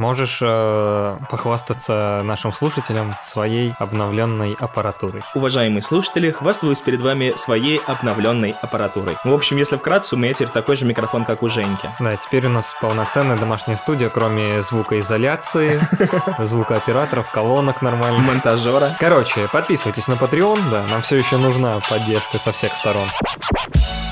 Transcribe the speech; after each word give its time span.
Можешь 0.00 0.38
э, 0.40 1.18
похвастаться 1.28 2.22
нашим 2.24 2.54
слушателям 2.54 3.16
своей 3.20 3.74
обновленной 3.78 4.56
аппаратурой. 4.58 5.22
Уважаемые 5.34 5.82
слушатели, 5.82 6.30
хвастаюсь 6.30 6.80
перед 6.80 7.02
вами 7.02 7.34
своей 7.36 7.76
обновленной 7.76 8.52
аппаратурой. 8.62 9.18
В 9.24 9.34
общем, 9.34 9.58
если 9.58 9.76
вкратце, 9.76 10.14
у 10.14 10.18
меня 10.18 10.32
теперь 10.32 10.48
такой 10.48 10.76
же 10.76 10.86
микрофон, 10.86 11.26
как 11.26 11.42
у 11.42 11.50
Женьки. 11.50 11.90
Да, 12.00 12.16
теперь 12.16 12.46
у 12.46 12.48
нас 12.48 12.74
полноценная 12.80 13.36
домашняя 13.36 13.76
студия, 13.76 14.08
кроме 14.08 14.62
звукоизоляции, 14.62 15.78
звукооператоров, 16.38 17.30
колонок 17.30 17.82
нормальных. 17.82 18.26
Монтажера. 18.26 18.96
Короче, 18.98 19.48
подписывайтесь 19.52 20.08
на 20.08 20.14
Patreon, 20.14 20.70
да, 20.70 20.82
нам 20.84 21.02
все 21.02 21.16
еще 21.16 21.36
нужна 21.36 21.78
поддержка 21.90 22.38
со 22.38 22.52
всех 22.52 22.72
сторон. 22.74 23.06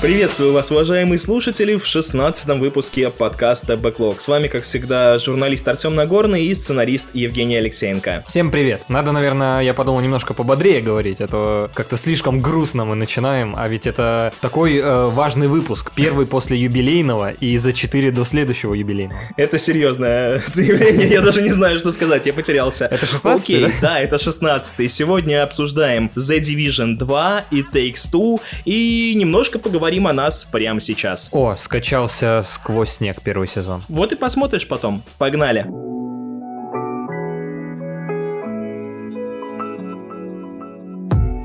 Приветствую 0.01 0.53
вас, 0.53 0.71
уважаемые 0.71 1.19
слушатели, 1.19 1.75
в 1.75 1.85
16 1.85 2.47
выпуске 2.59 3.09
подкаста 3.09 3.73
Backlog. 3.73 4.19
С 4.19 4.29
вами, 4.29 4.47
как 4.47 4.63
всегда, 4.63 5.17
журналист 5.17 5.67
Артем 5.67 5.78
Нагорный 5.87 6.45
и 6.45 6.53
сценарист 6.53 7.11
Евгений 7.13 7.55
Алексеенко. 7.55 8.25
Всем 8.27 8.51
привет. 8.51 8.89
Надо, 8.89 9.13
наверное, 9.13 9.61
я 9.61 9.73
подумал, 9.73 10.01
немножко 10.01 10.33
пободрее 10.33 10.81
говорить, 10.81 11.21
а 11.21 11.27
то 11.27 11.69
как-то 11.73 11.95
слишком 11.95 12.41
грустно 12.41 12.83
мы 12.83 12.95
начинаем, 12.95 13.55
а 13.57 13.67
ведь 13.69 13.87
это 13.87 14.33
такой 14.41 14.77
э, 14.77 15.05
важный 15.07 15.47
выпуск, 15.47 15.91
первый 15.95 16.25
после 16.25 16.57
юбилейного 16.57 17.31
и 17.31 17.57
за 17.57 17.71
4 17.71 18.11
до 18.11 18.25
следующего 18.25 18.73
юбилейного. 18.73 19.19
Это 19.37 19.57
серьезное 19.57 20.41
заявление, 20.45 21.07
я 21.07 21.21
даже 21.21 21.41
не 21.41 21.51
знаю, 21.51 21.79
что 21.79 21.91
сказать, 21.91 22.25
я 22.25 22.33
потерялся. 22.33 22.85
Это 22.85 23.05
16 23.05 23.43
Окей, 23.45 23.61
да? 23.61 23.71
да, 23.81 23.99
это 24.01 24.17
16 24.17 24.91
Сегодня 24.91 25.43
обсуждаем 25.43 26.11
The 26.15 26.39
Division 26.39 26.95
2 26.95 27.43
и 27.51 27.61
Takes 27.61 28.11
Two, 28.11 28.41
и 28.65 29.13
немножко 29.15 29.59
поговорим 29.59 30.07
о 30.07 30.13
нас 30.13 30.43
прямо 30.43 30.81
сейчас. 30.81 31.29
О, 31.31 31.55
скачался 31.55 32.43
сквозь 32.45 32.89
снег 32.89 33.21
первый 33.23 33.47
сезон. 33.47 33.81
Вот 33.87 34.11
и 34.11 34.15
посмотришь 34.15 34.67
потом. 34.67 35.03
Погнали. 35.17 35.68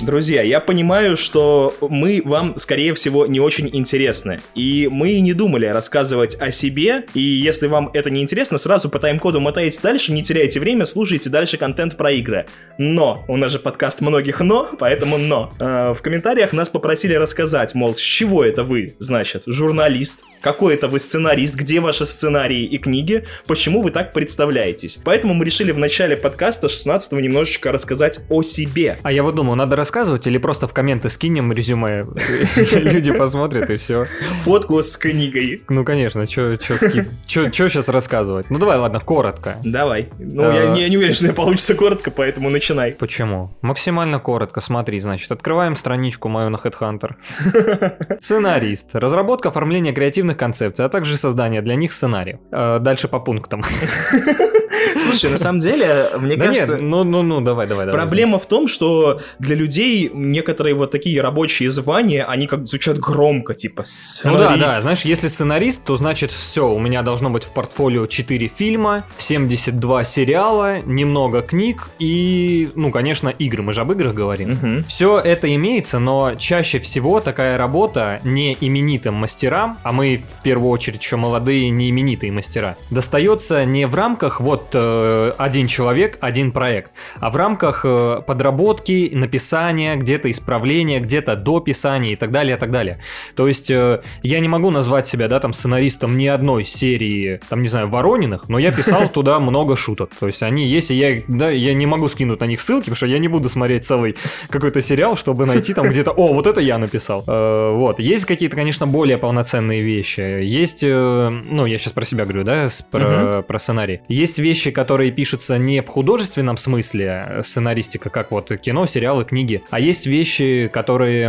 Друзья, 0.05 0.43
я 0.43 0.61
понимаю, 0.61 1.17
что 1.17 1.75
мы 1.81 2.21
вам, 2.27 2.59
скорее 2.59 2.93
всего, 2.93 3.27
не 3.27 3.41
очень 3.41 3.71
интересны. 3.75 4.41
И 4.55 4.87
мы 4.93 5.19
не 5.21 5.33
думали 5.33 5.65
рассказывать 5.65 6.37
о 6.39 6.51
себе. 6.51 7.07
И 7.15 7.21
если 7.21 7.69
вам 7.69 7.89
это 7.95 8.11
не 8.11 8.21
интересно, 8.21 8.59
сразу 8.59 8.91
по 8.91 8.99
тайм-коду 8.99 9.41
мотаете 9.41 9.81
дальше, 9.83 10.13
не 10.13 10.23
теряйте 10.23 10.61
время, 10.61 10.85
слушайте 10.85 11.31
дальше 11.31 11.57
контент 11.57 11.97
про 11.97 12.13
игры. 12.13 12.45
Но! 12.77 13.25
У 13.29 13.39
нас 13.39 13.53
же 13.53 13.59
подкаст 13.59 14.03
многих 14.03 14.41
но, 14.41 14.71
поэтому 14.79 15.17
но. 15.17 15.51
Э, 15.59 15.95
в 15.95 16.03
комментариях 16.03 16.53
нас 16.53 16.69
попросили 16.69 17.15
рассказать, 17.15 17.75
мол, 17.75 17.97
с 17.97 18.01
чего 18.01 18.45
это 18.45 18.63
вы, 18.63 18.95
значит, 18.99 19.45
журналист, 19.47 20.23
какой 20.45 20.75
это 20.75 20.89
вы 20.89 21.01
сценарист, 21.01 21.55
где 21.57 21.81
ваши 21.81 22.05
сценарии 22.05 22.65
и 22.65 22.77
книги, 22.77 23.25
почему 23.47 23.81
вы 23.83 23.91
так 23.91 24.13
представляетесь. 24.13 24.99
Поэтому 25.03 25.33
мы 25.33 25.43
решили 25.47 25.73
в 25.73 25.79
начале 25.79 26.17
подкаста 26.17 26.69
16 26.69 27.13
немножечко 27.13 27.73
рассказать 27.73 28.21
о 28.29 28.43
себе. 28.43 28.99
А 29.03 29.11
я 29.11 29.23
вот 29.23 29.35
думаю, 29.37 29.57
надо 29.57 29.75
рассказывать 29.75 30.27
или 30.27 30.37
просто 30.37 30.69
в 30.69 30.75
комменты 30.75 31.09
скинем 31.09 31.51
резюме, 31.51 32.07
люди 32.73 33.11
посмотрят 33.13 33.71
и 33.71 33.79
все. 33.79 34.05
Фотку 34.43 34.83
с 34.83 34.99
книгой. 34.99 35.63
Ну, 35.71 35.83
конечно, 35.83 36.27
что 36.29 36.59
сейчас 36.59 37.89
рассказывать? 37.89 38.51
Ну, 38.51 38.59
давай, 38.59 38.77
ладно, 38.77 39.01
коротко. 39.01 39.57
Давай. 39.65 40.11
Ну, 40.19 40.43
я, 40.43 40.73
А. 40.73 40.77
не- 40.77 40.95
уверен, 40.99 41.15
что 41.15 41.33
получится 41.33 41.75
коротко, 41.75 42.11
поэтому 42.11 42.51
начинай. 42.51 42.93
Почему? 42.93 43.51
Максимально 43.63 44.19
коротко, 44.19 44.61
смотри, 44.61 45.01
значит, 45.01 45.33
открываем 45.33 45.75
страничку 45.75 46.29
мою 46.29 46.51
на 46.51 46.57
Headhunter. 46.57 47.15
Сценарист. 48.21 48.95
Разработка, 48.95 49.49
оформление 49.49 49.93
креативных 49.95 50.34
концепций, 50.35 50.85
а 50.85 50.89
также 50.89 51.17
создание 51.17 51.63
для 51.63 51.75
них 51.75 51.93
сценариев. 51.93 52.39
Э, 52.53 52.79
Дальше 52.81 53.09
по 53.09 53.21
пунктам. 53.21 53.63
Слушай, 54.99 55.31
на 55.31 55.39
самом 55.39 55.61
деле, 55.61 56.11
мне 56.19 56.37
Да 56.37 56.47
кажется... 56.47 56.73
нет, 56.73 56.81
ну, 56.81 57.05
ну, 57.05 57.23
ну, 57.23 57.41
давай, 57.41 57.67
давай, 57.67 57.87
давай. 57.87 58.01
Проблема 58.01 58.39
в 58.39 58.47
том, 58.47 58.69
что 58.69 59.21
для 59.39 59.57
людей 59.57 60.11
некоторые 60.13 60.75
вот 60.75 60.91
такие 60.91 61.21
рабочие 61.21 61.71
звания, 61.71 62.25
они 62.25 62.47
как 62.47 62.67
звучат 62.67 62.99
громко, 62.99 63.55
типа 63.55 63.85
Ну 64.25 64.39
да, 64.39 64.57
да, 64.57 64.81
знаешь, 64.81 65.03
если 65.03 65.29
сценарист, 65.29 65.85
то 65.85 65.97
значит 65.97 66.31
все, 66.31 66.69
у 66.69 66.79
меня 66.79 67.03
должно 67.03 67.31
быть 67.31 67.45
в 67.45 67.53
портфолио 67.53 68.07
4 68.07 68.49
фильма, 68.49 69.05
72 69.19 70.05
сериала, 70.05 70.79
немного 70.81 71.43
книг 71.43 71.89
и, 71.99 72.71
ну, 72.75 72.91
конечно, 72.91 73.29
игры, 73.29 73.63
мы 73.63 73.73
же 73.73 73.81
об 73.81 73.93
играх 73.93 74.15
говорим. 74.15 74.85
Все 74.89 75.19
это 75.19 75.53
имеется, 75.55 75.99
но 75.99 76.35
чаще 76.37 76.79
всего 76.79 77.21
такая 77.21 77.59
работа 77.59 78.21
не 78.25 78.57
именитым 78.61 79.15
мастерам, 79.15 79.79
а 79.83 79.93
мы 79.93 80.23
в 80.39 80.43
первую 80.43 80.71
очередь 80.71 81.03
еще 81.03 81.17
молодые 81.17 81.71
не 81.71 81.91
именитые 81.91 82.33
мастера, 82.33 82.77
достается 82.91 83.65
не 83.65 83.87
в 83.87 83.95
рамках 83.95 84.41
вот 84.41 84.64
э, 84.73 85.33
один 85.39 85.67
человек, 85.67 86.19
один 86.21 86.53
проект, 86.53 86.93
а 87.21 87.31
в 87.31 87.37
рамках 87.37 87.85
э, 87.85 88.23
подработки, 88.27 89.11
написания, 89.15 89.97
где-то 89.97 90.31
исправления, 90.31 91.01
где-то 91.01 91.37
дописания 91.37 92.13
и 92.13 92.17
так 92.17 92.31
далее, 92.31 92.57
и 92.57 92.59
так 92.59 92.71
далее. 92.71 93.01
То 93.37 93.49
есть 93.49 93.71
э, 93.71 94.03
я 94.23 94.41
не 94.41 94.49
могу 94.49 94.71
назвать 94.71 95.07
себя, 95.07 95.29
да, 95.29 95.41
там 95.41 95.53
сценаристом 95.53 96.17
ни 96.17 96.27
одной 96.27 96.65
серии, 96.65 97.41
там, 97.49 97.61
не 97.61 97.69
знаю, 97.69 97.89
Ворониных, 97.89 98.49
но 98.49 98.59
я 98.59 98.73
писал 98.73 99.09
туда 99.09 99.41
много 99.41 99.77
шуток. 99.77 100.11
То 100.19 100.27
есть 100.27 100.43
они 100.43 100.67
есть, 100.67 100.91
и 100.91 100.95
я, 100.95 101.23
да, 101.29 101.51
я 101.51 101.75
не 101.75 101.87
могу 101.87 102.09
скинуть 102.09 102.41
на 102.41 102.45
них 102.45 102.61
ссылки, 102.61 102.85
потому 102.85 102.97
что 102.97 103.07
я 103.07 103.19
не 103.19 103.29
буду 103.29 103.49
смотреть 103.49 103.85
целый 103.85 104.17
какой-то 104.49 104.81
сериал, 104.81 105.17
чтобы 105.17 105.47
найти 105.47 105.75
там 105.75 105.89
где-то, 105.89 106.13
о, 106.13 106.33
вот 106.33 106.47
это 106.47 106.61
я 106.61 106.79
написал. 106.79 107.25
Э, 107.27 107.71
вот. 107.73 108.01
Есть 108.01 108.25
какие-то, 108.25 108.57
конечно, 108.57 108.87
более 108.87 109.19
полноценные 109.19 109.83
вещи. 109.83 110.21
Есть, 110.21 110.83
э, 110.83 111.29
ну, 111.29 111.67
я 111.67 111.79
сейчас 111.79 111.93
про 111.93 112.05
себя 112.05 112.25
говорю, 112.25 112.45
да, 112.45 112.69
про, 112.91 113.43
про 113.43 113.59
сценарий. 113.59 114.01
Есть 114.09 114.39
вещи, 114.39 114.54
которые 114.71 115.11
пишутся 115.11 115.59
не 115.59 115.83
в 115.83 115.89
художественном 115.89 116.57
смысле, 116.57 117.27
э, 117.29 117.43
сценаристика, 117.43 118.11
как 118.11 118.31
вот 118.31 118.51
кино, 118.61 118.87
сериалы, 118.87 119.25
книги, 119.25 119.63
а 119.71 119.81
есть 119.81 120.07
вещи, 120.07 120.71
которые 120.73 121.29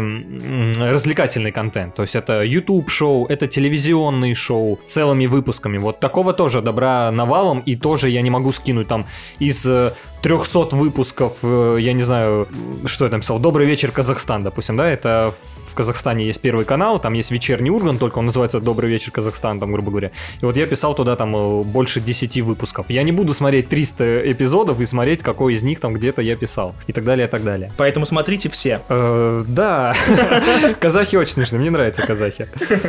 развлекательный 0.75 1.51
контент. 1.51 1.95
То 1.95 2.03
есть 2.03 2.15
это 2.15 2.43
YouTube-шоу, 2.43 3.25
это 3.27 3.47
телевизионные 3.47 4.35
шоу 4.35 4.79
целыми 4.85 5.25
выпусками. 5.25 5.77
Вот 5.77 5.99
такого 5.99 6.33
тоже 6.33 6.61
добра 6.61 7.11
навалом, 7.11 7.59
и 7.59 7.75
тоже 7.75 8.09
я 8.09 8.21
не 8.21 8.29
могу 8.29 8.51
скинуть 8.51 8.87
там 8.87 9.05
из 9.39 9.65
э, 9.65 9.91
300 10.21 10.75
выпусков, 10.75 11.39
э, 11.43 11.77
я 11.79 11.93
не 11.93 12.03
знаю, 12.03 12.47
что 12.85 13.05
я 13.05 13.11
там 13.11 13.21
писал, 13.21 13.39
«Добрый 13.39 13.67
вечер, 13.67 13.91
Казахстан», 13.91 14.43
допустим, 14.43 14.75
да, 14.75 14.87
это 14.89 15.33
в 15.75 15.77
Казахстане 15.77 16.25
есть 16.25 16.39
первый 16.39 16.63
канал, 16.63 16.99
там 16.99 17.11
есть 17.11 17.31
вечерний 17.31 17.69
Ургант, 17.69 17.99
только 17.99 18.19
он 18.19 18.27
называется 18.27 18.61
«Добрый 18.61 18.89
вечер, 18.89 19.11
Казахстан», 19.11 19.59
там, 19.59 19.73
грубо 19.73 19.91
говоря. 19.91 20.11
И 20.39 20.45
вот 20.45 20.55
я 20.55 20.65
писал 20.65 20.95
туда 20.95 21.17
там 21.17 21.35
э, 21.35 21.63
больше 21.63 21.99
10 21.99 22.39
выпусков. 22.43 22.89
Я 22.89 23.03
не 23.03 23.11
буду 23.11 23.33
смотреть 23.33 23.67
300 23.67 24.31
эпизодов 24.31 24.79
и 24.79 24.85
смотреть, 24.85 25.21
какой 25.21 25.53
из 25.53 25.63
них 25.63 25.81
там 25.81 25.93
где-то 25.93 26.21
я 26.21 26.37
писал, 26.37 26.75
и 26.87 26.93
так 26.93 27.03
далее, 27.03 27.27
и 27.27 27.29
так 27.29 27.43
далее. 27.43 27.73
Поэтому 27.75 28.05
смотрите 28.05 28.49
все. 28.49 28.79
Э, 28.87 29.43
да, 29.45 29.93
казахи 30.79 31.17
очень 31.17 31.33
смешные, 31.33 31.59
мне 31.59 31.71
нравятся 31.71 32.03
казахи. 32.03 32.47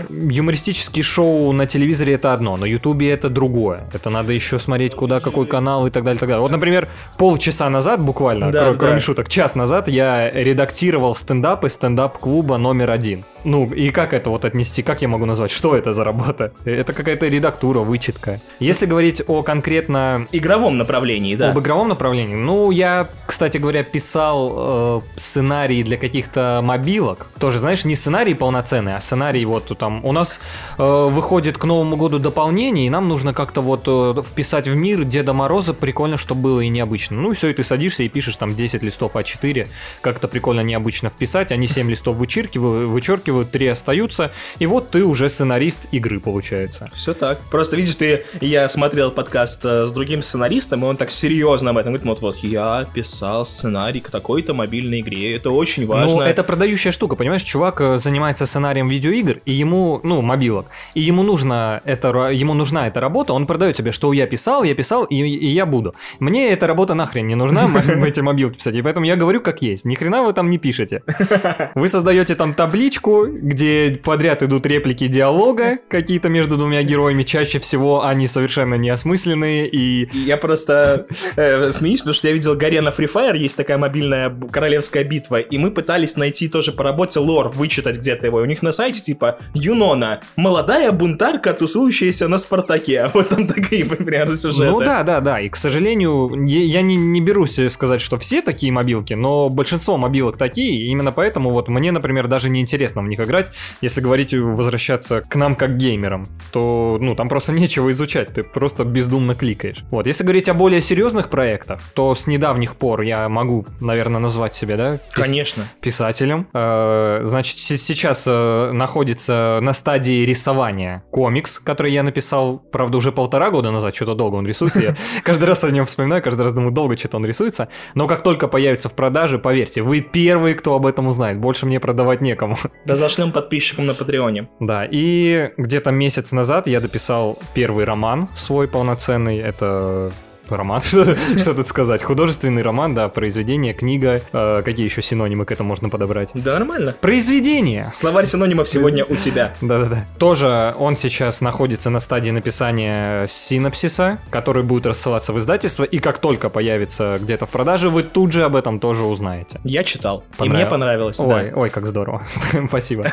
Юмористические 0.08 1.02
шоу 1.02 1.50
на 1.50 1.66
телевизоре 1.66 2.14
это 2.14 2.32
одно, 2.32 2.56
на 2.56 2.66
ютубе 2.66 3.10
это 3.10 3.28
другое. 3.28 3.80
Это 3.92 4.10
надо 4.10 4.32
еще 4.32 4.60
смотреть, 4.60 4.94
куда, 4.94 5.18
какой 5.18 5.46
канал 5.46 5.88
и 5.88 5.90
так 5.90 6.04
далее, 6.04 6.18
и 6.18 6.20
так 6.20 6.28
далее. 6.28 6.42
Вот, 6.42 6.52
например, 6.52 6.86
полчаса 7.18 7.68
назад 7.68 8.00
буквально, 8.00 8.76
кроме 8.78 9.00
шуток, 9.00 9.28
час 9.28 9.56
назад 9.56 9.88
я 9.88 10.30
редактировал 10.30 11.16
стендапы 11.16 11.68
стендап-клуба 11.68 12.58
номер 12.58 12.75
один. 12.84 13.24
Ну, 13.44 13.66
и 13.66 13.90
как 13.90 14.12
это 14.12 14.30
вот 14.30 14.44
отнести, 14.44 14.82
как 14.82 15.02
я 15.02 15.08
могу 15.08 15.24
назвать, 15.24 15.50
что 15.50 15.76
это 15.76 15.94
за 15.94 16.02
работа? 16.04 16.52
Это 16.64 16.92
какая-то 16.92 17.28
редактура, 17.28 17.80
вычетка. 17.80 18.40
Если 18.58 18.86
говорить 18.86 19.22
о 19.26 19.42
конкретно 19.42 20.26
Игровом 20.32 20.78
направлении, 20.78 21.36
да. 21.36 21.50
об 21.50 21.58
игровом 21.58 21.88
направлении. 21.88 22.34
Ну, 22.34 22.70
я, 22.70 23.08
кстати 23.26 23.58
говоря, 23.58 23.84
писал 23.84 24.52
э, 24.56 25.00
сценарии 25.16 25.82
для 25.82 25.96
каких-то 25.96 26.60
мобилок. 26.62 27.26
Тоже, 27.38 27.58
знаешь, 27.58 27.84
не 27.84 27.94
сценарий 27.94 28.34
полноценный, 28.34 28.96
а 28.96 29.00
сценарий 29.00 29.44
вот 29.44 29.76
там. 29.78 30.04
У 30.04 30.12
нас 30.12 30.40
э, 30.78 30.82
выходит 30.82 31.56
к 31.56 31.64
Новому 31.64 31.96
году 31.96 32.18
дополнение, 32.18 32.86
и 32.86 32.90
нам 32.90 33.08
нужно 33.08 33.32
как-то 33.32 33.60
вот 33.60 33.84
э, 33.86 34.22
вписать 34.22 34.68
в 34.68 34.74
мир 34.74 35.04
Деда 35.04 35.32
Мороза 35.32 35.72
прикольно, 35.72 36.16
чтобы 36.16 36.42
было 36.42 36.60
и 36.60 36.68
необычно. 36.68 37.16
Ну, 37.20 37.32
и 37.32 37.34
все, 37.34 37.48
и 37.48 37.54
ты 37.54 37.62
садишься 37.62 38.02
и 38.02 38.08
пишешь 38.08 38.36
там 38.36 38.54
10 38.54 38.82
листов 38.82 39.14
А4, 39.14 39.68
как-то 40.00 40.28
прикольно 40.28 40.60
необычно 40.60 41.10
вписать. 41.10 41.52
Они 41.52 41.66
7 41.66 41.88
листов 41.88 42.16
вычеркивают, 42.16 42.56
вычеркивают, 42.66 43.50
3 43.50 43.68
остаются, 43.68 44.30
и 44.58 44.66
вот 44.66 44.90
ты 44.90 45.04
уже 45.04 45.28
сценарист 45.28 45.80
игры, 45.92 46.20
получается. 46.20 46.90
Все 46.94 47.14
так. 47.14 47.38
Просто 47.50 47.76
видишь, 47.76 47.96
ты, 47.96 48.24
я 48.40 48.68
смотрел 48.68 49.10
подкаст 49.10 49.64
э, 49.64 49.86
с 49.86 49.92
другим 49.92 50.22
сценаристом, 50.22 50.84
и 50.84 50.86
он 50.86 50.96
так 50.96 51.10
серьезно 51.10 51.70
об 51.70 51.78
этом 51.78 51.92
говорит, 51.92 52.06
вот, 52.06 52.20
вот, 52.20 52.36
я 52.38 52.86
писал 52.92 53.46
сценарий 53.46 54.00
к 54.00 54.10
такой-то 54.10 54.54
мобильной 54.54 55.00
игре, 55.00 55.34
это 55.36 55.50
очень 55.50 55.86
важно. 55.86 56.16
Ну, 56.16 56.22
это 56.22 56.44
продающая 56.44 56.92
штука, 56.92 57.16
понимаешь? 57.16 57.42
Чувак 57.42 57.80
э, 57.80 57.98
занимается 57.98 58.46
сценарием 58.46 58.88
видеоигр, 58.88 59.40
и 59.44 59.52
ему, 59.52 60.00
ну, 60.02 60.22
мобилок, 60.22 60.66
и 60.94 61.00
ему 61.00 61.22
нужно 61.22 61.80
это, 61.84 62.08
ему 62.28 62.54
нужна 62.54 62.86
эта 62.86 63.00
работа, 63.00 63.32
он 63.32 63.46
продает 63.46 63.76
тебе, 63.76 63.92
что 63.92 64.12
я 64.12 64.26
писал, 64.26 64.62
я 64.64 64.74
писал, 64.74 65.04
и, 65.04 65.16
и 65.16 65.48
я 65.48 65.66
буду. 65.66 65.94
Мне 66.18 66.50
эта 66.50 66.66
работа 66.66 66.94
нахрен 66.94 67.26
не 67.26 67.34
нужна, 67.34 67.70
эти 68.06 68.20
мобилки 68.20 68.56
писать, 68.56 68.74
и 68.74 68.82
поэтому 68.82 69.06
я 69.06 69.16
говорю 69.16 69.40
как 69.40 69.62
есть. 69.62 69.84
Ни 69.84 69.94
хрена 69.94 70.22
вы 70.22 70.32
там 70.32 70.50
не 70.50 70.58
пишете. 70.58 71.02
Вы 71.74 71.88
создаете 71.88 72.34
там 72.34 72.52
табличку, 72.56 73.26
где 73.26 74.00
подряд 74.02 74.42
идут 74.42 74.66
реплики 74.66 75.06
диалога 75.06 75.78
какие-то 75.88 76.28
между 76.28 76.56
двумя 76.56 76.82
героями. 76.82 77.22
Чаще 77.22 77.58
всего 77.58 78.04
они 78.04 78.26
совершенно 78.26 78.74
неосмысленные 78.74 79.68
и... 79.68 80.08
Я 80.12 80.36
просто 80.36 81.06
э, 81.36 81.70
смеюсь, 81.70 82.00
потому 82.00 82.14
что 82.14 82.28
я 82.28 82.34
видел 82.34 82.54
горе 82.56 82.80
на 82.80 82.88
Free 82.88 83.10
Fire, 83.12 83.36
есть 83.36 83.56
такая 83.56 83.78
мобильная 83.78 84.34
королевская 84.50 85.04
битва, 85.04 85.40
и 85.40 85.58
мы 85.58 85.70
пытались 85.70 86.16
найти 86.16 86.48
тоже 86.48 86.72
по 86.72 86.82
работе 86.82 87.20
лор, 87.20 87.48
вычитать 87.48 87.98
где-то 87.98 88.26
его. 88.26 88.40
И 88.40 88.42
у 88.42 88.46
них 88.46 88.62
на 88.62 88.72
сайте 88.72 89.00
типа 89.00 89.38
Юнона, 89.54 90.20
молодая 90.36 90.92
бунтарка, 90.92 91.52
тусующаяся 91.52 92.28
на 92.28 92.38
Спартаке. 92.38 93.10
Вот 93.14 93.28
там 93.28 93.46
такие 93.46 93.84
примерно 93.84 94.36
сюжеты. 94.36 94.70
Ну 94.70 94.80
да, 94.80 95.02
да, 95.02 95.20
да. 95.20 95.40
И, 95.40 95.48
к 95.48 95.56
сожалению, 95.56 96.46
я, 96.46 96.60
я 96.60 96.82
не, 96.82 96.96
не 96.96 97.20
берусь 97.20 97.58
сказать, 97.68 98.00
что 98.00 98.16
все 98.16 98.42
такие 98.42 98.72
мобилки, 98.72 99.14
но 99.14 99.48
большинство 99.48 99.96
мобилок 99.96 100.36
такие, 100.36 100.82
и 100.82 100.86
именно 100.86 101.12
поэтому 101.12 101.50
вот 101.50 101.68
мне, 101.68 101.92
например, 101.92 102.26
даже 102.28 102.45
не 102.48 102.60
интересно 102.60 103.02
в 103.02 103.08
них 103.08 103.20
играть. 103.20 103.50
Если 103.80 104.00
говорить, 104.00 104.34
возвращаться 104.34 105.20
к 105.20 105.34
нам 105.36 105.54
как 105.54 105.76
геймерам, 105.76 106.26
то, 106.52 106.98
ну, 107.00 107.14
там 107.14 107.28
просто 107.28 107.52
нечего 107.56 107.90
изучать, 107.92 108.32
ты 108.34 108.42
просто 108.42 108.84
бездумно 108.84 109.34
кликаешь. 109.34 109.84
Вот, 109.90 110.06
если 110.06 110.24
говорить 110.24 110.48
о 110.48 110.54
более 110.54 110.80
серьезных 110.80 111.28
проектах, 111.28 111.80
то 111.94 112.14
с 112.14 112.26
недавних 112.26 112.76
пор 112.76 113.02
я 113.02 113.28
могу, 113.28 113.66
наверное, 113.80 114.20
назвать 114.20 114.54
себя, 114.54 114.76
да? 114.76 114.94
Пис- 114.94 115.22
Конечно. 115.22 115.68
Писателем. 115.80 116.48
Э, 116.52 117.20
значит, 117.24 117.58
сейчас 117.58 118.24
э, 118.26 118.70
находится 118.72 119.58
на 119.62 119.72
стадии 119.72 120.24
рисования 120.24 121.02
комикс, 121.10 121.58
который 121.58 121.92
я 121.92 122.02
написал, 122.02 122.58
правда, 122.58 122.98
уже 122.98 123.12
полтора 123.12 123.50
года 123.50 123.70
назад, 123.70 123.94
что-то 123.94 124.14
долго 124.14 124.36
он 124.36 124.46
рисуется. 124.46 124.80
Я 124.80 124.96
каждый 125.22 125.44
раз 125.44 125.64
о 125.64 125.70
нем 125.70 125.86
вспоминаю, 125.86 126.22
каждый 126.22 126.42
раз 126.42 126.54
думаю, 126.54 126.72
долго 126.72 126.96
что-то 126.96 127.16
он 127.16 127.26
рисуется. 127.26 127.68
Но 127.94 128.06
как 128.06 128.22
только 128.22 128.48
появится 128.48 128.88
в 128.88 128.92
продаже, 128.92 129.38
поверьте, 129.38 129.82
вы 129.82 130.00
первые, 130.00 130.54
кто 130.54 130.74
об 130.74 130.86
этом 130.86 131.06
узнает. 131.08 131.38
Больше 131.38 131.66
мне 131.66 131.80
продавать 131.80 132.20
некому. 132.26 132.56
Разошлем 132.84 133.32
подписчикам 133.32 133.86
на 133.86 133.94
Патреоне. 133.94 134.48
Да, 134.60 134.84
и 134.84 135.52
где-то 135.56 135.90
месяц 135.90 136.32
назад 136.32 136.66
я 136.66 136.80
дописал 136.80 137.38
первый 137.54 137.84
роман 137.84 138.28
свой 138.36 138.68
полноценный. 138.68 139.38
Это 139.38 140.12
Роман, 140.48 140.80
что, 140.82 141.54
тут 141.54 141.66
сказать? 141.66 142.02
Художественный 142.02 142.62
роман, 142.62 142.94
да, 142.94 143.08
произведение, 143.08 143.74
книга. 143.74 144.20
Э, 144.32 144.62
какие 144.64 144.84
еще 144.84 145.02
синонимы 145.02 145.44
к 145.44 145.52
этому 145.52 145.68
можно 145.68 145.88
подобрать? 145.88 146.30
Да, 146.34 146.54
нормально. 146.58 146.94
Произведение. 147.00 147.90
Словарь 147.92 148.26
синонимов 148.26 148.68
сегодня 148.68 149.04
у 149.04 149.16
тебя. 149.16 149.54
Да-да-да. 149.60 150.06
Тоже 150.18 150.74
он 150.78 150.96
сейчас 150.96 151.40
находится 151.40 151.90
на 151.90 152.00
стадии 152.00 152.30
написания 152.30 153.26
синопсиса, 153.26 154.18
который 154.30 154.62
будет 154.62 154.86
рассылаться 154.86 155.32
в 155.32 155.38
издательство, 155.38 155.84
и 155.84 155.98
как 155.98 156.18
только 156.18 156.48
появится 156.48 157.18
где-то 157.20 157.46
в 157.46 157.50
продаже, 157.50 157.88
вы 157.88 158.02
тут 158.02 158.32
же 158.32 158.44
об 158.44 158.56
этом 158.56 158.80
тоже 158.80 159.04
узнаете. 159.04 159.60
Я 159.64 159.84
читал, 159.84 160.24
и 160.40 160.48
мне 160.48 160.66
понравилось. 160.66 161.18
Ой, 161.20 161.52
ой, 161.52 161.70
как 161.70 161.86
здорово. 161.86 162.26
Спасибо. 162.68 163.04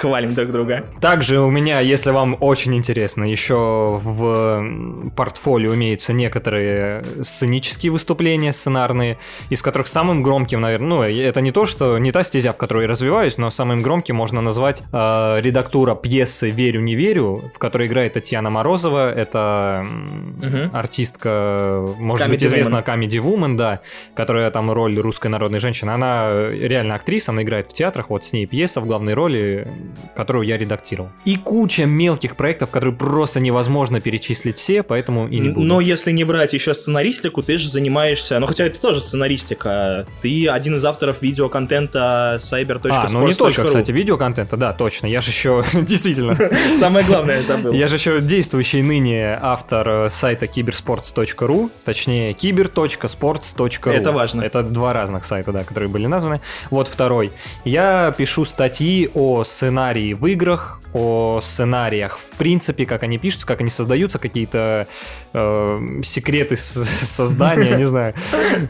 Хвалим 0.00 0.34
друг 0.34 0.50
друга. 0.50 0.84
Также 1.00 1.40
у 1.40 1.50
меня, 1.50 1.80
если 1.80 2.10
вам 2.10 2.36
очень 2.40 2.74
интересно, 2.76 3.24
еще 3.24 3.98
в 4.02 5.10
портфолио 5.16 5.74
имеется 5.74 6.12
не 6.12 6.27
некоторые 6.28 7.02
сценические 7.22 7.90
выступления 7.90 8.52
сценарные, 8.52 9.16
из 9.48 9.62
которых 9.62 9.88
самым 9.88 10.22
громким, 10.22 10.60
наверное, 10.60 10.88
ну, 10.88 11.02
это 11.02 11.40
не 11.40 11.52
то, 11.52 11.64
что 11.64 11.98
не 11.98 12.12
та 12.12 12.22
стезя, 12.22 12.52
в 12.52 12.56
которой 12.56 12.82
я 12.82 12.88
развиваюсь, 12.88 13.38
но 13.38 13.50
самым 13.50 13.82
громким 13.82 14.16
можно 14.16 14.42
назвать 14.42 14.82
э, 14.92 15.40
редактура 15.40 15.94
пьесы 15.94 16.50
«Верю, 16.50 16.82
не 16.82 16.94
верю», 16.94 17.50
в 17.54 17.58
которой 17.58 17.88
играет 17.88 18.12
Татьяна 18.12 18.50
Морозова, 18.50 19.10
это 19.10 19.86
угу. 20.36 20.76
артистка, 20.76 21.86
может 21.98 22.26
Comedy 22.26 22.30
быть, 22.30 22.44
известна 22.44 22.84
Comedy 22.86 23.20
Woman, 23.22 23.56
да, 23.56 23.80
которая 24.14 24.50
там 24.50 24.70
роль 24.70 24.98
русской 24.98 25.28
народной 25.28 25.60
женщины, 25.60 25.90
она 25.90 26.30
реально 26.50 26.94
актриса, 26.96 27.32
она 27.32 27.42
играет 27.42 27.70
в 27.70 27.72
театрах, 27.72 28.10
вот 28.10 28.26
с 28.26 28.34
ней 28.34 28.44
пьеса 28.46 28.82
в 28.82 28.86
главной 28.86 29.14
роли, 29.14 29.66
которую 30.14 30.46
я 30.46 30.58
редактировал. 30.58 31.10
И 31.24 31.36
куча 31.36 31.86
мелких 31.86 32.36
проектов, 32.36 32.70
которые 32.70 32.94
просто 32.94 33.40
невозможно 33.40 34.00
перечислить 34.00 34.58
все, 34.58 34.82
поэтому 34.82 35.26
и 35.26 35.38
не 35.40 35.48
буду. 35.48 35.66
Но 35.66 35.80
если 35.80 36.12
не 36.18 36.24
брать 36.24 36.52
еще 36.52 36.74
сценаристику, 36.74 37.42
ты 37.42 37.58
же 37.58 37.68
занимаешься, 37.68 38.38
ну 38.38 38.46
хотя 38.46 38.66
это 38.66 38.80
тоже 38.80 39.00
сценаристика, 39.00 40.06
ты 40.20 40.48
один 40.48 40.76
из 40.76 40.84
авторов 40.84 41.22
видеоконтента 41.22 42.38
cyber.sports.ru. 42.40 42.90
А, 42.90 43.06
ну 43.12 43.26
не 43.26 43.34
только, 43.34 43.64
кстати, 43.64 43.90
видеоконтента, 43.92 44.56
да, 44.56 44.72
точно, 44.72 45.06
я 45.06 45.20
же 45.20 45.30
еще, 45.30 45.64
действительно. 45.72 46.36
Самое 46.74 47.06
главное 47.06 47.36
я 47.36 47.42
забыл. 47.42 47.72
Я 47.72 47.88
же 47.88 47.94
еще 47.94 48.20
действующий 48.20 48.82
ныне 48.82 49.38
автор 49.40 49.88
э, 49.88 50.10
сайта 50.10 50.46
киберспортс.ру, 50.46 51.70
точнее 51.84 52.32
кибер.спортс.ру. 52.32 53.90
Это 53.90 54.12
важно. 54.12 54.42
Это 54.42 54.62
два 54.62 54.92
разных 54.92 55.24
сайта, 55.24 55.52
да, 55.52 55.64
которые 55.64 55.88
были 55.88 56.06
названы. 56.06 56.40
Вот 56.70 56.88
второй. 56.88 57.30
Я 57.64 58.12
пишу 58.16 58.44
статьи 58.44 59.08
о 59.14 59.44
сценарии 59.44 60.14
в 60.14 60.26
играх, 60.26 60.80
о 60.92 61.40
сценариях 61.40 62.18
в 62.18 62.30
принципе, 62.36 62.86
как 62.86 63.02
они 63.02 63.18
пишутся, 63.18 63.46
как 63.46 63.60
они 63.60 63.70
создаются, 63.70 64.18
какие-то 64.18 64.86
э, 65.32 66.00
секреты 66.08 66.56
создания, 66.56 67.76
не 67.76 67.84
знаю. 67.84 68.14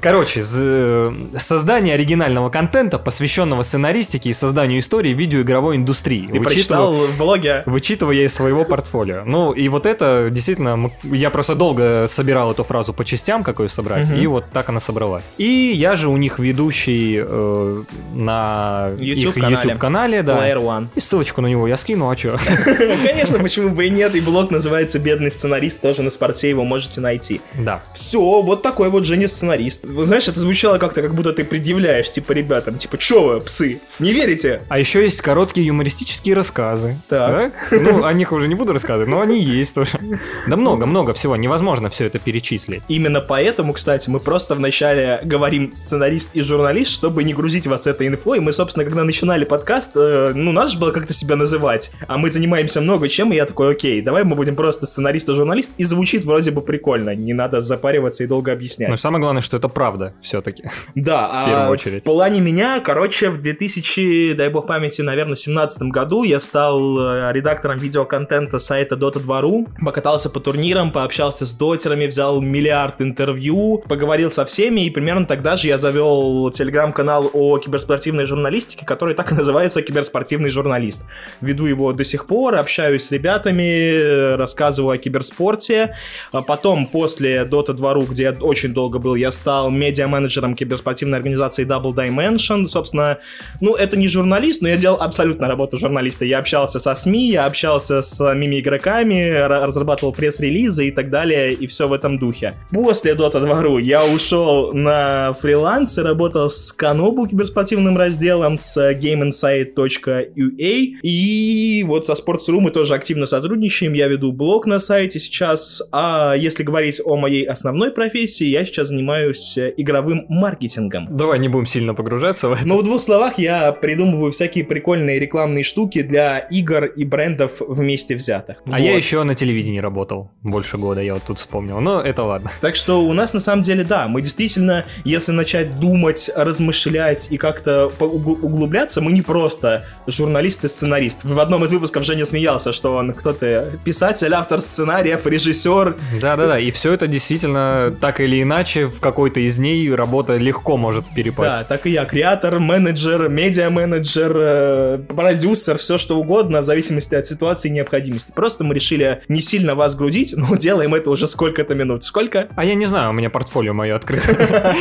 Короче, 0.01 0.43
создание 0.43 1.95
оригинального 1.95 2.51
контента, 2.51 2.99
посвященного 2.99 3.63
сценаристике 3.63 4.31
и 4.31 4.33
созданию 4.33 4.81
истории 4.81 5.11
видеоигровой 5.11 5.77
индустрии. 5.77 6.29
Ты 6.31 6.41
прочитал 6.41 7.07
в 7.07 7.17
блоге? 7.17 7.63
Вычитывая 7.67 8.25
из 8.25 8.35
своего 8.35 8.65
портфолио. 8.65 9.23
Ну, 9.25 9.53
и 9.53 9.69
вот 9.69 9.87
это 9.87 10.29
действительно, 10.31 10.91
я 11.05 11.31
просто 11.31 11.55
долго 11.55 12.07
собирал 12.09 12.53
эту 12.53 12.65
фразу 12.65 12.93
по 12.93 13.05
частям, 13.05 13.45
какую 13.45 13.69
собрать, 13.69 14.11
и 14.11 14.27
вот 14.27 14.45
так 14.53 14.69
она 14.69 14.81
собралась. 14.81 15.25
И 15.37 15.73
я 15.75 15.97
же 15.97 16.09
у 16.09 16.17
них 16.17 16.39
ведущий 16.39 17.21
э, 17.23 17.83
на 18.13 18.91
YouTube 18.99 19.37
их 19.37 19.51
YouTube-канале, 19.51 20.23
да. 20.23 20.39
Player 20.39 20.63
One. 20.63 20.89
И 20.95 21.01
ссылочку 21.01 21.41
на 21.41 21.47
него 21.47 21.67
я 21.69 21.77
скину, 21.77 22.11
а 22.11 22.17
что? 22.17 22.39
Конечно, 22.65 23.39
почему 23.39 23.71
бы 23.71 23.87
и 23.87 23.91
нет. 23.91 24.15
И 24.15 24.21
блог 24.21 24.51
называется 24.51 24.99
«Бедный 24.99 25.31
сценарист», 25.31 25.81
тоже 25.81 26.03
на 26.03 26.11
спорте 26.11 26.49
его 26.49 26.65
можете 26.65 27.01
найти. 27.01 27.28
Да. 27.55 27.83
Все, 27.95 28.41
вот 28.43 28.63
такой 28.63 28.91
вот 28.91 29.05
Женя 29.05 29.29
сценарист. 29.29 29.85
Знаешь, 29.85 30.29
это 30.29 30.41
звучало 30.41 30.79
как-то, 30.79 31.03
как 31.03 31.15
будто 31.15 31.33
ты 31.33 31.45
предъявляешь, 31.45 32.11
типа, 32.11 32.33
ребятам, 32.33 32.79
типа, 32.79 32.99
чё 32.99 33.23
вы, 33.23 33.41
псы, 33.41 33.81
не 33.99 34.13
верите? 34.13 34.63
А 34.69 34.79
еще 34.79 35.03
есть 35.03 35.21
короткие 35.21 35.67
юмористические 35.67 36.35
рассказы. 36.35 36.97
Так. 37.09 37.53
Да? 37.71 37.77
Ну, 37.79 38.05
о 38.05 38.13
них 38.13 38.33
уже 38.33 38.49
не 38.49 38.55
буду 38.55 38.73
рассказывать, 38.73 39.09
но 39.09 39.21
они 39.21 39.43
есть 39.43 39.75
тоже. 39.75 39.99
Да 40.47 40.57
много-много 40.57 41.13
всего, 41.15 41.37
невозможно 41.37 41.91
все 41.91 42.07
это 42.07 42.19
перечислить. 42.19 42.83
Именно 42.89 43.21
поэтому, 43.21 43.73
кстати, 43.73 44.11
мы 44.11 44.21
просто 44.21 44.55
вначале 44.55 45.21
говорим 45.25 45.73
сценарист 45.75 46.31
и 46.35 46.43
журналист, 46.43 46.93
чтобы 46.93 47.25
не 47.25 47.35
грузить 47.35 47.67
вас 47.67 47.87
этой 47.87 48.07
инфой. 48.09 48.41
Мы, 48.41 48.53
собственно, 48.53 48.85
когда 48.85 49.05
начинали 49.05 49.45
подкаст, 49.45 49.93
э, 49.95 50.33
ну, 50.35 50.53
надо 50.53 50.69
же 50.69 50.79
было 50.79 50.91
как-то 50.93 51.13
себя 51.13 51.37
называть. 51.37 51.91
А 52.07 52.19
мы 52.19 52.31
занимаемся 52.31 52.81
много 52.81 53.09
чем, 53.09 53.33
и 53.33 53.37
я 53.37 53.47
такой, 53.47 53.73
окей, 53.73 54.01
давай 54.03 54.25
мы 54.25 54.37
будем 54.37 54.57
просто 54.57 54.87
сценарист 54.87 55.29
и 55.29 55.35
журналист, 55.35 55.73
и 55.77 55.85
звучит 55.85 56.25
вроде 56.25 56.51
бы 56.51 56.63
прикольно. 56.63 57.11
Не 57.19 57.35
надо 57.35 57.61
запариваться 57.61 58.25
и 58.25 58.27
долго 58.27 58.53
объяснять. 58.53 58.89
Но 58.89 58.97
самое 58.97 59.21
главное, 59.21 59.43
что 59.43 59.57
это 59.57 59.69
правда 59.69 60.15
все-таки. 60.23 60.65
Да, 60.95 61.29
в 61.29 61.47
первую 61.47 61.69
а 61.69 61.71
очередь. 61.71 62.03
В 62.03 62.05
плане 62.05 62.41
меня, 62.41 62.81
короче, 62.81 63.31
в 63.31 63.41
2000, 63.41 64.35
дай 64.35 64.49
бог 64.49 64.67
памяти, 64.67 65.03
наверное, 65.03 65.37
17 65.37 65.83
году 65.85 66.23
я 66.23 66.41
стал 66.41 66.99
э, 66.99 67.33
редактором 67.33 67.79
видеоконтента 67.79 68.59
сайта 68.59 68.97
Dota2.ru, 68.97 69.69
покатался 69.85 70.29
по 70.29 70.41
турнирам, 70.41 70.91
пообщался 70.91 71.47
с 71.47 71.55
дотерами, 71.55 72.07
взял 72.07 72.41
миллиард 72.41 73.01
интервью, 73.01 73.83
поговорил 73.89 74.31
со 74.31 74.45
всеми, 74.45 74.87
и 74.87 74.91
примерно 74.91 75.27
тогда 75.27 75.57
же 75.57 75.69
я 75.69 75.79
завел 75.79 76.51
телеграм-канал 76.51 77.31
о 77.33 77.59
киберспортивной 77.59 78.25
журналистике, 78.25 78.85
который 78.85 79.15
так 79.15 79.33
и 79.33 79.35
называется 79.35 79.83
«Киберспортивный 79.83 80.51
журналист». 80.51 81.05
Веду 81.41 81.67
его 81.67 81.93
до 81.93 82.05
сих 82.05 82.27
пор, 82.27 82.57
общаюсь 82.57 83.05
с 83.05 83.13
ребятами, 83.13 84.35
рассказываю 84.37 84.95
о 84.95 84.99
киберспорте. 84.99 85.97
А 86.33 86.43
потом, 86.43 86.87
после 86.87 87.08
Dota 87.17 87.75
2.ru, 87.75 88.07
где 88.11 88.25
я 88.25 88.35
очень 88.41 88.73
долго 88.73 88.99
был, 88.99 89.15
я 89.15 89.33
стал 89.33 89.71
медиа-менеджером 89.71 90.55
киберспортивной 90.55 91.19
организации 91.19 91.67
Double 91.67 91.95
Dimension. 91.95 92.67
Собственно, 92.67 93.19
ну, 93.61 93.75
это 93.75 93.97
не 93.97 94.09
журналист, 94.09 94.63
но 94.63 94.69
я 94.69 94.77
делал 94.77 95.01
абсолютно 95.01 95.49
работу 95.49 95.77
журналиста. 95.77 96.25
Я 96.25 96.39
общался 96.39 96.79
со 96.79 96.95
СМИ, 96.95 97.31
я 97.31 97.47
общался 97.47 98.03
с 98.03 98.35
мими-игроками, 98.35 99.31
разрабатывал 99.31 100.13
пресс-релизы 100.13 100.89
и 100.89 100.91
так 100.91 101.11
далее, 101.11 101.53
и 101.53 101.67
все 101.67 101.89
в 101.89 101.93
этом 101.93 102.19
духе. 102.19 102.55
После 102.71 103.13
Dota 103.13 103.43
2.ru 103.43 103.81
я 103.81 104.05
ушел 104.05 104.73
на 104.73 105.33
фриланс 105.35 105.99
и 105.99 106.03
работал 106.03 106.51
с 106.51 106.73
Канобу 106.73 107.27
киберспортивным 107.27 107.97
разделом, 107.97 108.59
с 108.59 108.77
GameInsight.ua, 108.93 110.83
и 111.03 111.85
вот 111.87 112.07
со 112.07 112.13
Sports.ru 112.13 112.61
мы 112.61 112.71
тоже 112.71 112.95
активно 112.95 113.27
сотрудничаем. 113.27 113.93
Я 113.93 114.09
веду 114.09 114.33
блог 114.33 114.67
на 114.67 114.79
сайте 114.79 115.19
сейчас, 115.19 115.83
а 115.93 116.35
если 116.35 116.63
говорить 116.63 116.88
говорить 116.89 117.01
о 117.05 117.17
моей 117.17 117.45
основной 117.45 117.91
профессии, 117.91 118.47
я 118.47 118.65
сейчас 118.65 118.89
занимаюсь 118.89 119.59
э, 119.59 119.73
игровым 119.77 120.27
маркетингом. 120.29 121.09
Давай 121.11 121.39
не 121.39 121.49
будем 121.49 121.67
сильно 121.67 121.95
погружаться 121.95 122.49
в 122.49 122.53
это. 122.53 122.67
Но 122.67 122.79
в 122.79 122.83
двух 122.83 123.03
словах 123.03 123.39
я 123.39 123.73
придумываю 123.73 124.33
всякие 124.33 124.65
прикольные 124.65 125.19
рекламные 125.19 125.65
штуки 125.65 126.03
для 126.03 126.39
игр 126.39 126.85
и 126.85 127.05
брендов 127.05 127.61
вместе 127.61 128.15
взятых. 128.15 128.63
А 128.67 128.71
вот. 128.71 128.81
я 128.81 128.97
еще 128.97 129.23
на 129.23 129.35
телевидении 129.35 129.81
работал 129.81 130.31
больше 130.43 130.79
года, 130.79 131.01
я 131.01 131.15
вот 131.15 131.23
тут 131.27 131.39
вспомнил. 131.39 131.81
Но 131.81 132.01
это 132.01 132.23
ладно. 132.23 132.51
Так 132.61 132.77
что 132.77 133.03
у 133.03 133.13
нас 133.13 133.35
на 133.35 133.41
самом 133.41 133.63
деле, 133.63 133.85
да, 133.85 134.09
мы 134.09 134.23
действительно, 134.23 134.85
если 135.05 135.33
начать 135.33 135.79
думать, 135.79 136.31
размышлять 136.35 137.29
и 137.31 137.37
как-то 137.37 137.91
углубляться, 137.99 139.01
мы 139.01 139.13
не 139.13 139.23
просто 139.23 139.85
журналист 140.07 140.65
и 140.65 140.69
сценарист. 140.69 141.25
В 141.25 141.39
одном 141.41 141.65
из 141.65 141.73
выпусков 141.73 142.05
Женя 142.05 142.27
смеялся, 142.27 142.73
что 142.73 142.95
он 142.95 143.13
кто-то 143.13 143.73
писатель, 143.85 144.33
автор 144.33 144.61
сценариев, 144.61 145.27
режиссер. 145.27 145.97
Да-да-да, 146.21 146.59
и 146.59 146.71
все 146.79 146.93
это 146.93 147.09
действительно 147.09 147.93
так 148.01 148.21
или 148.21 148.41
иначе 148.41 148.87
в 148.87 149.01
какой-то 149.01 149.41
из 149.41 149.59
ней 149.59 149.93
работа 149.93 150.37
легко 150.37 150.77
может 150.77 151.07
перепасть. 151.13 151.59
Да, 151.59 151.65
так 151.65 151.87
и 151.87 151.91
я, 151.91 152.05
креатор, 152.05 152.61
менеджер, 152.61 153.29
медиа-менеджер, 153.29 154.33
э, 154.37 154.99
продюсер, 155.09 155.77
все 155.79 155.99
что 155.99 156.21
угодно, 156.21 156.61
в 156.61 156.65
зависимости 156.65 157.17
от 157.17 157.27
ситуации 157.27 157.69
и 157.69 157.73
необходимости. 157.73 158.31
Просто 158.31 158.63
мы 158.63 158.77
решили 158.77 159.23
не 159.27 159.41
сильно 159.41 159.75
вас 159.75 159.97
грудить, 159.97 160.35
но 160.37 160.55
делаем 160.57 160.95
это 160.95 161.11
уже 161.11 161.27
сколько-то 161.27 161.75
минут. 161.75 162.05
Сколько? 162.05 162.47
А 162.55 162.65
я 162.65 162.77
не 162.77 162.87
знаю, 162.87 163.11
у 163.11 163.13
меня 163.13 163.29
портфолио 163.29 163.75
мое 163.75 163.97
открыто. 163.97 164.37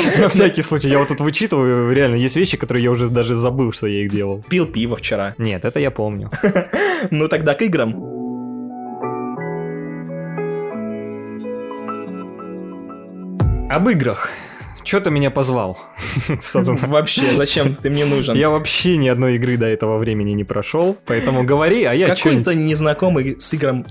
На 0.20 0.30
всякий 0.30 0.62
случай, 0.62 0.90
я 0.90 1.00
вот 1.00 1.08
тут 1.08 1.20
вычитываю, 1.20 1.92
реально, 1.92 2.18
есть 2.18 2.36
вещи, 2.36 2.58
которые 2.58 2.84
я 2.84 2.92
уже 2.92 3.08
даже 3.08 3.34
забыл, 3.34 3.74
что 3.74 3.88
я 3.88 4.04
их 4.04 4.12
делал. 4.12 4.44
Пил 4.48 4.68
пиво 4.68 4.96
вчера. 4.98 5.34
Нет, 5.40 5.66
это 5.66 5.80
я 5.80 5.90
помню. 5.90 6.30
Ну 7.12 7.28
тогда 7.28 7.54
к 7.54 7.62
играм. 7.62 8.27
Об 13.70 13.90
играх. 13.90 14.30
Чё 14.84 15.02
ты 15.02 15.10
меня 15.10 15.30
позвал? 15.30 15.78
Вообще, 16.54 17.36
зачем 17.36 17.76
ты 17.76 17.90
мне 17.90 18.06
нужен? 18.06 18.36
Я 18.38 18.50
вообще 18.50 18.96
ни 18.96 19.10
одной 19.10 19.36
игры 19.36 19.58
до 19.58 19.66
этого 19.66 19.98
времени 19.98 20.32
не 20.32 20.46
прошел, 20.46 20.98
поэтому 21.06 21.44
говори, 21.44 21.84
а 21.84 21.94
я 21.94 22.08
Какой-то 22.08 22.56
незнакомый 22.56 23.36
с 23.40 23.54
игром... 23.54 23.86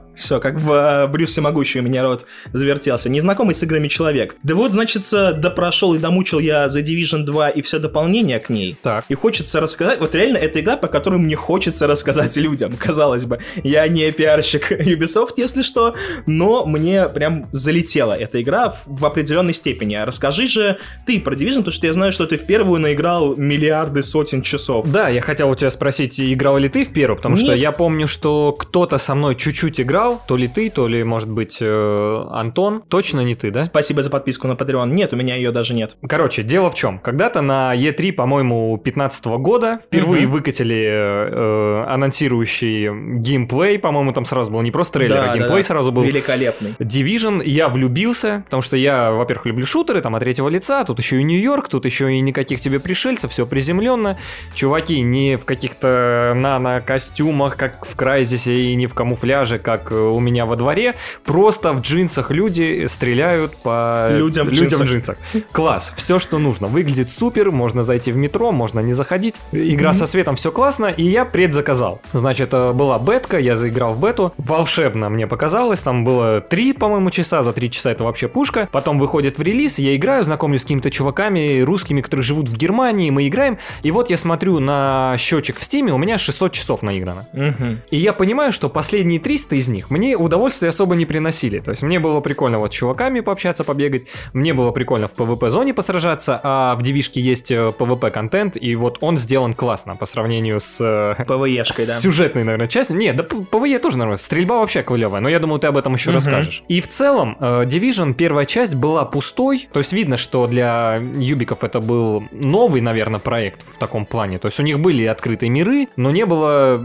Все, 0.16 0.40
как 0.40 0.58
в 0.58 0.70
э, 0.70 1.06
Брюсе 1.08 1.40
Могучий 1.40 1.80
у 1.80 1.82
меня 1.82 2.02
рот 2.02 2.26
завертелся. 2.52 3.08
Незнакомый 3.08 3.54
с 3.54 3.62
играми 3.62 3.88
человек. 3.88 4.36
Да 4.42 4.54
вот, 4.54 4.72
значит, 4.72 5.02
допрошел 5.10 5.94
и 5.94 5.98
домучил 5.98 6.38
я 6.38 6.66
The 6.66 6.82
Division 6.82 7.24
2 7.24 7.50
и 7.50 7.62
все 7.62 7.78
дополнение 7.78 8.38
к 8.38 8.48
ней. 8.48 8.76
Так. 8.80 9.04
И 9.08 9.14
хочется 9.14 9.60
рассказать... 9.60 10.00
Вот 10.00 10.14
реально, 10.14 10.38
это 10.38 10.60
игра, 10.60 10.76
по 10.76 10.88
которой 10.88 11.18
мне 11.18 11.36
хочется 11.36 11.86
рассказать 11.86 12.36
людям, 12.36 12.74
казалось 12.78 13.24
бы. 13.24 13.38
Я 13.62 13.86
не 13.88 14.10
пиарщик 14.12 14.72
Ubisoft, 14.80 15.34
если 15.36 15.62
что, 15.62 15.94
но 16.26 16.64
мне 16.66 17.08
прям 17.08 17.46
залетела 17.52 18.12
эта 18.12 18.40
игра 18.40 18.70
в, 18.70 18.82
в 18.86 19.04
определенной 19.04 19.54
степени. 19.54 19.96
Расскажи 19.96 20.46
же 20.46 20.78
ты 21.06 21.20
про 21.20 21.34
Division, 21.34 21.58
потому 21.58 21.72
что 21.72 21.86
я 21.86 21.92
знаю, 21.92 22.12
что 22.12 22.26
ты 22.26 22.36
в 22.36 22.46
первую 22.46 22.80
наиграл 22.80 23.36
миллиарды 23.36 24.02
сотен 24.02 24.42
часов. 24.42 24.90
Да, 24.90 25.08
я 25.08 25.20
хотел 25.20 25.50
у 25.50 25.54
тебя 25.54 25.70
спросить, 25.70 26.20
играл 26.20 26.58
ли 26.58 26.68
ты 26.68 26.84
в 26.84 26.92
первую, 26.92 27.16
потому 27.16 27.36
Нет. 27.36 27.44
что 27.44 27.54
я 27.54 27.72
помню, 27.72 28.06
что 28.06 28.52
кто-то 28.52 28.98
со 28.98 29.14
мной 29.14 29.36
чуть-чуть 29.36 29.80
играл, 29.80 30.03
играл, 30.04 30.22
то 30.26 30.36
ли 30.36 30.48
ты, 30.48 30.70
то 30.70 30.88
ли, 30.88 31.04
может 31.04 31.30
быть, 31.30 31.58
э, 31.60 32.24
Антон. 32.30 32.82
Точно 32.88 33.20
не 33.20 33.34
ты, 33.34 33.50
да? 33.50 33.60
Спасибо 33.60 34.02
за 34.02 34.10
подписку 34.10 34.46
на 34.46 34.52
Patreon. 34.52 34.90
Нет, 34.90 35.12
у 35.12 35.16
меня 35.16 35.36
ее 35.36 35.50
даже 35.50 35.74
нет. 35.74 35.96
Короче, 36.06 36.42
дело 36.42 36.70
в 36.70 36.74
чем. 36.74 36.98
Когда-то 36.98 37.40
на 37.40 37.74
E3, 37.74 38.12
по-моему, 38.12 38.76
15 38.78 39.26
года 39.26 39.78
впервые 39.82 40.26
угу. 40.26 40.34
выкатили 40.34 40.84
э, 40.84 41.84
анонсирующий 41.88 43.18
геймплей, 43.18 43.78
по-моему, 43.78 44.12
там 44.12 44.24
сразу 44.24 44.50
был 44.50 44.60
не 44.62 44.70
просто 44.70 44.94
трейлер, 44.94 45.16
да, 45.16 45.24
а 45.24 45.34
геймплей 45.34 45.48
да, 45.48 45.56
да. 45.56 45.62
сразу 45.62 45.92
был. 45.92 46.02
Великолепный. 46.02 46.74
Division, 46.78 47.42
я 47.44 47.68
влюбился, 47.68 48.42
потому 48.44 48.62
что 48.62 48.76
я, 48.76 49.10
во-первых, 49.10 49.46
люблю 49.46 49.66
шутеры, 49.66 50.00
там, 50.00 50.14
от 50.14 50.20
третьего 50.20 50.48
лица, 50.48 50.84
тут 50.84 50.98
еще 50.98 51.20
и 51.20 51.22
Нью-Йорк, 51.22 51.68
тут 51.68 51.84
еще 51.84 52.12
и 52.12 52.20
никаких 52.20 52.60
тебе 52.60 52.80
пришельцев, 52.80 53.30
все 53.30 53.46
приземленно. 53.46 54.18
Чуваки 54.54 55.00
не 55.00 55.36
в 55.36 55.44
каких-то 55.44 56.32
нано-костюмах, 56.36 57.56
как 57.56 57.84
в 57.84 57.96
Crysis 57.96 58.39
е, 58.39 58.54
и 58.54 58.74
не 58.74 58.86
в 58.86 58.94
камуфляже, 58.94 59.58
как 59.58 59.90
у 59.94 60.20
меня 60.20 60.46
во 60.46 60.56
дворе, 60.56 60.94
просто 61.24 61.72
в 61.72 61.80
джинсах 61.80 62.30
люди 62.30 62.86
стреляют 62.86 63.56
по 63.56 64.08
людям 64.10 64.48
в, 64.48 64.52
людям 64.52 64.80
в 64.80 64.84
джинсах. 64.84 65.18
Класс, 65.52 65.92
все, 65.96 66.18
что 66.18 66.38
нужно. 66.38 66.66
Выглядит 66.66 67.10
супер, 67.10 67.50
можно 67.50 67.82
зайти 67.82 68.12
в 68.12 68.16
метро, 68.16 68.52
можно 68.52 68.80
не 68.80 68.92
заходить. 68.92 69.34
Игра 69.52 69.90
mm-hmm. 69.90 69.94
со 69.94 70.06
светом, 70.06 70.36
все 70.36 70.50
классно, 70.50 70.86
и 70.86 71.02
я 71.02 71.24
предзаказал. 71.24 72.00
Значит, 72.12 72.52
э, 72.52 72.72
была 72.72 72.98
бетка, 72.98 73.38
я 73.38 73.56
заиграл 73.56 73.94
в 73.94 74.00
бету. 74.00 74.32
Волшебно 74.38 75.08
мне 75.08 75.26
показалось, 75.26 75.80
там 75.80 76.04
было 76.04 76.40
3, 76.40 76.74
по-моему, 76.74 77.10
часа, 77.10 77.42
за 77.42 77.52
3 77.52 77.70
часа 77.70 77.90
это 77.90 78.04
вообще 78.04 78.28
пушка. 78.28 78.68
Потом 78.72 78.98
выходит 78.98 79.38
в 79.38 79.42
релиз, 79.42 79.78
я 79.78 79.94
играю, 79.96 80.24
знакомлюсь 80.24 80.60
с 80.60 80.64
какими-то 80.64 80.90
чуваками 80.90 81.60
русскими, 81.60 82.00
которые 82.00 82.24
живут 82.24 82.48
в 82.48 82.56
Германии, 82.56 83.10
мы 83.10 83.28
играем. 83.28 83.58
И 83.82 83.90
вот 83.90 84.10
я 84.10 84.16
смотрю 84.16 84.58
на 84.60 85.16
счетчик 85.18 85.58
в 85.58 85.64
Steam 85.64 85.84
е, 85.84 85.92
у 85.92 85.98
меня 85.98 86.18
600 86.18 86.52
часов 86.52 86.82
наиграно. 86.82 87.26
Mm-hmm. 87.32 87.78
И 87.90 87.96
я 87.98 88.12
понимаю, 88.12 88.52
что 88.52 88.68
последние 88.68 89.20
300 89.20 89.56
из 89.56 89.68
них 89.68 89.83
них, 89.84 89.90
мне 89.90 90.16
удовольствия 90.16 90.68
особо 90.68 90.94
не 90.94 91.06
приносили. 91.06 91.60
То 91.60 91.70
есть 91.70 91.82
мне 91.82 91.98
было 91.98 92.20
прикольно 92.20 92.58
вот 92.58 92.72
с 92.72 92.76
чуваками 92.76 93.20
пообщаться, 93.20 93.64
побегать, 93.64 94.06
мне 94.32 94.54
было 94.54 94.70
прикольно 94.72 95.08
в 95.08 95.14
PvP-зоне 95.14 95.74
посражаться, 95.74 96.40
а 96.42 96.74
в 96.76 96.82
девишке 96.82 97.20
есть 97.20 97.50
PvP-контент, 97.50 98.56
э, 98.56 98.60
и 98.60 98.76
вот 98.76 98.98
он 99.00 99.16
сделан 99.18 99.54
классно 99.54 99.96
по 99.96 100.06
сравнению 100.06 100.60
с... 100.60 100.80
PvE-шкой, 100.80 101.84
э, 101.84 101.86
да. 101.86 101.98
сюжетной, 101.98 102.44
наверное, 102.44 102.68
частью. 102.68 102.96
Нет, 102.96 103.16
да 103.16 103.24
PvE 103.24 103.78
тоже 103.78 103.98
нормально, 103.98 104.16
стрельба 104.16 104.58
вообще 104.58 104.82
клевая, 104.82 105.20
но 105.20 105.28
я 105.28 105.38
думаю, 105.38 105.60
ты 105.60 105.66
об 105.66 105.76
этом 105.76 105.94
еще 105.94 106.10
угу. 106.10 106.16
расскажешь. 106.16 106.62
И 106.68 106.80
в 106.80 106.88
целом, 106.88 107.36
э, 107.40 107.64
Division 107.64 108.14
первая 108.14 108.46
часть 108.46 108.74
была 108.74 109.04
пустой, 109.04 109.68
то 109.72 109.80
есть 109.80 109.92
видно, 109.92 110.16
что 110.16 110.46
для 110.46 110.96
юбиков 110.96 111.64
это 111.64 111.80
был 111.80 112.24
новый, 112.32 112.80
наверное, 112.80 113.20
проект 113.20 113.62
в 113.62 113.78
таком 113.78 114.06
плане. 114.06 114.38
То 114.38 114.46
есть 114.46 114.60
у 114.60 114.62
них 114.62 114.80
были 114.80 115.04
открытые 115.04 115.50
миры, 115.50 115.88
но 115.96 116.10
не 116.10 116.26
было... 116.26 116.84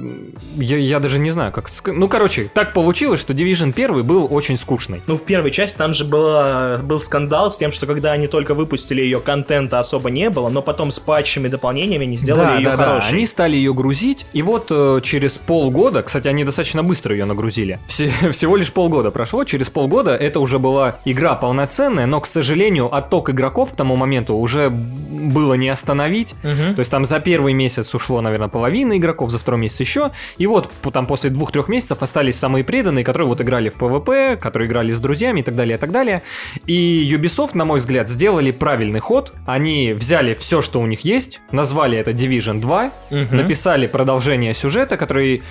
Я, 0.56 0.78
я 0.78 1.00
даже 1.00 1.20
не 1.20 1.32
знаю, 1.32 1.52
как... 1.52 1.70
Ну, 1.86 2.08
короче, 2.08 2.50
так 2.54 2.74
получилось 2.74 2.89
получилось, 2.90 3.22
что 3.22 3.34
Division 3.34 3.72
1 3.72 4.04
был 4.04 4.28
очень 4.32 4.58
скучный. 4.58 5.04
Ну, 5.06 5.16
в 5.16 5.24
первой 5.24 5.52
части 5.52 5.78
там 5.78 5.94
же 5.94 6.06
было, 6.06 6.80
был 6.82 7.00
скандал 7.00 7.52
с 7.52 7.58
тем, 7.58 7.72
что 7.72 7.86
когда 7.86 8.14
они 8.14 8.26
только 8.26 8.56
выпустили 8.56 9.04
ее, 9.04 9.20
контента 9.20 9.78
особо 9.78 10.10
не 10.10 10.32
было, 10.32 10.50
но 10.50 10.64
потом 10.64 10.90
с 10.90 10.98
патчами, 10.98 11.50
дополнениями 11.50 12.08
они 12.08 12.18
сделали 12.18 12.48
да, 12.48 12.56
ее 12.58 12.70
да, 12.70 12.78
хорошей. 12.78 13.12
Да, 13.12 13.16
они 13.16 13.28
стали 13.28 13.56
ее 13.58 13.76
грузить, 13.76 14.26
и 14.34 14.42
вот 14.42 14.72
э, 14.72 15.02
через 15.04 15.38
полгода, 15.38 16.02
кстати, 16.02 16.28
они 16.30 16.44
достаточно 16.44 16.82
быстро 16.82 17.16
ее 17.16 17.26
нагрузили, 17.26 17.78
Все, 17.86 18.10
всего 18.32 18.56
лишь 18.58 18.74
полгода 18.74 19.12
прошло, 19.12 19.44
через 19.44 19.70
полгода 19.70 20.16
это 20.16 20.40
уже 20.40 20.58
была 20.58 20.96
игра 21.06 21.36
полноценная, 21.36 22.08
но, 22.08 22.20
к 22.20 22.26
сожалению, 22.26 22.92
отток 22.92 23.30
игроков 23.30 23.74
к 23.74 23.76
тому 23.76 23.98
моменту 23.98 24.36
уже 24.36 24.72
было 24.72 25.54
не 25.54 25.70
остановить, 25.70 26.34
угу. 26.44 26.74
то 26.74 26.80
есть 26.80 26.90
там 26.90 27.06
за 27.06 27.20
первый 27.20 27.54
месяц 27.54 27.94
ушло, 27.94 28.20
наверное, 28.22 28.48
половина 28.48 28.98
игроков, 28.98 29.30
за 29.30 29.38
второй 29.38 29.62
месяц 29.62 29.80
еще, 29.80 30.10
и 30.40 30.48
вот 30.48 30.72
там 30.92 31.06
после 31.06 31.30
двух-трех 31.30 31.68
месяцев 31.68 32.02
остались 32.02 32.36
самые 32.36 32.64
преданные, 32.80 33.04
которые 33.04 33.28
вот 33.28 33.42
играли 33.42 33.70
в 33.70 33.78
PvP, 33.78 34.38
которые 34.38 34.70
играли 34.70 34.94
с 34.94 35.02
друзьями 35.02 35.42
и 35.42 35.44
так 35.44 35.56
далее, 35.56 35.76
и 35.76 35.78
так 35.78 35.92
далее. 35.92 36.22
И 36.66 37.14
Ubisoft, 37.14 37.52
на 37.54 37.66
мой 37.66 37.80
взгляд, 37.80 38.08
сделали 38.08 38.52
правильный 38.52 39.00
ход. 39.00 39.34
Они 39.46 39.92
взяли 39.92 40.34
все, 40.34 40.62
что 40.62 40.80
у 40.80 40.86
них 40.86 41.02
есть, 41.02 41.42
назвали 41.52 41.98
это 41.98 42.12
Division 42.12 42.62
2, 42.62 42.92
угу. 43.12 43.36
написали 43.36 43.88
продолжение 43.88 44.54
сюжета, 44.54 44.96
который 44.96 45.42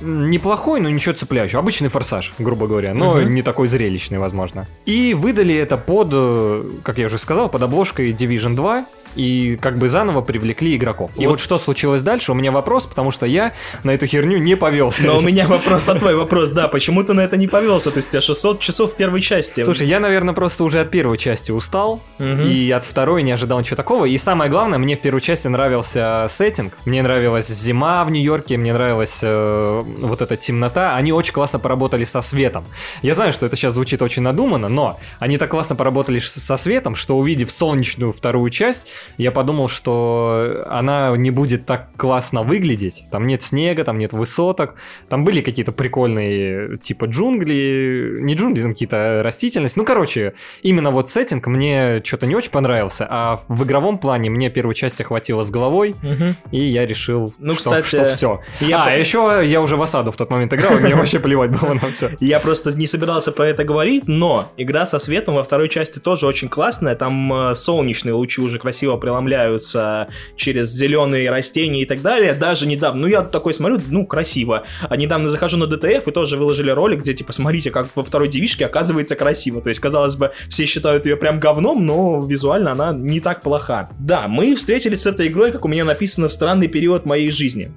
неплохой, 0.00 0.80
но 0.80 0.88
ничего 0.88 1.14
цепляющего. 1.14 1.60
Обычный 1.60 1.88
форсаж, 1.88 2.34
грубо 2.38 2.66
говоря, 2.66 2.94
но 2.94 3.12
угу. 3.12 3.20
не 3.20 3.42
такой 3.42 3.68
зрелищный, 3.68 4.18
возможно. 4.18 4.66
И 4.84 5.14
выдали 5.14 5.54
это 5.54 5.76
под, 5.76 6.08
э, 6.12 6.70
как 6.82 6.98
я 6.98 7.06
уже 7.06 7.18
сказал, 7.18 7.48
под 7.48 7.62
обложкой 7.62 8.12
Division 8.12 8.54
2 8.54 8.86
и 9.14 9.58
как 9.60 9.78
бы 9.78 9.88
заново 9.88 10.20
привлекли 10.20 10.76
игроков. 10.76 11.10
Вот. 11.14 11.22
И 11.22 11.26
вот 11.26 11.40
что 11.40 11.58
случилось 11.58 12.02
дальше, 12.02 12.32
у 12.32 12.34
меня 12.34 12.52
вопрос, 12.52 12.86
потому 12.86 13.10
что 13.10 13.26
я 13.26 13.52
на 13.82 13.90
эту 13.92 14.06
херню 14.06 14.38
не 14.38 14.56
повелся. 14.56 15.06
Но 15.06 15.18
у 15.18 15.20
меня 15.20 15.46
вопрос 15.46 15.86
на 15.86 15.94
твой 15.94 16.14
вопрос, 16.14 16.50
да, 16.50 16.68
почему 16.68 17.02
ты 17.02 17.14
на 17.14 17.22
это 17.22 17.36
не 17.36 17.48
повелся? 17.48 17.90
То 17.90 17.98
есть 17.98 18.08
у 18.08 18.10
тебя 18.12 18.20
600 18.20 18.60
часов 18.60 18.92
в 18.92 18.96
первой 18.96 19.20
части. 19.20 19.64
Слушай, 19.64 19.86
я, 19.86 20.00
наверное, 20.00 20.34
просто 20.34 20.64
уже 20.64 20.80
от 20.80 20.90
первой 20.90 21.18
части 21.18 21.50
устал, 21.50 22.00
угу. 22.18 22.26
и 22.26 22.70
от 22.70 22.84
второй 22.84 23.22
не 23.22 23.32
ожидал 23.32 23.58
ничего 23.58 23.76
такого. 23.76 24.04
И 24.04 24.16
самое 24.18 24.50
главное, 24.50 24.78
мне 24.78 24.96
в 24.96 25.00
первой 25.00 25.20
части 25.20 25.48
нравился 25.48 26.26
сеттинг, 26.28 26.74
мне 26.84 27.02
нравилась 27.02 27.48
зима 27.48 28.04
в 28.04 28.10
Нью-Йорке, 28.10 28.56
мне 28.56 28.72
нравилась 28.72 29.20
э, 29.22 29.77
вот 29.82 30.22
эта 30.22 30.36
темнота. 30.36 30.94
Они 30.96 31.12
очень 31.12 31.32
классно 31.32 31.58
поработали 31.58 32.04
со 32.04 32.22
светом. 32.22 32.64
Я 33.02 33.14
знаю, 33.14 33.32
что 33.32 33.46
это 33.46 33.56
сейчас 33.56 33.74
звучит 33.74 34.02
очень 34.02 34.22
надуманно, 34.22 34.68
но 34.68 34.98
они 35.18 35.38
так 35.38 35.50
классно 35.50 35.76
поработали 35.76 36.18
со 36.18 36.56
светом, 36.56 36.94
что 36.94 37.16
увидев 37.18 37.50
солнечную 37.50 38.12
вторую 38.12 38.50
часть, 38.50 38.86
я 39.16 39.32
подумал, 39.32 39.68
что 39.68 40.64
она 40.68 41.16
не 41.16 41.30
будет 41.30 41.66
так 41.66 41.88
классно 41.96 42.42
выглядеть. 42.42 43.04
Там 43.10 43.26
нет 43.26 43.42
снега, 43.42 43.84
там 43.84 43.98
нет 43.98 44.12
высоток. 44.12 44.74
Там 45.08 45.24
были 45.24 45.40
какие-то 45.40 45.72
прикольные, 45.72 46.78
типа 46.78 47.06
джунгли, 47.06 48.18
не 48.20 48.34
джунгли, 48.34 48.62
там 48.62 48.72
какие-то 48.72 49.22
растительность. 49.24 49.76
Ну, 49.76 49.84
короче, 49.84 50.34
именно 50.62 50.90
вот 50.90 51.08
сеттинг 51.08 51.46
мне 51.46 52.02
что-то 52.04 52.26
не 52.26 52.34
очень 52.34 52.50
понравился, 52.50 53.06
а 53.08 53.40
в 53.48 53.64
игровом 53.64 53.98
плане 53.98 54.30
мне 54.30 54.50
первую 54.50 54.74
часть 54.74 55.02
хватило 55.02 55.44
с 55.44 55.50
головой, 55.50 55.94
угу. 56.02 56.34
и 56.50 56.64
я 56.64 56.86
решил, 56.86 57.32
ну, 57.38 57.54
что, 57.54 57.70
кстати, 57.70 57.86
что 57.86 58.08
все. 58.08 58.40
Я 58.60 58.82
а, 58.82 58.86
по... 58.86 58.98
еще 58.98 59.42
я 59.44 59.60
уже 59.60 59.67
уже 59.68 59.76
в 59.76 59.82
осаду 59.82 60.10
в 60.10 60.16
тот 60.16 60.30
момент 60.30 60.52
играл, 60.54 60.78
и 60.78 60.80
мне 60.80 60.94
вообще 60.96 61.20
плевать 61.20 61.50
было 61.50 61.74
на 61.74 61.92
все. 61.92 62.10
Я 62.20 62.40
просто 62.40 62.72
не 62.72 62.86
собирался 62.86 63.32
про 63.32 63.48
это 63.48 63.64
говорить, 63.64 64.08
но 64.08 64.50
игра 64.56 64.86
со 64.86 64.98
светом 64.98 65.34
во 65.34 65.44
второй 65.44 65.68
части 65.68 65.98
тоже 65.98 66.26
очень 66.26 66.48
классная. 66.48 66.96
Там 66.96 67.50
э, 67.50 67.54
солнечные 67.54 68.14
лучи 68.14 68.40
уже 68.40 68.58
красиво 68.58 68.96
преломляются 68.96 70.08
через 70.36 70.70
зеленые 70.70 71.28
растения 71.30 71.82
и 71.82 71.86
так 71.86 72.00
далее. 72.00 72.32
Даже 72.32 72.66
недавно, 72.66 73.02
ну 73.02 73.06
я 73.08 73.22
такой 73.22 73.52
смотрю, 73.52 73.78
ну 73.88 74.06
красиво. 74.06 74.64
А 74.88 74.96
недавно 74.96 75.28
захожу 75.28 75.58
на 75.58 75.64
DTF 75.64 76.04
и 76.06 76.12
тоже 76.12 76.38
выложили 76.38 76.70
ролик, 76.70 77.00
где 77.00 77.12
типа 77.12 77.32
смотрите, 77.32 77.70
как 77.70 77.88
во 77.94 78.02
второй 78.02 78.28
девишке 78.28 78.64
оказывается 78.64 79.16
красиво. 79.16 79.60
То 79.60 79.68
есть, 79.68 79.80
казалось 79.80 80.16
бы, 80.16 80.32
все 80.48 80.64
считают 80.64 81.04
ее 81.04 81.16
прям 81.16 81.38
говном, 81.38 81.84
но 81.84 82.24
визуально 82.26 82.72
она 82.72 82.92
не 82.92 83.20
так 83.20 83.42
плоха. 83.42 83.90
Да, 83.98 84.28
мы 84.28 84.54
встретились 84.54 85.02
с 85.02 85.06
этой 85.06 85.28
игрой, 85.28 85.52
как 85.52 85.66
у 85.66 85.68
меня 85.68 85.84
написано, 85.84 86.28
в 86.28 86.32
странный 86.32 86.68
период 86.68 87.04
моей 87.04 87.30
жизни. 87.30 87.70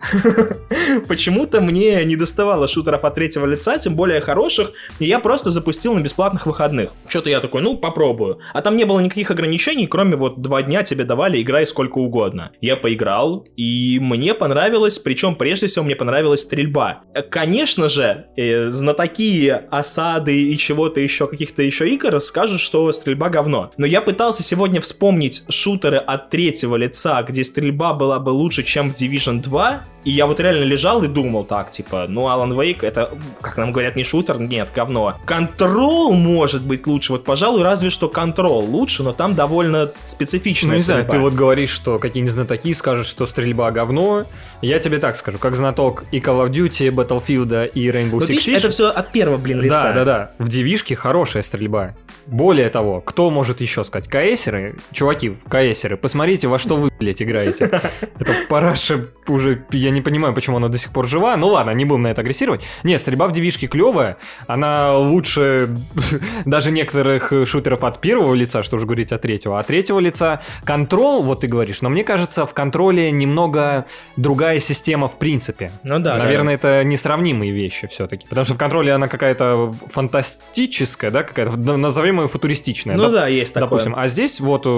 Почему-то 1.08 1.60
мне 1.60 1.81
не 1.82 2.16
доставало 2.16 2.68
шутеров 2.68 3.04
от 3.04 3.16
третьего 3.16 3.46
лица, 3.46 3.78
тем 3.78 3.96
более 3.96 4.22
хороших, 4.22 4.74
и 5.00 5.06
я 5.06 5.20
просто 5.20 5.50
запустил 5.50 5.94
на 5.94 6.00
бесплатных 6.02 6.46
выходных. 6.46 6.90
Что-то 7.08 7.30
я 7.30 7.40
такой, 7.40 7.62
ну, 7.62 7.78
попробую. 7.78 8.40
А 8.54 8.62
там 8.62 8.76
не 8.76 8.86
было 8.86 9.00
никаких 9.00 9.32
ограничений, 9.32 9.88
кроме 9.88 10.16
вот 10.16 10.42
два 10.42 10.62
дня 10.62 10.84
тебе 10.84 11.04
давали, 11.04 11.42
играй 11.42 11.66
сколько 11.66 11.98
угодно. 11.98 12.52
Я 12.62 12.76
поиграл, 12.76 13.48
и 13.58 14.00
мне 14.02 14.34
понравилось, 14.34 15.00
причем 15.00 15.36
прежде 15.36 15.68
всего 15.68 15.86
мне 15.86 15.96
понравилась 15.96 16.42
стрельба. 16.42 17.02
Конечно 17.30 17.90
же, 17.90 18.28
э, 18.38 18.70
знатоки 18.70 19.50
осады 19.70 20.42
и 20.44 20.58
чего-то 20.58 21.00
еще, 21.00 21.28
каких-то 21.28 21.64
еще 21.64 21.90
игр 21.90 22.20
скажут, 22.22 22.60
что 22.60 22.92
стрельба 22.92 23.30
говно. 23.30 23.72
Но 23.78 23.86
я 23.86 24.02
пытался 24.02 24.44
сегодня 24.44 24.82
вспомнить 24.82 25.44
шутеры 25.50 25.98
от 25.98 26.30
третьего 26.30 26.76
лица, 26.76 27.22
где 27.24 27.44
стрельба 27.44 27.94
была 27.94 28.20
бы 28.20 28.30
лучше, 28.30 28.64
чем 28.64 28.92
в 28.92 28.94
Division 28.94 29.42
2, 29.42 29.84
и 30.04 30.12
я 30.12 30.26
вот 30.26 30.40
реально 30.40 30.64
лежал 30.64 31.04
и 31.04 31.08
думал 31.08 31.46
так, 31.46 31.71
типа, 31.72 32.06
ну, 32.08 32.22
Alan 32.28 32.56
Wake, 32.56 32.86
это, 32.86 33.10
как 33.42 33.58
нам 33.58 33.72
говорят, 33.72 33.96
не 33.96 34.04
шутер, 34.04 34.40
нет, 34.40 34.70
говно. 34.76 35.18
Control 35.26 36.12
может 36.12 36.62
быть 36.64 36.86
лучше, 36.88 37.14
вот, 37.14 37.24
пожалуй, 37.24 37.64
разве 37.64 37.90
что 37.90 38.08
Control 38.08 38.62
лучше, 38.66 39.04
но 39.04 39.14
там 39.14 39.34
довольно 39.34 39.92
специфичная 40.06 40.72
Ну, 40.72 40.78
не 40.78 40.84
знаю, 40.84 41.02
стрельба. 41.04 41.12
ты 41.18 41.20
вот 41.20 41.34
говоришь, 41.34 41.70
что 41.72 41.98
какие-нибудь 42.00 42.34
знатоки 42.34 42.74
скажут, 42.74 43.06
что 43.08 43.26
стрельба 43.26 43.72
говно. 43.72 44.24
Я 44.62 44.78
тебе 44.80 45.00
так 45.00 45.16
скажу, 45.16 45.40
как 45.40 45.56
знаток 45.56 46.04
и 46.12 46.20
Call 46.20 46.46
of 46.46 46.52
Duty, 46.52 46.88
и 46.88 46.90
Battlefield, 46.90 47.70
и 47.70 47.88
Rainbow 47.90 48.12
Ну, 48.12 48.20
Six 48.20 48.38
Siege. 48.38 48.58
это 48.58 48.70
все 48.70 48.90
от 48.90 49.12
первого, 49.12 49.38
блин, 49.40 49.62
лица. 49.62 49.84
Да, 49.84 49.94
да, 49.94 50.06
да. 50.06 50.32
В 50.38 50.50
девишке 50.50 50.96
хорошая 50.96 51.42
стрельба. 51.42 51.96
Более 52.28 52.70
того, 52.70 53.02
кто 53.02 53.32
может 53.32 53.62
еще 53.62 53.84
сказать? 53.84 54.08
КСеры? 54.08 54.76
Чуваки, 54.92 55.38
КСеры, 55.50 55.98
посмотрите, 55.98 56.48
во 56.48 56.60
что 56.60 56.76
вы, 56.76 56.92
блядь, 57.00 57.24
играете. 57.24 57.66
Это 58.20 58.36
параша 58.48 59.08
уже, 59.28 59.66
я 59.72 59.90
не 59.90 60.02
понимаю, 60.02 60.36
почему 60.36 60.58
она 60.58 60.68
до 60.68 60.78
сих 60.78 60.92
пор 60.92 61.08
жива. 61.08 61.36
Ну 61.38 61.48
ладно, 61.48 61.61
не 61.70 61.86
будем 61.86 62.04
на 62.04 62.08
это 62.08 62.22
агрессировать. 62.22 62.62
Нет, 62.84 63.00
стрельба 63.00 63.28
в 63.28 63.32
девишке 63.32 63.68
клевая. 63.68 64.18
Она 64.48 64.98
лучше 64.98 65.70
даже 66.46 66.72
некоторых 66.72 67.32
шутеров 67.46 67.84
от 67.84 68.02
первого 68.02 68.34
лица, 68.34 68.64
что 68.64 68.78
уж 68.78 68.84
говорить 68.86 69.12
от 69.12 69.22
третьего. 69.22 69.60
А 69.60 69.64
третьего 69.64 70.00
лица 70.00 70.42
контрол, 70.64 71.22
вот 71.24 71.42
ты 71.42 71.48
говоришь, 71.48 71.82
но 71.82 71.90
мне 71.90 72.04
кажется, 72.04 72.46
в 72.46 72.54
контроле 72.54 73.12
немного 73.12 73.86
другая 74.18 74.60
система 74.60 75.08
в 75.08 75.18
принципе. 75.18 75.72
Ну 75.84 76.00
да, 76.00 76.18
Наверное, 76.18 76.56
это 76.56 76.84
несравнимые 76.84 77.52
вещи 77.52 77.88
все-таки. 77.88 78.26
Потому 78.28 78.46
что 78.46 78.54
в 78.54 78.58
контроле 78.58 78.94
она 78.94 79.08
какая-то 79.08 79.74
фантастическая, 79.88 81.12
да, 81.12 81.24
какая-то, 81.24 81.58
назовем 81.58 82.22
ее 82.22 82.28
футуристичная. 82.28 82.96
Ну 82.96 83.06
доп- 83.06 83.12
да, 83.12 83.28
есть 83.28 83.54
такое. 83.54 83.70
Допустим. 83.70 83.94
А 83.96 84.08
здесь 84.08 84.40
вот 84.40 84.64
э, 84.66 84.70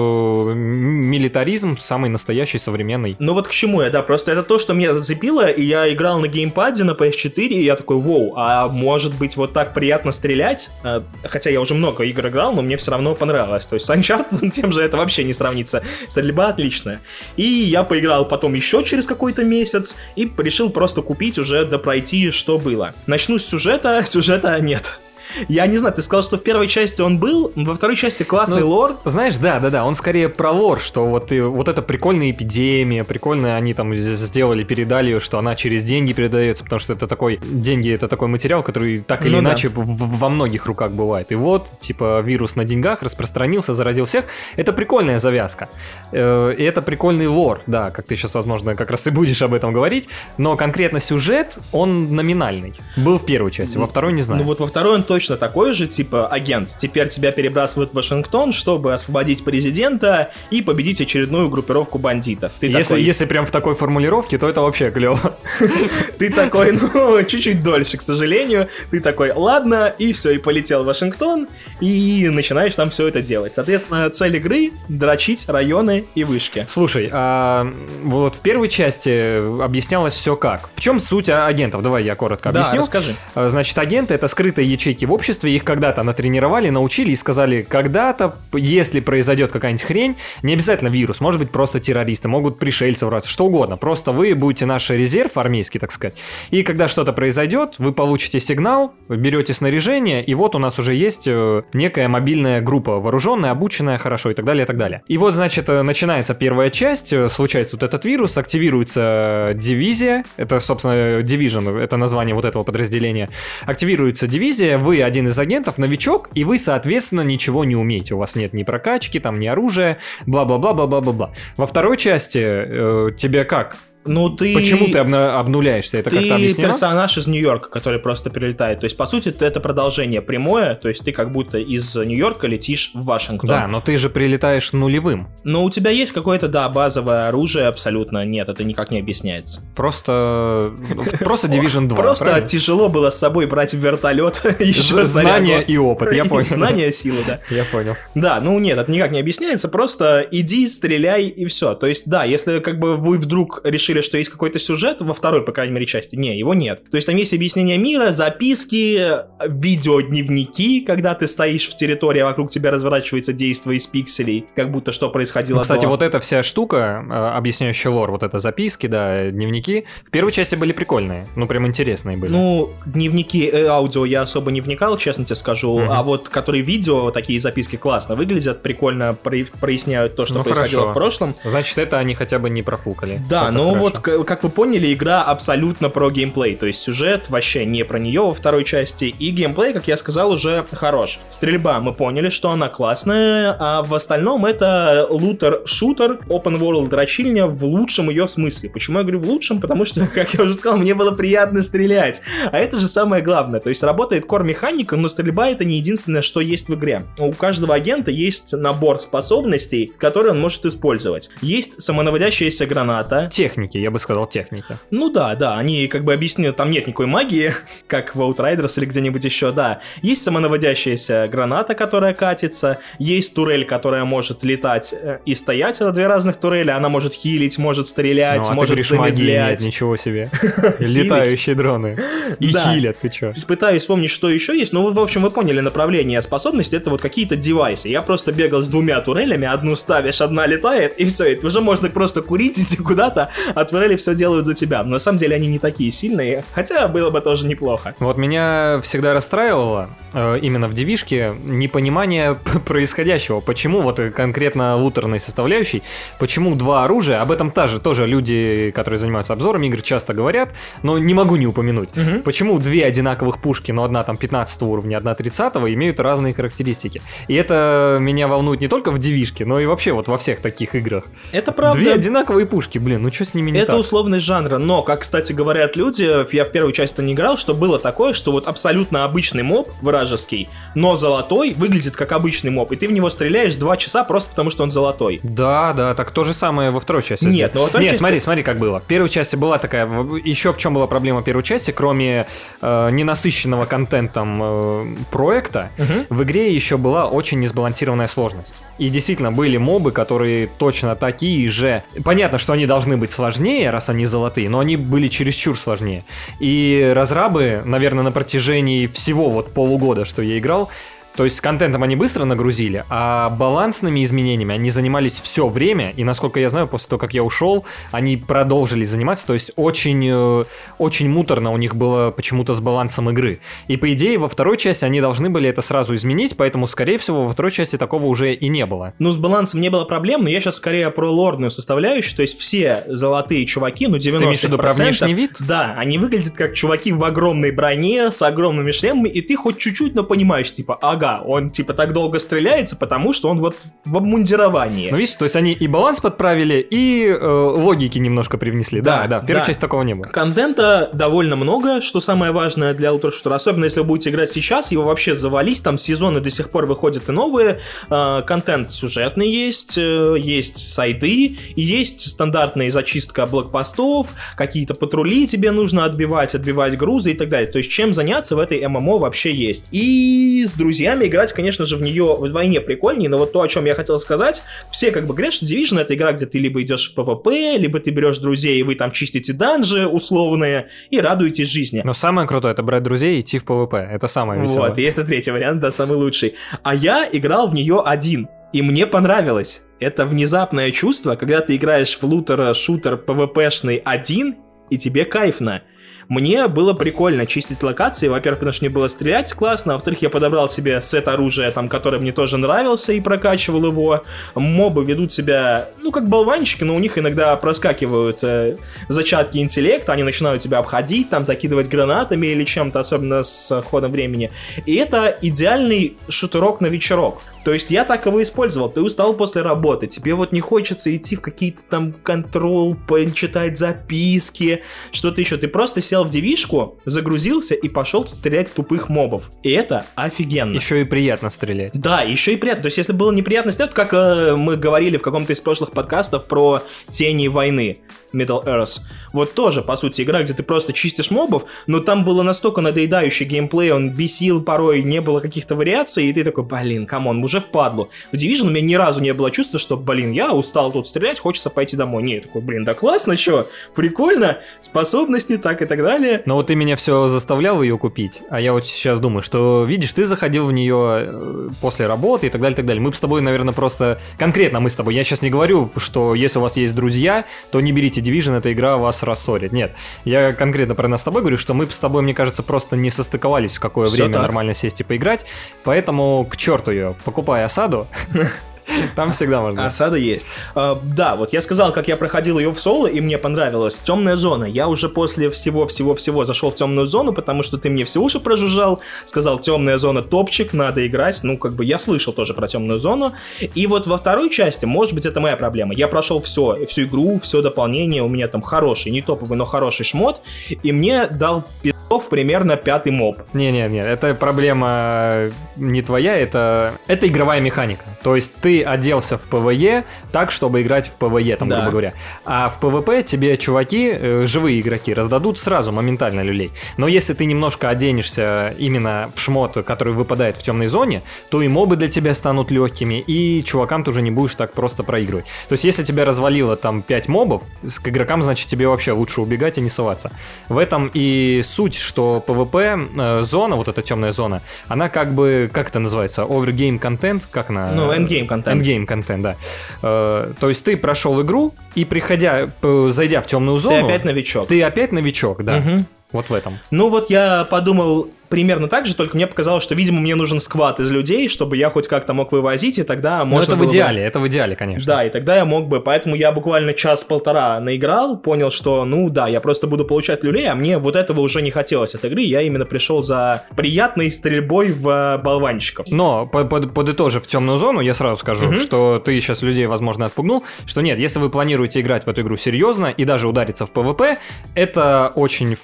милитаризм 0.54 1.76
самый 1.78 2.10
настоящий, 2.10 2.58
современный. 2.58 3.16
Ну 3.18 3.34
вот 3.34 3.48
к 3.48 3.50
чему 3.52 3.82
я, 3.82 3.90
да, 3.90 4.02
просто 4.02 4.32
это 4.32 4.42
то, 4.42 4.58
что 4.58 4.74
меня 4.74 4.94
зацепило, 4.94 5.48
и 5.48 5.62
я 5.62 5.92
играл 5.92 6.18
на 6.18 6.28
геймпаде 6.28 6.73
на 6.82 6.92
PS4, 6.92 7.46
и 7.46 7.62
я 7.62 7.76
такой, 7.76 7.98
воу, 7.98 8.34
а 8.36 8.68
может 8.68 9.14
быть 9.14 9.36
вот 9.36 9.52
так 9.52 9.74
приятно 9.74 10.10
стрелять? 10.10 10.70
А, 10.82 11.02
Хотя 11.22 11.50
я 11.50 11.60
уже 11.60 11.74
много 11.74 12.02
игр 12.04 12.26
играл, 12.26 12.52
но 12.54 12.62
мне 12.62 12.76
все 12.76 12.90
равно 12.90 13.14
понравилось. 13.14 13.66
То 13.66 13.74
есть 13.74 13.86
с 13.86 13.90
Uncharted 13.90 14.50
тем 14.54 14.72
же 14.72 14.82
это 14.82 14.96
вообще 14.96 15.22
не 15.22 15.32
сравнится. 15.32 15.84
Стрельба 16.08 16.48
отличная. 16.48 17.00
И 17.36 17.46
я 17.46 17.84
поиграл 17.84 18.24
потом 18.24 18.54
еще 18.54 18.82
через 18.82 19.06
какой-то 19.06 19.44
месяц, 19.44 19.96
и 20.16 20.28
решил 20.38 20.70
просто 20.70 21.02
купить 21.02 21.38
уже, 21.38 21.64
да 21.64 21.78
пройти, 21.78 22.30
что 22.30 22.58
было. 22.58 22.94
Начну 23.06 23.38
с 23.38 23.46
сюжета, 23.46 24.02
сюжета 24.06 24.58
нет. 24.60 24.98
Я 25.48 25.66
не 25.66 25.78
знаю, 25.78 25.94
ты 25.94 26.02
сказал, 26.02 26.22
что 26.22 26.36
в 26.36 26.42
первой 26.42 26.68
части 26.68 27.00
он 27.00 27.18
был, 27.18 27.52
во 27.54 27.74
второй 27.74 27.96
части 27.96 28.22
классный 28.22 28.60
Ну, 28.60 28.68
лор, 28.68 28.96
Знаешь, 29.04 29.36
да, 29.38 29.60
да, 29.60 29.70
да, 29.70 29.84
он 29.84 29.94
скорее 29.94 30.28
про 30.28 30.50
лор, 30.50 30.80
что 30.80 31.04
вот, 31.06 31.32
и, 31.32 31.40
вот 31.40 31.68
это 31.68 31.82
прикольная 31.82 32.30
эпидемия, 32.30 33.04
прикольно 33.04 33.56
они 33.56 33.74
там 33.74 33.96
сделали, 33.98 34.64
передали 34.64 35.10
ее, 35.10 35.20
что 35.20 35.38
она 35.38 35.54
через 35.54 35.82
деньги 35.84 36.12
передается, 36.12 36.64
потому 36.64 36.78
что 36.80 36.92
это 36.92 37.06
такой, 37.06 37.38
деньги 37.42 37.90
это 37.92 38.08
такой 38.08 38.28
материал, 38.28 38.62
который 38.62 38.98
так 39.00 39.24
или 39.26 39.36
Ну 39.36 39.42
да. 39.42 39.48
иначе 39.48 39.68
в- 39.68 39.74
в- 39.74 40.18
во 40.18 40.28
многих 40.28 40.66
руках 40.66 40.92
бывает. 40.92 41.32
И 41.32 41.34
вот, 41.34 41.72
типа, 41.80 42.20
вирус 42.20 42.56
на 42.56 42.64
деньгах 42.64 43.02
распространился, 43.02 43.74
заразил 43.74 44.04
всех. 44.06 44.26
Это 44.56 44.72
прикольная 44.72 45.18
завязка. 45.18 45.68
Э, 46.12 46.52
И 46.56 46.62
это 46.62 46.82
прикольный 46.82 47.26
лор, 47.26 47.62
да, 47.66 47.90
как 47.90 48.06
ты 48.06 48.14
сейчас, 48.16 48.34
возможно, 48.34 48.74
как 48.74 48.90
раз 48.90 49.06
и 49.06 49.10
будешь 49.10 49.40
об 49.42 49.54
этом 49.54 49.72
говорить, 49.72 50.08
но 50.38 50.56
конкретно 50.56 51.00
сюжет, 51.00 51.58
он 51.72 52.14
номинальный. 52.14 52.74
Был 52.96 53.18
в 53.18 53.24
первой 53.26 53.50
части, 53.50 53.78
во 53.78 53.86
второй 53.86 54.12
не 54.12 54.22
знаю. 54.22 54.42
Ну 54.42 54.46
вот 54.46 54.60
во 54.60 54.66
второй 54.66 54.94
он 54.96 55.02
точно 55.02 55.23
такой 55.36 55.74
же, 55.74 55.86
типа 55.86 56.26
агент. 56.28 56.74
Теперь 56.78 57.08
тебя 57.08 57.32
перебрасывают 57.32 57.90
в 57.90 57.94
Вашингтон, 57.94 58.52
чтобы 58.52 58.92
освободить 58.92 59.44
президента 59.44 60.30
и 60.50 60.62
победить 60.62 61.00
очередную 61.00 61.48
группировку 61.48 61.98
бандитов. 61.98 62.52
Ты 62.60 62.66
если, 62.66 62.82
такой, 62.82 63.02
если 63.02 63.24
прям 63.24 63.46
в 63.46 63.50
такой 63.50 63.74
формулировке, 63.74 64.38
то 64.38 64.48
это 64.48 64.60
вообще 64.60 64.90
клево. 64.90 65.36
ты 66.18 66.30
такой, 66.30 66.72
ну, 66.72 67.22
чуть-чуть 67.24 67.62
дольше, 67.62 67.96
к 67.96 68.02
сожалению. 68.02 68.68
Ты 68.90 69.00
такой, 69.00 69.32
ладно, 69.32 69.92
и 69.98 70.12
все, 70.12 70.32
и 70.32 70.38
полетел 70.38 70.82
в 70.82 70.86
Вашингтон, 70.86 71.48
и 71.80 72.28
начинаешь 72.30 72.74
там 72.74 72.90
все 72.90 73.08
это 73.08 73.22
делать. 73.22 73.54
Соответственно, 73.54 74.08
цель 74.10 74.36
игры— 74.36 74.70
дрочить 74.88 75.48
районы 75.48 76.04
и 76.14 76.24
вышки. 76.24 76.66
Слушай, 76.68 77.08
а 77.12 77.66
вот 78.02 78.36
в 78.36 78.40
первой 78.40 78.68
части 78.68 79.62
объяснялось 79.62 80.14
все 80.14 80.36
как. 80.36 80.70
В 80.74 80.80
чем 80.80 81.00
суть 81.00 81.28
а- 81.28 81.46
агентов? 81.46 81.82
Давай 81.82 82.04
я 82.04 82.14
коротко 82.14 82.52
Да, 82.52 82.60
объясню. 82.60 82.80
расскажи. 82.80 83.14
А, 83.34 83.48
Значит, 83.48 83.76
агенты 83.78 84.14
это 84.14 84.28
скрытые 84.28 84.70
ячейки 84.70 85.04
обществе, 85.14 85.54
их 85.54 85.64
когда-то 85.64 86.02
натренировали, 86.02 86.70
научили 86.70 87.12
и 87.12 87.16
сказали, 87.16 87.66
когда-то, 87.68 88.36
если 88.52 89.00
произойдет 89.00 89.52
какая-нибудь 89.52 89.82
хрень, 89.82 90.16
не 90.42 90.54
обязательно 90.54 90.88
вирус, 90.88 91.20
может 91.20 91.40
быть 91.40 91.50
просто 91.50 91.80
террористы, 91.80 92.28
могут 92.28 92.58
пришельцы 92.58 93.06
враться, 93.06 93.30
что 93.30 93.46
угодно, 93.46 93.76
просто 93.76 94.12
вы 94.12 94.34
будете 94.34 94.66
наш 94.66 94.90
резерв 94.90 95.36
армейский, 95.36 95.78
так 95.78 95.92
сказать. 95.92 96.16
И 96.50 96.62
когда 96.62 96.88
что-то 96.88 97.12
произойдет, 97.12 97.76
вы 97.78 97.92
получите 97.92 98.40
сигнал, 98.40 98.94
берете 99.08 99.54
снаряжение, 99.54 100.22
и 100.24 100.34
вот 100.34 100.54
у 100.54 100.58
нас 100.58 100.78
уже 100.78 100.94
есть 100.94 101.26
э, 101.26 101.62
некая 101.72 102.08
мобильная 102.08 102.60
группа, 102.60 103.00
вооруженная, 103.00 103.50
обученная 103.50 103.98
хорошо 103.98 104.30
и 104.30 104.34
так 104.34 104.44
далее, 104.44 104.64
и 104.64 104.66
так 104.66 104.76
далее. 104.76 105.02
И 105.08 105.18
вот, 105.18 105.34
значит, 105.34 105.68
э, 105.68 105.82
начинается 105.82 106.34
первая 106.34 106.70
часть, 106.70 107.12
э, 107.12 107.28
случается 107.28 107.76
вот 107.76 107.82
этот 107.82 108.04
вирус, 108.04 108.36
активируется 108.36 109.52
дивизия, 109.54 110.24
это, 110.36 110.60
собственно, 110.60 111.20
Division, 111.20 111.78
это 111.80 111.96
название 111.96 112.34
вот 112.34 112.44
этого 112.44 112.62
подразделения, 112.62 113.28
активируется 113.64 114.26
дивизия, 114.26 114.78
вы 114.78 115.02
один 115.04 115.26
из 115.26 115.38
агентов, 115.38 115.78
новичок, 115.78 116.30
и 116.34 116.44
вы, 116.44 116.58
соответственно, 116.58 117.22
ничего 117.22 117.64
не 117.64 117.76
умеете. 117.76 118.14
У 118.14 118.18
вас 118.18 118.34
нет 118.34 118.52
ни 118.52 118.62
прокачки, 118.62 119.20
там, 119.20 119.38
ни 119.38 119.46
оружия, 119.46 119.98
бла-бла-бла-бла-бла-бла. 120.26 121.32
Во 121.56 121.66
второй 121.66 121.96
части 121.96 122.38
э, 122.42 123.10
тебе 123.16 123.44
как? 123.44 123.76
Ну, 124.06 124.28
ты... 124.30 124.54
Почему 124.54 124.88
ты 124.88 124.98
обна- 124.98 125.38
обнуляешься? 125.38 125.98
Это 125.98 126.10
ты 126.10 126.18
как-то 126.18 126.34
объяснено? 126.36 126.68
персонаж 126.68 127.18
из 127.18 127.26
Нью-Йорка, 127.26 127.68
который 127.68 127.98
просто 127.98 128.30
прилетает. 128.30 128.80
То 128.80 128.84
есть, 128.84 128.96
по 128.96 129.06
сути, 129.06 129.34
это 129.40 129.60
продолжение 129.60 130.20
прямое. 130.20 130.74
То 130.74 130.88
есть, 130.88 131.04
ты 131.04 131.12
как 131.12 131.32
будто 131.32 131.58
из 131.58 131.94
Нью-Йорка 131.94 132.46
летишь 132.46 132.92
в 132.94 133.04
Вашингтон. 133.04 133.48
Да, 133.48 133.66
но 133.66 133.80
ты 133.80 133.96
же 133.98 134.10
прилетаешь 134.10 134.72
нулевым. 134.72 135.28
Но 135.44 135.64
у 135.64 135.70
тебя 135.70 135.90
есть 135.90 136.12
какое-то, 136.12 136.48
да, 136.48 136.68
базовое 136.68 137.28
оружие, 137.28 137.66
абсолютно 137.66 138.24
нет, 138.24 138.48
это 138.48 138.64
никак 138.64 138.90
не 138.90 138.98
объясняется. 139.00 139.60
Просто... 139.74 140.74
Просто 141.20 141.48
Division 141.48 141.86
2. 141.86 141.96
Просто 141.98 142.40
тяжело 142.42 142.88
было 142.88 143.10
с 143.10 143.18
собой 143.18 143.46
брать 143.46 143.74
вертолет, 143.74 144.42
Знания 145.04 145.60
и 145.60 145.76
опыт, 145.76 146.12
я 146.12 146.24
понял. 146.24 146.46
Знания, 146.46 146.92
силы, 146.92 147.18
да. 147.26 147.40
Я 147.50 147.64
понял. 147.64 147.96
Да, 148.14 148.40
ну 148.40 148.58
нет, 148.58 148.78
это 148.78 148.90
никак 148.90 149.10
не 149.10 149.20
объясняется, 149.20 149.68
просто 149.68 150.26
иди, 150.30 150.68
стреляй 150.68 151.26
и 151.26 151.44
все. 151.46 151.74
То 151.74 151.86
есть, 151.86 152.08
да, 152.08 152.24
если 152.24 152.58
как 152.60 152.78
бы 152.78 152.96
вы 152.96 153.18
вдруг 153.18 153.60
решили, 153.64 153.93
что 154.02 154.18
есть 154.18 154.30
какой-то 154.30 154.58
сюжет 154.58 155.00
во 155.00 155.14
второй, 155.14 155.42
по 155.42 155.52
крайней 155.52 155.72
мере, 155.74 155.86
части, 155.86 156.16
не, 156.16 156.38
его 156.38 156.54
нет. 156.54 156.82
То 156.90 156.96
есть 156.96 157.06
там 157.06 157.16
есть 157.16 157.32
объяснение 157.34 157.78
мира, 157.78 158.10
записки, 158.12 159.00
видеодневники, 159.46 160.80
когда 160.80 161.14
ты 161.14 161.26
стоишь 161.26 161.68
в 161.68 161.76
территории, 161.76 162.20
а 162.20 162.26
вокруг 162.26 162.50
тебя 162.50 162.70
разворачивается 162.70 163.32
действие 163.32 163.76
из 163.76 163.86
пикселей, 163.86 164.46
как 164.56 164.70
будто 164.70 164.92
что 164.92 165.08
происходило 165.10 165.58
Ну, 165.58 165.62
кстати, 165.62 165.82
до. 165.82 165.88
вот 165.88 166.02
эта 166.02 166.20
вся 166.20 166.42
штука, 166.42 167.04
э, 167.08 167.12
объясняющая 167.36 167.90
лор, 167.90 168.10
вот 168.10 168.22
это 168.22 168.38
записки, 168.38 168.86
да, 168.86 169.30
дневники, 169.30 169.84
в 170.06 170.10
первой 170.10 170.32
части 170.32 170.54
были 170.54 170.72
прикольные, 170.72 171.26
ну 171.36 171.46
прям 171.46 171.66
интересные 171.66 172.16
были. 172.16 172.30
Ну, 172.30 172.70
дневники 172.86 173.44
и 173.46 173.62
аудио 173.64 174.04
я 174.04 174.22
особо 174.22 174.50
не 174.50 174.60
вникал, 174.60 174.96
честно 174.96 175.24
тебе 175.24 175.36
скажу. 175.36 175.78
Мгм. 175.78 175.90
А 175.90 176.02
вот 176.02 176.28
которые 176.28 176.62
видео, 176.62 177.10
такие 177.10 177.38
записки 177.38 177.76
классно 177.76 178.14
выглядят, 178.14 178.62
прикольно 178.62 179.14
про- 179.14 179.44
проясняют 179.60 180.16
то, 180.16 180.26
что 180.26 180.36
Ну, 180.38 180.44
происходило 180.44 180.82
хорошо. 180.82 180.90
в 180.90 180.94
прошлом. 180.94 181.34
Значит, 181.44 181.78
это 181.78 181.98
они 181.98 182.14
хотя 182.14 182.38
бы 182.38 182.50
не 182.50 182.62
профукали. 182.62 183.20
Да, 183.28 183.44
Это 183.48 183.52
но 183.52 183.64
хорошо. 183.70 183.83
Вот, 183.84 183.98
как 183.98 184.42
вы 184.42 184.48
поняли, 184.48 184.94
игра 184.94 185.22
абсолютно 185.22 185.90
про 185.90 186.10
геймплей. 186.10 186.56
То 186.56 186.66
есть 186.66 186.80
сюжет 186.80 187.28
вообще 187.28 187.66
не 187.66 187.84
про 187.84 187.98
нее 187.98 188.22
во 188.22 188.34
второй 188.34 188.64
части. 188.64 189.14
И 189.18 189.30
геймплей, 189.30 189.74
как 189.74 189.88
я 189.88 189.98
сказал, 189.98 190.30
уже 190.30 190.64
хорош. 190.72 191.18
Стрельба, 191.28 191.80
мы 191.80 191.92
поняли, 191.92 192.30
что 192.30 192.50
она 192.50 192.68
классная, 192.68 193.54
а 193.58 193.82
в 193.82 193.94
остальном 193.94 194.46
это 194.46 195.06
лутер-шутер, 195.10 196.20
open 196.28 196.58
world 196.58 196.88
дрочильня 196.88 197.46
в 197.46 197.62
лучшем 197.64 198.08
ее 198.08 198.26
смысле. 198.26 198.70
Почему 198.70 198.98
я 198.98 199.04
говорю 199.04 199.20
в 199.20 199.28
лучшем? 199.28 199.60
Потому 199.60 199.84
что, 199.84 200.06
как 200.14 200.32
я 200.32 200.44
уже 200.44 200.54
сказал, 200.54 200.78
мне 200.78 200.94
было 200.94 201.10
приятно 201.10 201.60
стрелять. 201.60 202.22
А 202.50 202.58
это 202.58 202.78
же 202.78 202.88
самое 202.88 203.22
главное. 203.22 203.60
То 203.60 203.68
есть 203.68 203.82
работает 203.82 204.24
кор-механика, 204.24 204.96
но 204.96 205.08
стрельба 205.08 205.48
это 205.48 205.66
не 205.66 205.76
единственное, 205.76 206.22
что 206.22 206.40
есть 206.40 206.68
в 206.68 206.74
игре. 206.74 207.02
У 207.18 207.32
каждого 207.32 207.74
агента 207.74 208.10
есть 208.10 208.54
набор 208.54 208.98
способностей, 208.98 209.92
которые 209.98 210.32
он 210.32 210.40
может 210.40 210.64
использовать. 210.64 211.28
Есть 211.42 211.82
самонаводящаяся 211.82 212.64
граната. 212.64 213.28
Техники, 213.30 213.73
я 213.78 213.90
бы 213.90 213.98
сказал, 213.98 214.26
техники. 214.26 214.76
Ну 214.90 215.10
да, 215.10 215.34
да, 215.34 215.56
они 215.56 215.88
как 215.88 216.04
бы 216.04 216.12
объяснили, 216.12 216.52
там 216.52 216.70
нет 216.70 216.86
никакой 216.86 217.06
магии, 217.06 217.52
как 217.86 218.14
в 218.14 218.20
Outriders 218.20 218.78
или 218.78 218.86
где-нибудь 218.86 219.24
еще, 219.24 219.52
да. 219.52 219.80
Есть 220.02 220.22
самонаводящаяся 220.22 221.28
граната, 221.30 221.74
которая 221.74 222.14
катится, 222.14 222.78
есть 222.98 223.34
турель, 223.34 223.64
которая 223.64 224.04
может 224.04 224.44
летать 224.44 224.94
э, 224.94 225.18
и 225.24 225.34
стоять, 225.34 225.76
это 225.76 225.92
две 225.92 226.06
разных 226.06 226.36
турели, 226.36 226.70
она 226.70 226.88
может 226.88 227.14
хилить, 227.14 227.58
может 227.58 227.86
стрелять, 227.86 228.42
ну, 228.42 228.50
а 228.50 228.54
может 228.54 228.76
ты 228.76 228.82
говоришь, 228.82 228.88
замедлять. 228.88 229.60
Нет, 229.60 229.66
ничего 229.66 229.96
себе. 229.96 230.30
Летающие 230.78 231.54
дроны. 231.54 231.98
И 232.38 232.48
хилят, 232.48 232.98
ты 232.98 233.08
чё? 233.08 233.32
Пытаюсь 233.46 233.82
вспомнить, 233.82 234.10
что 234.10 234.28
еще 234.28 234.56
есть, 234.56 234.72
но, 234.72 234.86
в 234.86 235.00
общем, 235.00 235.22
вы 235.22 235.30
поняли 235.30 235.60
направление 235.60 236.20
способности, 236.22 236.76
это 236.76 236.90
вот 236.90 237.00
какие-то 237.00 237.36
девайсы. 237.36 237.88
Я 237.88 238.02
просто 238.02 238.32
бегал 238.32 238.62
с 238.62 238.68
двумя 238.68 239.00
турелями, 239.00 239.46
одну 239.46 239.76
ставишь, 239.76 240.20
одна 240.20 240.46
летает, 240.46 240.98
и 240.98 241.04
все, 241.04 241.32
это 241.32 241.46
уже 241.46 241.60
можно 241.60 241.90
просто 241.90 242.22
курить, 242.22 242.58
идти 242.58 242.76
куда-то, 242.76 243.30
а 243.54 243.63
турели 243.64 243.96
все 243.96 244.14
делают 244.14 244.46
за 244.46 244.54
тебя. 244.54 244.82
Но 244.82 244.90
на 244.90 244.98
самом 244.98 245.18
деле 245.18 245.36
они 245.36 245.48
не 245.48 245.58
такие 245.58 245.90
сильные, 245.90 246.44
хотя 246.52 246.88
было 246.88 247.10
бы 247.10 247.20
тоже 247.20 247.46
неплохо. 247.46 247.94
Вот 247.98 248.16
меня 248.16 248.80
всегда 248.82 249.14
расстраивало 249.14 249.90
э, 250.12 250.38
именно 250.40 250.66
в 250.68 250.74
девишке 250.74 251.34
непонимание 251.44 252.36
происходящего. 252.66 253.40
Почему 253.40 253.80
вот 253.80 254.00
конкретно 254.14 254.76
лутерной 254.76 255.20
составляющей, 255.20 255.82
почему 256.18 256.54
два 256.54 256.84
оружия, 256.84 257.20
об 257.20 257.30
этом 257.30 257.50
та 257.50 257.66
же 257.66 257.80
тоже 257.80 258.06
люди, 258.06 258.72
которые 258.74 258.98
занимаются 258.98 259.32
обзорами 259.32 259.66
игр, 259.66 259.82
часто 259.82 260.14
говорят, 260.14 260.50
но 260.82 260.98
не 260.98 261.14
могу 261.14 261.36
не 261.36 261.46
упомянуть. 261.46 261.88
Угу. 261.96 262.22
Почему 262.24 262.58
две 262.58 262.84
одинаковых 262.84 263.40
пушки, 263.40 263.72
но 263.72 263.84
одна 263.84 264.02
там 264.04 264.16
15 264.16 264.62
уровня, 264.62 264.96
одна 264.96 265.14
30 265.14 265.54
имеют 265.54 266.00
разные 266.00 266.34
характеристики. 266.34 267.02
И 267.28 267.34
это 267.34 267.98
меня 268.00 268.28
волнует 268.28 268.60
не 268.60 268.68
только 268.68 268.90
в 268.90 268.98
девишке, 268.98 269.44
но 269.44 269.60
и 269.60 269.66
вообще 269.66 269.92
вот 269.92 270.08
во 270.08 270.18
всех 270.18 270.40
таких 270.40 270.74
играх. 270.74 271.04
Это 271.32 271.52
правда. 271.52 271.78
Две 271.78 271.92
одинаковые 271.92 272.46
пушки, 272.46 272.78
блин, 272.78 273.02
ну 273.02 273.12
что 273.12 273.24
с 273.24 273.34
ними 273.34 273.50
не 273.54 273.60
Это 273.60 273.72
так? 273.72 273.80
условность 273.80 274.24
жанра, 274.24 274.58
но, 274.58 274.82
как, 274.82 275.00
кстати, 275.00 275.32
говорят 275.32 275.76
люди, 275.76 276.02
я 276.34 276.44
в 276.44 276.50
первую 276.50 276.72
часть 276.72 276.98
не 276.98 277.12
играл, 277.12 277.36
что 277.36 277.54
было 277.54 277.78
такое, 277.78 278.12
что 278.12 278.32
вот 278.32 278.46
абсолютно 278.46 279.04
обычный 279.04 279.42
моб 279.42 279.68
вражеский, 279.80 280.48
но 280.74 280.96
золотой 280.96 281.54
выглядит 281.56 281.96
как 281.96 282.12
обычный 282.12 282.50
моб, 282.50 282.72
и 282.72 282.76
ты 282.76 282.88
в 282.88 282.92
него 282.92 283.10
стреляешь 283.10 283.56
два 283.56 283.76
часа 283.76 284.04
просто 284.04 284.30
потому, 284.30 284.50
что 284.50 284.62
он 284.62 284.70
золотой. 284.70 285.20
Да, 285.22 285.72
да, 285.72 285.94
так 285.94 286.10
то 286.10 286.24
же 286.24 286.34
самое 286.34 286.70
во 286.70 286.80
второй 286.80 287.02
части. 287.02 287.24
Нет, 287.24 287.52
ну 287.54 287.62
во 287.62 287.66
второй 287.68 287.84
Нет, 287.84 287.92
части... 287.92 288.00
смотри, 288.00 288.20
смотри, 288.20 288.42
как 288.42 288.58
было. 288.58 288.80
В 288.80 288.84
первой 288.84 289.08
части 289.08 289.36
была 289.36 289.58
такая, 289.58 289.86
еще 290.24 290.52
в 290.52 290.58
чем 290.58 290.74
была 290.74 290.86
проблема 290.86 291.22
первой 291.22 291.42
части, 291.42 291.70
кроме 291.70 292.26
э, 292.60 292.90
ненасыщенного 292.90 293.64
контентом 293.64 294.40
э, 294.42 294.96
проекта, 295.10 295.70
угу. 295.78 296.16
в 296.16 296.22
игре 296.24 296.52
еще 296.54 296.76
была 296.76 297.06
очень 297.06 297.40
несбалансированная 297.40 298.08
сложность. 298.08 298.54
И 298.78 298.88
действительно 298.88 299.30
были 299.30 299.56
мобы, 299.56 299.92
которые 299.92 300.48
точно 300.48 300.96
такие 300.96 301.48
же. 301.48 301.84
Понятно, 302.04 302.38
что 302.38 302.52
они 302.52 302.66
должны 302.66 302.96
быть 302.96 303.12
сложнее, 303.12 303.33
раз 303.70 303.88
они 303.88 304.06
золотые, 304.06 304.48
но 304.48 304.58
они 304.58 304.76
были 304.76 305.08
чересчур 305.08 305.58
сложнее. 305.58 306.04
И 306.40 306.92
разрабы, 306.94 307.62
наверное, 307.64 308.04
на 308.04 308.12
протяжении 308.12 308.86
всего 308.86 309.30
вот 309.30 309.52
полугода, 309.52 310.04
что 310.04 310.22
я 310.22 310.38
играл, 310.38 310.70
то 311.16 311.24
есть 311.24 311.40
контентом 311.40 311.82
они 311.84 311.94
быстро 311.94 312.24
нагрузили, 312.24 312.84
а 312.88 313.30
балансными 313.30 314.02
изменениями 314.02 314.54
они 314.54 314.70
занимались 314.70 315.20
все 315.20 315.46
время, 315.48 315.90
и 315.90 316.02
насколько 316.02 316.40
я 316.40 316.48
знаю, 316.48 316.66
после 316.66 316.88
того, 316.88 316.98
как 316.98 317.14
я 317.14 317.22
ушел, 317.22 317.64
они 317.92 318.16
продолжили 318.16 318.84
заниматься, 318.84 319.26
то 319.26 319.34
есть 319.34 319.52
очень, 319.54 320.08
э, 320.10 320.44
очень 320.78 321.08
муторно 321.08 321.52
у 321.52 321.56
них 321.56 321.76
было 321.76 322.10
почему-то 322.10 322.52
с 322.52 322.60
балансом 322.60 323.10
игры. 323.10 323.38
И 323.68 323.76
по 323.76 323.92
идее 323.92 324.18
во 324.18 324.28
второй 324.28 324.56
части 324.56 324.84
они 324.84 325.00
должны 325.00 325.30
были 325.30 325.48
это 325.48 325.62
сразу 325.62 325.94
изменить, 325.94 326.36
поэтому, 326.36 326.66
скорее 326.66 326.98
всего, 326.98 327.24
во 327.24 327.30
второй 327.30 327.52
части 327.52 327.78
такого 327.78 328.06
уже 328.06 328.34
и 328.34 328.48
не 328.48 328.66
было. 328.66 328.92
Ну, 328.98 329.12
с 329.12 329.16
балансом 329.16 329.60
не 329.60 329.70
было 329.70 329.84
проблем, 329.84 330.24
но 330.24 330.30
я 330.30 330.40
сейчас 330.40 330.56
скорее 330.56 330.90
про 330.90 331.08
лордную 331.08 331.50
составляющую, 331.50 332.16
то 332.16 332.22
есть 332.22 332.38
все 332.40 332.82
золотые 332.88 333.46
чуваки, 333.46 333.86
ну 333.86 333.98
90%... 333.98 334.00
Ты 334.18 334.24
имеешь 334.24 334.40
в 334.40 334.44
виду 334.44 334.58
про 334.58 334.72
внешний 334.72 335.14
вид? 335.14 335.36
Да, 335.38 335.74
они 335.76 335.98
выглядят 335.98 336.34
как 336.34 336.54
чуваки 336.54 336.90
в 336.90 337.04
огромной 337.04 337.52
броне, 337.52 338.10
с 338.10 338.20
огромными 338.22 338.72
шлемами, 338.72 339.08
и 339.08 339.20
ты 339.20 339.36
хоть 339.36 339.58
чуть-чуть, 339.58 339.94
но 339.94 340.02
понимаешь, 340.02 340.52
типа, 340.52 340.76
ага, 340.82 341.03
ага, 341.04 341.22
он 341.24 341.50
типа 341.50 341.74
так 341.74 341.92
долго 341.92 342.18
стреляется, 342.18 342.76
потому 342.76 343.12
что 343.12 343.28
он 343.28 343.40
вот 343.40 343.56
в 343.84 343.96
обмундировании. 343.96 344.90
Ну, 344.90 344.96
видишь, 344.96 345.14
то 345.14 345.24
есть 345.24 345.36
они 345.36 345.52
и 345.52 345.66
баланс 345.66 346.00
подправили, 346.00 346.66
и 346.68 347.06
э, 347.06 347.26
логики 347.26 347.98
немножко 347.98 348.38
привнесли. 348.38 348.80
Да, 348.80 349.02
да, 349.02 349.08
да 349.08 349.20
в 349.20 349.26
первой 349.26 349.40
да. 349.40 349.46
части 349.46 349.60
такого 349.60 349.82
не 349.82 349.94
было. 349.94 350.04
Контента 350.04 350.90
довольно 350.92 351.36
много, 351.36 351.80
что 351.80 352.00
самое 352.00 352.32
важное 352.32 352.74
для 352.74 352.90
Ultra 352.90 353.12
особенно 353.34 353.64
если 353.64 353.80
вы 353.80 353.86
будете 353.86 354.10
играть 354.10 354.30
сейчас, 354.30 354.72
его 354.72 354.82
вообще 354.82 355.14
завались, 355.14 355.60
там 355.60 355.78
сезоны 355.78 356.20
до 356.20 356.30
сих 356.30 356.50
пор 356.50 356.66
выходят 356.66 357.08
и 357.08 357.12
новые, 357.12 357.60
э, 357.90 358.22
контент 358.26 358.70
сюжетный 358.70 359.30
есть, 359.30 359.76
э, 359.76 360.16
есть 360.18 360.72
сайды, 360.72 361.36
и 361.56 361.62
есть 361.62 362.08
стандартная 362.08 362.70
зачистка 362.70 363.26
блокпостов, 363.26 364.08
какие-то 364.36 364.74
патрули 364.74 365.26
тебе 365.26 365.50
нужно 365.50 365.84
отбивать, 365.84 366.34
отбивать 366.34 366.76
грузы 366.76 367.12
и 367.12 367.14
так 367.14 367.28
далее. 367.28 367.50
То 367.50 367.58
есть 367.58 367.70
чем 367.70 367.92
заняться 367.92 368.36
в 368.36 368.38
этой 368.38 368.66
ММО 368.66 368.98
вообще 368.98 369.32
есть. 369.32 369.66
И 369.70 370.44
с 370.46 370.54
друзьями 370.54 370.93
друзьями 370.94 371.08
играть, 371.08 371.32
конечно 371.32 371.64
же, 371.64 371.76
в 371.76 371.82
нее 371.82 372.16
вдвойне 372.18 372.60
прикольнее, 372.60 373.08
но 373.08 373.18
вот 373.18 373.32
то, 373.32 373.42
о 373.42 373.48
чем 373.48 373.64
я 373.64 373.74
хотел 373.74 373.98
сказать, 373.98 374.42
все 374.70 374.90
как 374.90 375.06
бы 375.06 375.14
говорят, 375.14 375.34
что 375.34 375.46
Division 375.46 375.80
это 375.80 375.94
игра, 375.94 376.12
где 376.12 376.26
ты 376.26 376.38
либо 376.38 376.62
идешь 376.62 376.92
в 376.92 376.98
PvP, 376.98 377.58
либо 377.58 377.80
ты 377.80 377.90
берешь 377.90 378.18
друзей, 378.18 378.58
и 378.58 378.62
вы 378.62 378.74
там 378.74 378.92
чистите 378.92 379.32
данжи 379.32 379.86
условные 379.86 380.68
и 380.90 381.00
радуетесь 381.00 381.48
жизни. 381.48 381.82
Но 381.84 381.92
самое 381.92 382.26
крутое 382.26 382.52
это 382.52 382.62
брать 382.62 382.82
друзей 382.82 383.18
и 383.18 383.20
идти 383.20 383.38
в 383.38 383.44
PvP. 383.44 383.76
Это 383.76 384.08
самое 384.08 384.42
веселое. 384.42 384.68
Вот, 384.68 384.78
и 384.78 384.82
это 384.82 385.04
третий 385.04 385.30
вариант, 385.30 385.60
да, 385.60 385.72
самый 385.72 385.96
лучший. 385.96 386.34
А 386.62 386.74
я 386.74 387.08
играл 387.10 387.48
в 387.48 387.54
нее 387.54 387.82
один. 387.84 388.28
И 388.52 388.62
мне 388.62 388.86
понравилось. 388.86 389.62
Это 389.80 390.06
внезапное 390.06 390.70
чувство, 390.70 391.16
когда 391.16 391.40
ты 391.40 391.56
играешь 391.56 391.98
в 392.00 392.04
лутера, 392.04 392.54
шутер, 392.54 392.94
PvP-шный 392.94 393.82
один, 393.84 394.36
и 394.70 394.78
тебе 394.78 395.04
кайфно. 395.04 395.62
Мне 396.08 396.48
было 396.48 396.72
прикольно 396.72 397.26
чистить 397.26 397.62
локации, 397.62 398.08
во-первых, 398.08 398.40
потому 398.40 398.52
что 398.52 398.64
мне 398.64 398.70
было 398.70 398.88
стрелять 398.88 399.32
классно, 399.32 399.74
во-вторых, 399.74 400.02
я 400.02 400.10
подобрал 400.10 400.48
себе 400.48 400.80
сет 400.82 401.08
оружия, 401.08 401.50
там, 401.50 401.68
который 401.68 402.00
мне 402.00 402.12
тоже 402.12 402.36
нравился 402.36 402.92
и 402.92 403.00
прокачивал 403.00 403.66
его. 403.66 404.02
Мобы 404.34 404.84
ведут 404.84 405.12
себя, 405.12 405.68
ну, 405.80 405.90
как 405.90 406.08
болванчики, 406.08 406.64
но 406.64 406.74
у 406.74 406.78
них 406.78 406.98
иногда 406.98 407.36
проскакивают 407.36 408.22
э, 408.22 408.56
зачатки 408.88 409.38
интеллекта, 409.38 409.92
они 409.92 410.02
начинают 410.02 410.42
тебя 410.42 410.58
обходить, 410.58 411.10
там, 411.10 411.24
закидывать 411.24 411.68
гранатами 411.68 412.26
или 412.28 412.44
чем-то, 412.44 412.80
особенно 412.80 413.22
с 413.22 413.62
ходом 413.62 413.92
времени. 413.92 414.30
И 414.66 414.74
это 414.76 415.16
идеальный 415.22 415.96
шутерок 416.08 416.60
на 416.60 416.66
вечерок. 416.66 417.22
То 417.44 417.52
есть 417.52 417.70
я 417.70 417.84
так 417.84 418.06
его 418.06 418.22
использовал. 418.22 418.70
Ты 418.70 418.80
устал 418.80 419.12
после 419.12 419.42
работы, 419.42 419.86
тебе 419.86 420.14
вот 420.14 420.32
не 420.32 420.40
хочется 420.40 420.94
идти 420.96 421.14
в 421.14 421.20
какие-то 421.20 421.60
там 421.68 421.92
контрол, 421.92 422.74
почитать 422.74 423.58
записки, 423.58 424.62
что-то 424.92 425.20
еще. 425.20 425.36
Ты 425.36 425.48
просто 425.48 425.82
сел 425.94 426.02
в 426.02 426.10
девишку, 426.10 426.80
загрузился 426.84 427.54
и 427.54 427.68
пошел 427.68 428.04
стрелять 428.04 428.52
тупых 428.52 428.88
мобов. 428.88 429.30
И 429.44 429.52
это 429.52 429.86
офигенно. 429.94 430.56
Еще 430.56 430.80
и 430.80 430.84
приятно 430.84 431.30
стрелять. 431.30 431.70
Да, 431.74 432.02
еще 432.02 432.32
и 432.32 432.36
приятно. 432.36 432.62
То 432.62 432.66
есть 432.66 432.78
если 432.78 432.92
было 432.92 433.12
неприятно 433.12 433.52
стрелять, 433.52 433.74
как 433.74 433.94
э, 433.94 434.34
мы 434.34 434.56
говорили 434.56 434.96
в 434.96 435.02
каком-то 435.02 435.32
из 435.32 435.40
прошлых 435.40 435.70
подкастов 435.70 436.26
про 436.26 436.62
тени 436.88 437.28
войны. 437.28 437.76
Middle-earth. 438.14 438.80
Вот 439.12 439.34
тоже, 439.34 439.62
по 439.62 439.76
сути, 439.76 440.02
игра, 440.02 440.22
где 440.22 440.32
ты 440.32 440.42
просто 440.42 440.72
чистишь 440.72 441.10
мобов, 441.10 441.44
но 441.66 441.80
там 441.80 442.04
было 442.04 442.22
настолько 442.22 442.60
надоедающий 442.60 443.26
геймплей, 443.26 443.72
он 443.72 443.90
бесил 443.90 444.42
порой, 444.42 444.82
не 444.82 445.00
было 445.00 445.20
каких-то 445.20 445.56
вариаций, 445.56 446.06
и 446.06 446.12
ты 446.12 446.24
такой, 446.24 446.44
блин, 446.44 446.86
come 446.86 447.07
on, 447.07 447.22
уже 447.22 447.40
впадлу. 447.40 447.90
В 448.12 448.16
Division 448.16 448.46
у 448.46 448.50
меня 448.50 448.60
ни 448.60 448.74
разу 448.74 449.00
не 449.00 449.12
было 449.12 449.30
чувства, 449.30 449.58
что, 449.58 449.76
блин, 449.76 450.12
я 450.12 450.32
устал 450.32 450.72
тут 450.72 450.86
стрелять, 450.86 451.18
хочется 451.18 451.50
пойти 451.50 451.76
домой. 451.76 452.02
Не, 452.02 452.20
такой, 452.20 452.42
блин, 452.42 452.64
да 452.64 452.74
классно, 452.74 453.16
что, 453.16 453.48
прикольно, 453.74 454.38
способности, 454.60 455.38
так 455.38 455.62
и 455.62 455.66
так 455.66 455.82
далее. 455.82 456.22
Но 456.26 456.36
вот 456.36 456.48
ты 456.48 456.54
меня 456.54 456.76
все 456.76 457.08
заставлял 457.08 457.62
ее 457.62 457.78
купить, 457.78 458.22
а 458.30 458.40
я 458.40 458.52
вот 458.52 458.66
сейчас 458.66 459.00
думаю, 459.00 459.22
что, 459.22 459.64
видишь, 459.64 459.92
ты 459.92 460.04
заходил 460.04 460.44
в 460.44 460.52
нее 460.52 461.06
э, 461.06 461.48
после 461.60 461.86
работы 461.86 462.26
и 462.26 462.30
так 462.30 462.40
далее, 462.40 462.54
и 462.54 462.56
так 462.56 462.66
далее. 462.66 462.82
Мы 462.82 462.92
с 462.92 463.00
тобой, 463.00 463.20
наверное, 463.20 463.54
просто, 463.54 464.00
конкретно 464.18 464.60
мы 464.60 464.70
с 464.70 464.74
тобой, 464.74 464.94
я 464.94 465.04
сейчас 465.04 465.22
не 465.22 465.30
говорю, 465.30 465.70
что 465.76 466.14
если 466.14 466.38
у 466.38 466.42
вас 466.42 466.56
есть 466.56 466.74
друзья, 466.74 467.24
то 467.50 467.60
не 467.60 467.72
берите 467.72 468.00
Division, 468.04 468.38
эта 468.38 468.52
игра 468.52 468.76
вас 468.76 469.02
рассорит. 469.02 469.52
Нет, 469.52 469.74
я 470.04 470.32
конкретно 470.32 470.74
про 470.74 470.88
нас 470.88 471.00
с 471.00 471.04
тобой 471.04 471.22
говорю, 471.22 471.36
что 471.36 471.54
мы 471.54 471.66
с 471.66 471.78
тобой, 471.78 472.02
мне 472.02 472.14
кажется, 472.14 472.42
просто 472.42 472.76
не 472.76 472.90
состыковались, 472.90 473.56
в 473.56 473.60
какое 473.60 473.86
Все 473.86 473.96
время 473.96 474.14
так. 474.14 474.22
нормально 474.22 474.54
сесть 474.54 474.80
и 474.80 474.84
поиграть, 474.84 475.26
поэтому 475.64 476.26
к 476.30 476.36
черту 476.36 476.70
ее, 476.70 476.94
покупай 477.04 477.44
осаду. 477.44 477.86
Там 478.96 479.12
всегда 479.12 479.40
можно. 479.40 479.66
Осада 479.66 479.96
есть. 479.96 480.26
А, 480.54 480.80
да, 480.82 481.16
вот 481.16 481.32
я 481.32 481.40
сказал, 481.40 481.72
как 481.72 481.88
я 481.88 481.96
проходил 481.96 482.38
ее 482.38 482.50
в 482.50 482.58
соло, 482.58 482.86
и 482.86 483.00
мне 483.00 483.18
понравилось. 483.18 483.80
Темная 483.84 484.16
зона. 484.16 484.44
Я 484.44 484.68
уже 484.68 484.88
после 484.88 485.28
всего-всего-всего 485.28 486.24
зашел 486.24 486.50
в 486.50 486.54
темную 486.54 486.86
зону, 486.86 487.12
потому 487.12 487.42
что 487.42 487.58
ты 487.58 487.70
мне 487.70 487.84
все 487.84 488.00
уши 488.00 488.20
прожужжал, 488.20 488.80
сказал, 489.04 489.38
темная 489.38 489.78
зона 489.78 490.02
топчик, 490.02 490.52
надо 490.52 490.86
играть. 490.86 491.20
Ну, 491.22 491.36
как 491.36 491.52
бы 491.52 491.64
я 491.64 491.78
слышал 491.78 492.12
тоже 492.12 492.34
про 492.34 492.48
темную 492.48 492.80
зону. 492.80 493.12
И 493.54 493.66
вот 493.66 493.86
во 493.86 493.98
второй 493.98 494.30
части, 494.30 494.64
может 494.64 494.94
быть, 494.94 495.06
это 495.06 495.20
моя 495.20 495.36
проблема. 495.36 495.74
Я 495.74 495.88
прошел 495.88 496.20
все, 496.20 496.64
всю 496.66 496.84
игру, 496.84 497.18
все 497.18 497.42
дополнение, 497.42 498.02
у 498.02 498.08
меня 498.08 498.28
там 498.28 498.42
хороший, 498.42 498.92
не 498.92 499.02
топовый, 499.02 499.36
но 499.36 499.44
хороший 499.44 499.84
шмот, 499.84 500.22
и 500.62 500.72
мне 500.72 501.06
дал 501.06 501.44
пи***ов 501.62 502.08
примерно 502.08 502.56
пятый 502.56 502.92
моб. 502.92 503.18
Не-не-не, 503.32 503.80
это 503.80 504.14
проблема 504.14 505.30
не 505.56 505.82
твоя, 505.82 506.16
это, 506.16 506.72
это 506.86 507.06
игровая 507.06 507.40
механика. 507.40 507.84
То 508.04 508.16
есть 508.16 508.34
ты 508.36 508.62
оделся 508.62 509.16
в 509.16 509.22
PvE 509.22 509.84
так, 510.12 510.30
чтобы 510.30 510.60
играть 510.60 510.86
в 510.86 510.92
PvE, 510.96 511.36
там, 511.36 511.48
Да. 511.48 511.56
грубо 511.56 511.70
говоря. 511.70 511.92
А 512.26 512.50
в 512.50 512.60
PvP 512.60 513.02
тебе 513.02 513.36
чуваки, 513.38 513.96
э, 513.98 514.26
живые 514.26 514.60
игроки, 514.60 514.92
раздадут 514.92 515.38
сразу, 515.38 515.72
моментально 515.72 516.20
люлей. 516.20 516.52
Но 516.76 516.86
если 516.86 517.14
ты 517.14 517.24
немножко 517.24 517.70
оденешься 517.70 518.54
именно 518.58 519.10
в 519.14 519.20
шмот, 519.20 519.54
который 519.66 519.94
выпадает 519.94 520.36
в 520.36 520.42
темной 520.42 520.66
зоне, 520.66 521.02
то 521.30 521.40
и 521.40 521.48
мобы 521.48 521.76
для 521.76 521.88
тебя 521.88 522.14
станут 522.14 522.50
легкими, 522.50 523.00
и 523.00 523.42
чувакам 523.42 523.82
ты 523.82 523.90
уже 523.90 524.02
не 524.02 524.10
будешь 524.10 524.34
так 524.34 524.52
просто 524.52 524.82
проигрывать. 524.84 525.24
То 525.48 525.54
есть 525.54 525.64
если 525.64 525.82
тебя 525.82 526.04
развалило 526.04 526.56
там 526.56 526.82
5 526.82 527.08
мобов, 527.08 527.42
к 527.82 527.88
игрокам, 527.88 528.22
значит, 528.22 528.48
тебе 528.48 528.68
вообще 528.68 528.92
лучше 528.92 529.22
убегать 529.22 529.56
и 529.56 529.62
не 529.62 529.70
соваться. 529.70 530.10
В 530.50 530.58
этом 530.58 530.90
и 530.92 531.40
суть, 531.42 531.74
что 531.76 532.22
PvP 532.26 532.90
э, 533.20 533.22
зона, 533.22 533.56
вот 533.56 533.68
эта 533.68 533.80
темная 533.80 534.12
зона, 534.12 534.42
она 534.68 534.90
как 534.90 535.14
бы, 535.14 535.48
как 535.50 535.68
это 535.68 535.78
называется, 535.78 536.24
овергейм 536.24 536.78
контент, 536.78 537.26
как 537.30 537.48
она? 537.48 537.70
Ну, 537.72 537.93
endgame 537.96 538.26
контент. 538.26 538.62
Endgame 538.62 538.86
контент, 538.86 539.22
да. 539.22 539.36
Э, 539.82 540.32
то 540.38 540.48
есть 540.48 540.64
ты 540.64 540.76
прошел 540.76 541.20
игру 541.22 541.54
и 541.74 541.84
приходя, 541.84 542.48
зайдя 542.88 543.20
в 543.20 543.26
темную 543.26 543.56
Ты 543.58 543.62
зону, 543.62 543.86
опять 543.86 544.04
новичок. 544.04 544.48
ты 544.48 544.62
опять 544.62 544.92
новичок, 544.92 545.42
да. 545.44 545.56
Мгм. 545.56 545.86
Вот 546.14 546.30
в 546.30 546.32
этом. 546.32 546.58
Ну 546.70 546.88
вот 546.88 547.10
я 547.10 547.44
подумал 547.50 548.08
примерно 548.30 548.66
так 548.68 548.86
же, 548.86 548.96
только 548.96 549.16
мне 549.16 549.26
показалось, 549.28 549.62
что, 549.62 549.74
видимо, 549.76 550.00
мне 550.00 550.14
нужен 550.16 550.40
сквад 550.40 550.80
из 550.80 550.90
людей, 550.90 551.28
чтобы 551.28 551.56
я 551.56 551.70
хоть 551.70 551.86
как-то 551.86 552.14
мог 552.14 552.32
вывозить, 552.32 552.78
и 552.78 552.82
тогда 552.82 553.18
Но 553.18 553.26
можно 553.26 553.36
Ну, 553.36 553.42
это 553.42 553.54
в 553.54 553.58
было 553.58 553.66
бы- 553.66 553.72
идеале, 553.72 554.02
это 554.02 554.18
в 554.18 554.26
идеале, 554.28 554.56
конечно. 554.56 554.86
Да, 554.94 555.04
и 555.04 555.10
тогда 555.10 555.36
я 555.36 555.44
мог 555.44 555.68
бы, 555.68 555.80
поэтому 555.80 556.16
я 556.16 556.32
буквально 556.32 556.72
час-полтора 556.72 557.60
наиграл, 557.60 558.16
понял, 558.16 558.50
что, 558.50 558.84
ну 558.84 559.08
да, 559.10 559.28
я 559.28 559.40
просто 559.40 559.66
буду 559.68 559.84
получать 559.84 560.24
люлей, 560.24 560.48
а 560.48 560.54
мне 560.56 560.78
вот 560.78 560.96
этого 560.96 561.20
уже 561.20 561.42
не 561.42 561.50
хотелось 561.52 561.94
от 561.94 562.04
игры, 562.06 562.22
я 562.22 562.40
именно 562.42 562.64
пришел 562.64 563.02
за 563.04 563.44
приятной 563.54 564.10
стрельбой 564.10 564.72
в 564.72 564.88
э, 564.88 565.18
болванчиков. 565.18 565.86
Но, 565.88 566.26
по- 566.26 566.44
под- 566.44 566.72
подытожив 566.74 567.26
темную 567.28 567.58
зону, 567.58 567.80
я 567.80 567.94
сразу 567.94 568.16
скажу, 568.16 568.46
Мгм. 568.46 568.56
что 568.56 568.98
ты 569.04 569.20
сейчас 569.20 569.42
людей, 569.42 569.66
возможно, 569.66 570.06
отпугнул, 570.06 570.42
что 570.66 570.80
нет, 570.80 570.98
если 570.98 571.20
вы 571.20 571.30
планируете 571.30 571.80
играть 571.80 572.04
в 572.06 572.08
эту 572.08 572.22
игру 572.22 572.36
серьезно 572.36 572.86
и 572.86 573.04
даже 573.04 573.28
удариться 573.28 573.64
в 573.66 573.70
PvP, 573.70 574.16
это 574.56 575.12
очень 575.14 575.54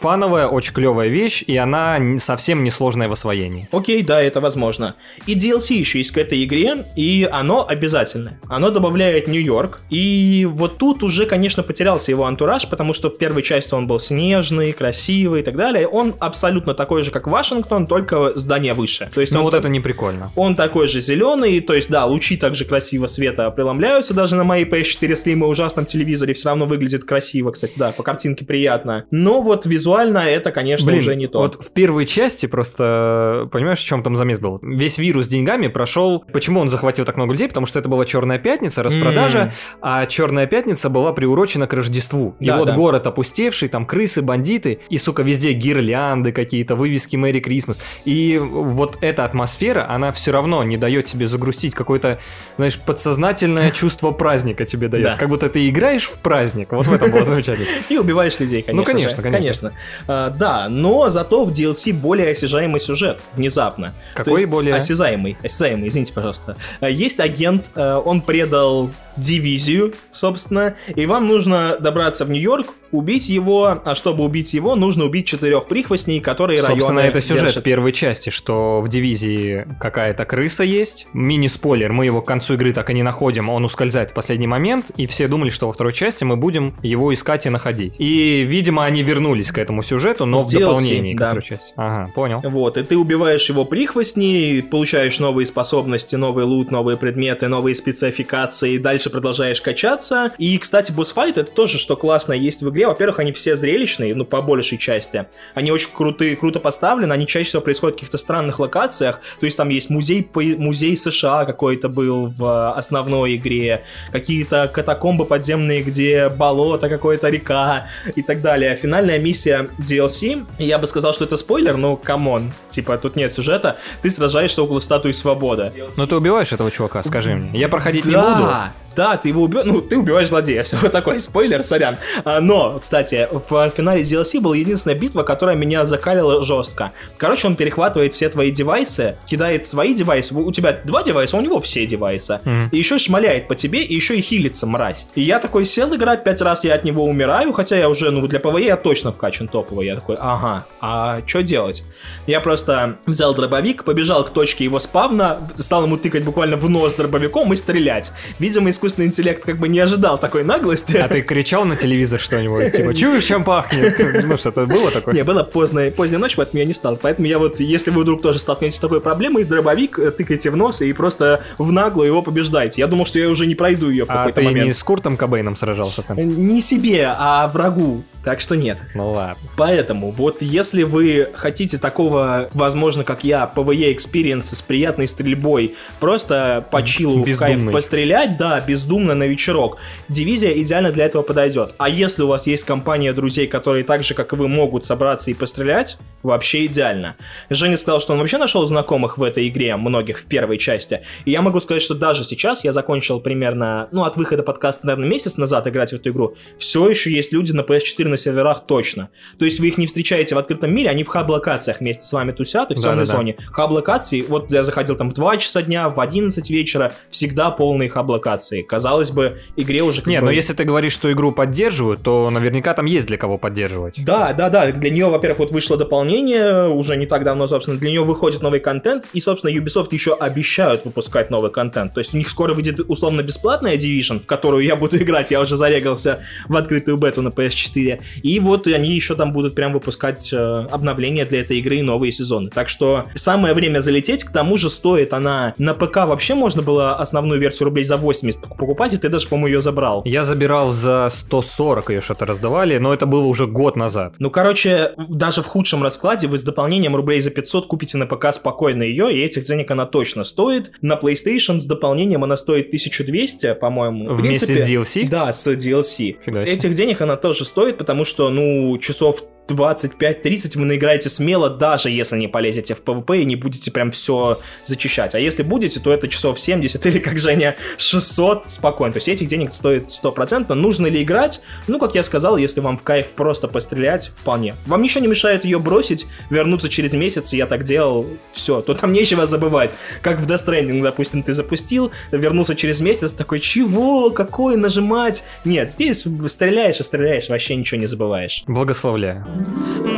фановая, 0.41 0.47
очень 0.49 0.73
клевая 0.73 1.09
вещь, 1.09 1.45
и 1.47 1.57
она 1.57 1.99
совсем 2.19 2.65
несложная 2.65 3.09
в 3.09 3.13
освоении. 3.13 3.69
Окей, 3.73 4.03
да, 4.03 4.21
это 4.21 4.41
возможно. 4.41 4.95
И 5.27 5.35
DLC 5.35 5.75
еще 5.75 5.99
есть 5.99 6.13
к 6.13 6.19
этой 6.19 6.45
игре, 6.45 6.85
и 6.97 7.29
оно 7.31 7.67
обязательное. 7.69 8.41
Оно 8.49 8.71
добавляет 8.71 9.29
Нью-Йорк, 9.29 9.81
и 9.91 10.47
вот 10.51 10.79
тут 10.79 11.03
уже, 11.03 11.27
конечно, 11.27 11.63
потерялся 11.63 12.11
его 12.13 12.25
антураж, 12.25 12.69
потому 12.69 12.95
что 12.95 13.11
в 13.11 13.19
первой 13.19 13.43
части 13.43 13.75
он 13.75 13.87
был 13.87 13.99
снежный, 13.99 14.73
красивый 14.73 15.41
и 15.41 15.45
так 15.45 15.57
далее. 15.57 15.87
Он 15.87 16.15
абсолютно 16.19 16.75
такой 16.75 17.03
же, 17.03 17.11
как 17.11 17.27
Вашингтон, 17.27 17.87
только 17.87 18.39
здание 18.39 18.75
выше. 18.75 19.11
То 19.15 19.21
есть 19.21 19.33
Ну 19.33 19.43
вот 19.43 19.55
это 19.55 19.69
не 19.69 19.81
прикольно. 19.81 20.31
Он 20.37 20.55
такой 20.55 20.87
же 20.87 21.01
зеленый, 21.01 21.61
то 21.61 21.75
есть, 21.75 21.91
да, 21.91 22.05
лучи 22.07 22.37
также 22.37 22.65
красиво 22.65 23.07
света 23.07 23.51
преломляются, 23.51 24.15
даже 24.15 24.37
на 24.37 24.45
моей 24.45 24.65
PS4 24.65 25.13
Slim 25.13 25.41
и 25.41 25.45
ужасном 25.45 25.87
телевизоре 25.87 26.35
все 26.35 26.49
равно 26.49 26.67
выглядит 26.67 27.05
красиво, 27.05 27.51
кстати, 27.51 27.75
да, 27.77 27.93
по 27.93 28.03
картинке 28.03 28.45
приятно. 28.45 29.05
Но 29.11 29.43
вот 29.43 29.67
визуально 29.67 30.30
это, 30.31 30.53
конечно, 30.53 30.87
Блин, 30.87 31.01
уже 31.01 31.17
не 31.17 31.27
то. 31.27 31.39
вот 31.41 31.55
в 31.63 31.71
первой 31.73 32.07
части 32.07 32.47
просто, 32.47 33.49
понимаешь, 33.53 33.79
в 33.81 33.85
чем 33.87 34.03
там 34.03 34.17
замес 34.17 34.39
был? 34.39 34.59
Весь 34.63 34.99
вирус 34.99 35.27
с 35.27 35.29
деньгами 35.29 35.69
прошел. 35.69 36.25
Почему 36.33 36.61
он 36.61 36.69
захватил 36.69 37.05
так 37.05 37.17
много 37.17 37.33
людей? 37.33 37.49
Потому 37.49 37.67
что 37.67 37.79
это 37.79 37.89
была 37.89 38.05
Черная 38.05 38.39
Пятница, 38.39 38.83
распродажа, 38.83 39.39
М. 39.39 39.53
а 39.83 40.07
Черная 40.07 40.47
Пятница 40.47 40.89
была 40.89 41.13
приурочена 41.13 41.67
к 41.67 41.73
Рождеству. 41.75 42.35
И 42.41 42.47
Да, 42.47 42.59
вот 42.59 42.69
да. 42.69 42.75
город 42.75 43.07
опустевший, 43.07 43.69
там 43.69 43.87
крысы, 43.87 44.23
бандиты, 44.23 44.81
и, 44.89 44.99
сука, 44.99 45.23
везде 45.23 45.53
гирлянды 45.53 46.33
какие-то, 46.33 46.75
вывески 46.77 47.17
Мэри 47.17 47.41
Крисмас. 47.41 47.81
И 48.05 48.39
вот 48.41 48.99
эта 49.01 49.25
атмосфера, 49.25 49.87
она 49.91 50.13
все 50.13 50.33
равно 50.33 50.63
не 50.63 50.77
дает 50.77 51.07
тебе 51.07 51.27
загрустить 51.27 51.75
какое-то, 51.75 52.19
знаешь, 52.57 52.79
подсознательное 52.79 53.71
чувство 53.73 54.11
праздника 54.11 54.65
тебе 54.65 54.89
дает. 54.89 55.05
Да. 55.05 55.17
Как 55.17 55.29
будто 55.29 55.49
ты 55.49 55.69
играешь 55.69 56.05
в 56.05 56.19
праздник. 56.19 56.69
Вот 56.73 56.87
в 56.87 56.93
этом 56.93 57.11
было 57.11 57.25
замечательно. 57.25 57.67
И 57.89 57.99
убиваешь 57.99 58.39
людей, 58.41 58.63
конечно. 58.63 58.81
Ну, 58.81 58.85
конечно, 58.85 59.23
конечно. 59.23 59.73
А, 60.21 60.31
да, 60.31 60.67
но 60.69 61.09
зато 61.11 61.45
в 61.45 61.53
DLC 61.53 61.93
более 61.93 62.31
осязаемый 62.33 62.81
сюжет, 62.81 63.21
внезапно. 63.35 63.95
Какой 64.15 64.43
есть- 64.43 64.51
более? 64.51 64.75
Осязаемый, 64.75 65.37
осязаемый, 65.43 65.89
извините, 65.89 66.13
пожалуйста. 66.13 66.57
А, 66.81 66.89
Есть 66.89 67.21
агент, 67.21 67.71
э, 67.75 67.95
он 68.05 68.21
предал 68.21 68.91
дивизию, 69.17 69.95
собственно, 70.13 70.75
и 70.95 71.07
вам 71.07 71.27
нужно 71.27 71.77
добраться 71.81 72.25
в 72.25 72.31
Нью-Йорк, 72.31 72.67
убить 72.93 73.29
его, 73.29 73.81
а 73.85 73.95
чтобы 73.95 74.25
убить 74.25 74.55
его, 74.55 74.75
нужно 74.77 75.05
убить 75.05 75.27
четырех 75.27 75.67
прихвостней, 75.67 76.21
которые 76.21 76.59
Собственно, 76.59 77.01
районы 77.01 77.01
это 77.01 77.21
сюжет 77.21 77.47
держат. 77.47 77.65
первой 77.65 77.93
части, 77.93 78.31
что 78.31 78.81
в 78.81 78.89
дивизии 78.89 79.67
какая-то 79.79 80.25
крыса 80.25 80.65
есть. 80.65 81.07
Мини-спойлер, 81.13 81.93
мы 81.93 82.07
его 82.07 82.23
к 82.23 82.27
концу 82.27 82.55
игры 82.55 82.73
так 82.73 82.91
и 82.91 82.95
не 82.95 83.03
находим, 83.03 83.49
он 83.49 83.65
ускользает 83.65 84.11
в 84.11 84.15
последний 84.15 84.47
момент, 84.47 84.91
и 84.97 85.07
все 85.07 85.29
думали, 85.29 85.51
что 85.51 85.67
во 85.67 85.73
второй 85.73 85.93
части 85.93 86.25
мы 86.25 86.37
будем 86.37 86.75
его 86.83 87.13
искать 87.13 87.47
и 87.47 87.51
находить. 87.51 87.95
И, 87.99 88.45
видимо, 88.47 88.85
они 88.85 89.03
вернулись 89.03 89.53
к 89.53 89.59
этому 89.59 89.83
сюжету, 89.83 90.00
но 90.27 90.43
В 90.43 90.49
в, 90.49 90.55
DLC, 90.55 90.61
дополнении 90.61 91.15
да. 91.15 91.27
второй 91.27 91.43
части. 91.43 91.73
Ага, 91.77 92.11
понял. 92.15 92.41
Вот, 92.43 92.77
и 92.77 92.83
ты 92.83 92.97
убиваешь 92.97 93.49
его 93.49 93.65
прихвостней, 93.65 94.63
получаешь 94.63 95.19
новые 95.19 95.47
способности, 95.47 96.17
новый 96.17 96.45
лут, 96.45 96.71
новые 96.71 96.97
предметы, 96.97 97.49
новые 97.49 97.75
спецификации, 97.75 98.75
и 98.75 98.79
дальше 98.79 99.11
продолжаешь 99.11 99.61
качаться. 99.61 100.33
И, 100.39 100.59
кстати, 100.59 100.93
боссфайт 100.93 101.39
это 101.39 101.53
тоже, 101.53 101.79
что 101.79 101.97
классно 101.97 102.33
есть 102.33 102.63
в 102.63 102.71
игре. 102.71 102.87
Во-первых, 102.87 103.19
они 103.21 103.33
все 103.33 103.57
зрелищные, 103.57 104.15
ну, 104.15 104.25
по 104.25 104.43
большей 104.43 104.79
части. 104.79 105.27
Они 105.55 105.73
очень 105.73 105.91
крутые, 105.95 106.37
круто 106.37 106.61
поставлены, 106.61 107.13
они 107.13 107.27
чаще 107.27 107.49
всего 107.49 107.63
происходят 107.63 107.97
в 107.97 107.99
каких-то 107.99 108.19
странных 108.19 108.59
локациях. 108.59 109.21
То 109.39 109.47
есть 109.47 109.57
там 109.57 109.69
есть 109.69 109.91
музей, 109.91 110.29
музей 110.35 110.97
США 110.97 111.45
какой-то 111.45 111.89
был 111.89 112.27
в 112.27 112.45
э, 112.45 112.79
основной 112.79 113.37
игре, 113.37 113.83
какие-то 114.13 114.71
катакомбы 114.73 115.25
подземные, 115.25 115.83
где 115.83 116.29
болото, 116.29 116.89
какая-то 116.89 117.29
река 117.29 117.89
и 118.15 118.23
так 118.23 118.43
далее. 118.43 118.77
Финальная 118.77 119.19
миссия 119.19 119.69
DLC, 119.91 120.47
я 120.59 120.79
бы 120.79 120.87
сказал, 120.87 121.13
что 121.13 121.25
это 121.25 121.37
спойлер, 121.37 121.77
но 121.77 121.97
come 121.97 122.29
on, 122.29 122.53
типа 122.69 122.97
тут 122.99 123.17
нет 123.17 123.33
сюжета, 123.33 123.77
ты 124.03 124.11
сражаешься 124.11 124.63
около 124.63 124.79
статуи 124.79 125.13
свободы. 125.13 125.73
Но 125.97 126.07
ты 126.07 126.17
убиваешь 126.17 126.53
этого 126.53 126.71
чувака, 126.71 127.03
скажи 127.03 127.35
мне. 127.35 127.59
Я 127.59 127.69
проходить 127.69 128.05
не 128.05 128.13
буду. 128.15 128.49
Да, 128.97 129.17
ты 129.17 129.29
его 129.29 129.43
убьешь, 129.43 129.65
ну, 129.65 129.81
ты 129.81 129.97
убиваешь 129.97 130.29
злодея, 130.29 130.63
все, 130.65 130.77
вот 130.79 130.93
такой 130.93 131.21
спойлер, 131.21 131.63
сорян. 131.63 131.97
А, 132.25 132.41
но, 132.41 132.79
кстати, 132.81 133.29
в 133.31 133.71
финале 133.71 134.03
DLC 134.03 134.41
была 134.41 134.57
единственная 134.57 134.97
битва, 134.99 135.23
которая 135.23 135.57
меня 135.57 135.85
закалила 135.87 136.43
жестко. 136.43 136.93
Короче, 137.17 137.47
он 137.47 137.57
перехватывает 137.57 138.13
все 138.15 138.29
твои 138.29 138.51
девайсы, 138.51 139.17
кидает 139.27 139.67
свои 139.67 139.95
девайсы, 139.95 140.35
у 140.35 140.51
тебя 140.53 140.79
два 140.85 141.03
девайса, 141.03 141.37
у 141.37 141.41
него 141.41 141.61
все 141.61 141.87
девайсы, 141.87 142.41
Мгм. 142.45 142.69
и 142.73 142.77
еще 142.79 142.99
шмаляет 142.99 143.49
по 143.49 143.55
тебе, 143.55 143.83
и 143.83 143.95
еще 143.95 144.19
и 144.19 144.21
хилится, 144.21 144.67
мразь. 144.67 145.07
И 145.15 145.23
я 145.23 145.39
такой 145.39 145.65
сел 145.65 145.95
играть, 145.95 146.25
пять 146.25 146.41
раз 146.41 146.65
я 146.65 146.75
от 146.75 146.85
него 146.85 147.05
умираю, 147.05 147.53
хотя 147.53 147.77
я 147.77 147.89
уже, 147.89 148.11
ну, 148.11 148.27
для 148.27 148.41
PvE 148.41 148.67
я 148.67 148.77
точно 148.77 149.13
вкачан 149.13 149.49
топовый. 149.49 149.87
Я 149.87 149.95
такой, 149.97 150.17
ага, 150.19 150.67
а 150.81 151.21
что 151.27 151.43
делать? 151.43 151.83
Я 152.27 152.41
просто 152.41 152.97
взял 153.07 153.35
дробовик, 153.35 153.85
побежал 153.85 154.25
к 154.25 154.31
точке 154.31 154.65
его 154.65 154.79
спавна, 154.81 155.39
стал 155.57 155.85
ему 155.85 155.97
тыкать 155.97 156.25
буквально 156.25 156.57
в 156.57 156.69
нос 156.69 156.95
дробовиком 156.95 157.53
и 157.53 157.57
стрелять. 157.57 158.13
Видимо, 158.39 158.71
искусственный 158.81 159.09
интеллект 159.09 159.45
как 159.45 159.59
бы 159.59 159.69
не 159.69 159.79
ожидал 159.79 160.17
такой 160.17 160.43
наглости. 160.43 160.97
А 160.97 161.07
ты 161.07 161.21
кричал 161.21 161.67
на 161.67 161.77
телевизор 161.77 162.19
что-нибудь? 162.19 162.73
Типа, 162.73 162.95
чуешь, 162.95 163.25
чем 163.25 163.45
пахнет? 163.45 164.25
Ну, 164.25 164.39
что-то 164.39 164.65
было 164.65 164.91
такое? 164.91 165.15
Не, 165.15 165.23
было 165.23 165.43
поздно, 165.43 165.91
поздняя 165.95 166.19
ночь, 166.19 166.35
поэтому 166.37 166.61
я 166.61 166.65
не 166.65 166.73
стал. 166.73 166.97
Поэтому 166.97 167.29
я 167.29 167.39
вот, 167.39 167.61
если 167.61 167.91
вы 167.91 168.03
вдруг 168.03 168.23
тоже 168.23 168.39
столкнетесь 168.39 168.77
с 168.79 168.81
такой 168.81 169.03
проблемой, 169.03 169.45
дробовик 169.45 169.99
э, 169.99 170.11
тыкайте 170.13 170.51
в 170.51 170.57
нос 170.57 170.81
и 170.81 170.91
просто 170.95 171.43
в 171.59 171.71
наглую 171.73 172.07
его 172.07 172.23
побеждайте. 172.23 172.81
Я 172.81 172.87
думал, 172.87 173.05
что 173.05 173.19
я 173.19 173.29
уже 173.29 173.47
не 173.47 173.55
пройду 173.55 173.91
ее 173.91 174.07
в 174.07 174.11
А 174.11 174.15
какой-то 174.15 174.41
ты 174.41 174.45
момент. 174.47 174.67
не 174.69 174.73
с 174.73 174.83
Куртом 174.83 175.19
Кобейном 175.19 175.57
сражался 175.57 176.01
в 176.03 176.07
конце? 176.07 176.23
Не 176.25 176.63
себе, 176.63 177.15
а 177.19 177.47
врагу. 177.49 178.03
Так 178.25 178.41
что 178.41 178.55
нет. 178.55 178.79
Ну 178.95 179.13
ладно. 179.13 179.37
Поэтому, 179.57 180.11
вот 180.11 180.41
если 180.43 180.85
вы 180.85 181.29
хотите 181.35 181.77
такого, 181.79 182.49
возможно, 182.55 183.05
как 183.05 183.25
я, 183.25 183.51
PvE 183.55 183.93
experience 183.93 184.51
а 184.51 184.57
с 184.57 184.63
приятной 184.63 185.07
стрельбой, 185.07 185.75
просто 185.99 186.65
по 186.71 186.83
чилу 186.83 187.23
в 187.23 187.37
кайф 187.39 187.55
Бездумный. 187.57 187.73
пострелять, 187.73 188.37
да, 188.37 188.61
бездумно 188.71 189.17
на 189.17 189.25
вечерок. 189.25 189.79
Дивизия 190.09 190.53
идеально 190.53 190.93
для 190.93 191.07
этого 191.07 191.23
подойдет. 191.23 191.75
А 191.79 191.89
если 191.89 192.23
у 192.23 192.29
вас 192.29 192.47
есть 192.47 192.63
компания 192.63 193.13
друзей, 193.13 193.49
которые 193.49 193.83
так 193.83 194.05
же, 194.05 194.15
как 194.15 194.33
и 194.33 194.37
вы, 194.37 194.47
могут 194.47 194.85
собраться 194.85 195.29
и 195.33 195.35
пострелять, 195.35 195.99
вообще 196.23 196.67
идеально. 196.67 197.17
Женя 197.49 197.77
сказал, 197.77 198.01
что 198.01 198.13
он 198.13 198.21
вообще 198.21 198.39
нашел 198.39 198.65
знакомых 198.65 199.19
в 199.19 199.25
этой 199.25 199.49
игре, 199.49 199.75
многих 199.75 200.21
в 200.21 200.27
первой 200.27 200.59
части. 200.59 201.01
И 201.25 201.33
я 201.33 201.43
могу 201.43 201.59
сказать, 201.59 201.83
что 201.83 201.95
даже 201.95 202.23
сейчас 202.23 202.63
я 202.63 202.71
закончил 202.71 203.19
примерно, 203.19 203.89
ну, 203.91 204.05
от 204.05 204.17
выхода 204.17 204.45
подкаста, 204.45 204.87
наверное, 204.87 205.09
месяц 205.09 205.37
назад 205.37 205.67
играть 205.67 205.91
в 205.91 205.95
эту 205.95 206.11
игру. 206.11 206.37
Все 206.59 206.89
еще 206.89 207.11
есть 207.11 207.33
люди 207.33 207.51
на 207.51 207.63
PS4 207.63 208.07
на 208.07 208.17
серверах 208.17 208.67
точно. 208.67 209.09
То 209.39 209.45
есть 209.45 209.59
вы 209.59 209.67
их 209.67 209.79
не 209.79 209.89
встречаете 209.89 210.37
в 210.37 210.39
открытом 210.39 210.73
мире, 210.73 210.91
они 210.91 211.03
в 211.03 211.09
хаб-локациях 211.09 211.81
вместе 211.81 212.05
с 212.05 212.13
вами 212.13 212.31
тусят 212.31 212.71
и 212.71 212.75
в 212.75 212.77
темной 212.77 213.05
Да-да-да. 213.05 213.19
зоне. 213.19 213.37
Хаб-локации, 213.51 214.23
вот 214.23 214.53
я 214.53 214.63
заходил 214.63 214.95
там 214.95 215.09
в 215.11 215.15
2 215.15 215.39
часа 215.39 215.63
дня, 215.63 215.89
в 215.89 215.99
11 215.99 216.51
вечера, 216.51 216.93
всегда 217.11 217.51
полные 217.51 217.89
хаб-локации. 217.89 218.60
Казалось 218.63 219.11
бы, 219.11 219.41
игре 219.57 219.83
уже 219.83 220.03
Не, 220.07 220.21
бы- 220.21 220.27
но 220.27 220.31
если 220.31 220.53
ты 220.53 220.65
говоришь, 220.65 220.93
что 220.93 221.11
игру 221.13 221.33
поддерживают, 221.33 222.03
то 222.03 222.31
наверняка 222.31 222.75
там 222.75 222.87
есть 222.87 223.07
для 223.07 223.17
кого 223.17 223.39
поддерживать. 223.39 224.03
Да, 224.05 224.33
да, 224.33 224.49
да. 224.51 224.71
Для 224.73 224.91
нее, 224.91 225.07
во-первых, 225.07 225.39
вот 225.41 225.51
вышло 225.51 225.77
дополнение 225.77 226.69
уже 226.69 226.97
не 226.97 227.07
так 227.07 227.25
давно, 227.25 227.47
собственно. 227.49 227.79
Для 227.79 227.91
нее 227.91 228.03
выходит 228.03 228.43
новый 228.43 228.61
контент, 228.61 229.05
и, 229.13 229.21
собственно, 229.21 229.51
Ubisoft 229.53 229.89
еще 229.93 230.15
обещают 230.15 230.85
выпускать 230.85 231.31
новый 231.31 231.51
контент. 231.51 231.95
То 231.95 232.01
есть 232.01 232.15
у 232.15 232.19
них 232.19 232.29
скоро 232.29 232.55
выйдет 232.55 232.81
условно 232.89 233.23
бесплатная 233.23 233.77
Division, 233.77 234.21
в 234.21 234.27
которую 234.27 234.65
я 234.65 234.77
буду 234.77 234.97
играть. 235.03 235.31
Я 235.31 235.41
уже 235.41 235.57
зарегался 235.57 236.21
в 236.49 236.57
открытую 236.57 236.97
бету 236.97 237.23
на 237.23 237.29
PS4. 237.29 238.01
И 238.23 238.41
вот 238.41 238.67
они 238.67 238.95
еще 238.95 239.15
там 239.15 239.33
будут 239.33 239.55
прям 239.55 239.73
выпускать 239.73 240.33
э, 240.33 240.37
обновления 240.71 241.25
для 241.25 241.41
этой 241.41 241.59
игры 241.59 241.77
и 241.77 241.83
новые 241.83 242.13
сезоны. 242.13 242.51
Так 242.51 242.69
что 242.69 243.05
самое 243.15 243.55
время 243.55 243.81
залететь. 243.81 244.25
К 244.25 244.31
тому 244.31 244.57
же 244.57 244.71
стоит 244.71 245.13
она 245.13 245.55
на 245.59 245.75
ПК 245.75 245.97
вообще 246.07 246.35
можно 246.35 246.63
было 246.63 246.95
основную 246.95 247.41
версию 247.41 247.67
рублей 247.67 247.85
за 247.85 247.97
80 247.97 248.41
покупать, 248.57 248.93
и 248.93 248.97
ты 248.97 249.09
даже, 249.09 249.29
по-моему, 249.29 249.47
ее 249.49 249.61
забрал. 249.61 250.03
Я 250.05 250.25
забирал 250.25 250.71
за 250.71 251.09
140 251.09 251.91
ее 251.91 252.01
что-то 252.01 252.27
раздавали, 252.27 252.79
но 252.79 252.93
это 252.93 253.07
было 253.07 253.25
уже 253.25 253.47
год 253.47 253.77
назад. 253.77 254.15
Ну, 254.19 254.31
короче, 254.31 254.93
даже 254.97 255.43
в 255.43 255.47
худшем 255.47 255.83
раскладе 255.83 256.27
вы 256.27 256.39
с 256.39 256.43
дополнением 256.43 256.97
рублей 256.97 257.21
за 257.21 257.31
500 257.31 257.67
купите 257.67 257.99
на 257.99 258.07
ПК 258.07 258.33
спокойно 258.33 258.83
ее, 258.83 259.13
и 259.13 259.21
этих 259.21 259.45
денег 259.45 259.71
она 259.71 259.87
точно 259.87 260.25
стоит. 260.25 260.73
На 260.81 260.95
PlayStation 260.95 261.59
с 261.59 261.67
дополнением 261.67 262.25
она 262.25 262.37
стоит 262.37 262.69
1200, 262.69 263.55
по-моему. 263.55 264.15
Вместе 264.15 264.47
принципе, 264.47 264.65
с 264.65 264.71
DLC? 264.71 265.09
Да, 265.09 265.33
с 265.33 265.47
DLC. 265.47 266.17
Фига 266.25 266.45
себе. 266.45 266.53
Этих 266.53 266.75
денег 266.75 267.01
она 267.01 267.17
тоже 267.17 267.45
стоит, 267.45 267.79
потому 267.79 268.05
что, 268.05 268.31
ну, 268.31 268.77
часов 268.79 269.25
25-30 269.51 270.59
вы 270.59 270.65
наиграете 270.65 271.09
смело, 271.09 271.51
даже 271.51 271.91
если 271.91 272.17
не 272.17 272.29
полезете 272.29 272.75
в 272.75 272.83
PvP 272.83 273.23
и 273.23 273.25
не 273.25 273.37
будете 273.37 273.71
прям 273.71 273.91
все 273.91 274.39
зачищать. 274.65 275.15
А 275.15 275.21
если 275.21 275.43
будете, 275.43 275.81
то 275.81 275.93
это 275.93 276.09
часов 276.09 276.39
70 276.39 276.85
или, 276.87 276.99
как 276.99 277.19
Женя, 277.19 277.57
600 277.79 278.51
спокойно. 278.51 278.93
То 278.93 278.99
есть 278.99 279.09
этих 279.09 279.29
денег 279.29 279.53
стоит 279.53 279.89
100%. 279.89 280.53
Нужно 280.55 280.87
ли 280.87 281.03
играть? 281.03 281.43
Ну, 281.69 281.79
как 281.79 281.95
я 281.95 282.03
сказал, 282.03 282.37
если 282.37 282.61
вам 282.61 282.79
в 282.79 282.83
кайф 282.83 283.11
просто 283.11 283.49
пострелять, 283.49 284.09
вполне. 284.09 284.55
Вам 284.67 284.83
ничего 284.83 285.03
не 285.03 285.09
мешает 285.09 285.45
ее 285.45 285.59
бросить, 285.59 286.07
вернуться 286.31 286.69
через 286.69 286.95
месяц, 286.95 287.33
я 287.33 287.47
так 287.47 287.65
делал, 287.65 288.07
все, 288.33 288.61
то 288.61 288.75
там 288.75 288.93
нечего 288.93 289.27
забывать. 289.27 289.75
Как 290.03 290.19
в 290.19 290.27
Death 290.27 290.47
Stranding, 290.47 290.83
допустим, 290.83 291.23
ты 291.23 291.33
запустил, 291.33 291.91
вернулся 292.13 292.55
через 292.55 292.81
месяц, 292.81 293.13
такой, 293.13 293.41
чего, 293.41 294.11
какой 294.11 294.57
нажимать? 294.57 295.25
Нет, 295.45 295.71
здесь 295.71 296.05
стреляешь 296.27 296.81
и 296.81 296.83
стреляешь, 296.83 297.29
вообще 297.29 297.57
ничего 297.57 297.81
не 297.81 297.87
забываешь. 297.87 298.45
Благословляю. 298.47 299.27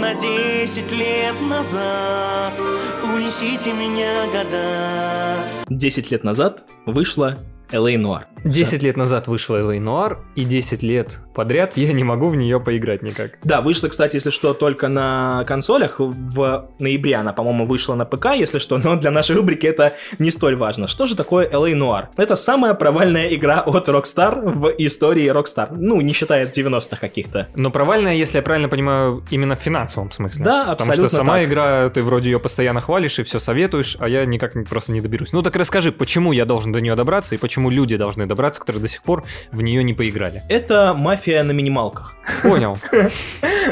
На 0.00 0.14
10 0.14 0.92
лет 0.92 1.40
назад 1.40 2.52
Унесите 3.02 3.72
меня 3.72 4.26
года. 4.26 5.44
10 5.68 6.10
лет 6.10 6.24
назад 6.24 6.64
вышла 6.86 7.36
L.A. 7.72 7.94
Noir. 7.96 8.24
10 8.44 8.82
лет 8.82 8.96
назад 8.96 9.28
вышла 9.28 9.56
L.A. 9.56 9.76
Noir, 9.76 10.18
и 10.34 10.44
10 10.44 10.82
лет 10.82 11.20
подряд 11.34 11.76
я 11.76 11.92
не 11.92 12.04
могу 12.04 12.28
в 12.28 12.36
нее 12.36 12.60
поиграть 12.60 13.02
никак. 13.02 13.38
Да, 13.44 13.60
вышла, 13.60 13.88
кстати, 13.88 14.16
если 14.16 14.30
что, 14.30 14.52
только 14.52 14.88
на 14.88 15.44
консолях. 15.46 15.96
В 15.98 16.68
ноябре 16.78 17.16
она, 17.16 17.32
по-моему, 17.32 17.66
вышла 17.66 17.94
на 17.94 18.04
ПК, 18.04 18.34
если 18.34 18.58
что, 18.58 18.78
но 18.78 18.96
для 18.96 19.10
нашей 19.10 19.36
рубрики 19.36 19.66
это 19.66 19.94
не 20.18 20.30
столь 20.30 20.56
важно. 20.56 20.88
Что 20.88 21.06
же 21.06 21.16
такое 21.16 21.48
LA 21.48 21.72
Noir? 21.74 22.06
Это 22.16 22.36
самая 22.36 22.74
провальная 22.74 23.34
игра 23.34 23.60
от 23.60 23.88
Rockstar 23.88 24.40
в 24.52 24.74
истории 24.78 25.30
Rockstar. 25.30 25.68
Ну, 25.70 26.00
не 26.00 26.12
считая 26.12 26.46
90-х 26.46 26.96
каких-то. 26.96 27.46
Но 27.54 27.70
провальная, 27.70 28.14
если 28.14 28.38
я 28.38 28.42
правильно 28.42 28.68
понимаю, 28.68 29.22
именно 29.30 29.56
в 29.56 29.60
финансовом 29.60 30.10
смысле. 30.10 30.44
Да, 30.44 30.60
Потому 30.64 30.90
абсолютно 30.90 31.08
что 31.08 31.16
сама 31.16 31.34
так. 31.34 31.48
игра, 31.48 31.88
ты 31.90 32.02
вроде 32.02 32.30
ее 32.30 32.40
постоянно 32.40 32.80
хвалишь 32.80 33.18
и 33.18 33.22
все 33.22 33.38
советуешь, 33.38 33.96
а 33.98 34.08
я 34.08 34.24
никак 34.24 34.52
просто 34.68 34.92
не 34.92 35.00
доберусь. 35.00 35.32
Ну 35.32 35.42
так 35.42 35.54
расскажи, 35.56 35.92
почему 35.92 36.32
я 36.32 36.44
должен 36.44 36.72
до 36.72 36.80
нее 36.80 36.94
добраться 36.94 37.34
и 37.34 37.38
почему 37.38 37.61
люди 37.70 37.96
должны 37.96 38.26
добраться, 38.26 38.60
которые 38.60 38.82
до 38.82 38.88
сих 38.88 39.02
пор 39.02 39.24
в 39.50 39.62
нее 39.62 39.82
не 39.84 39.94
поиграли. 39.94 40.42
Это 40.48 40.94
мафия 40.96 41.42
на 41.42 41.52
минималках. 41.52 42.16
Понял. 42.42 42.78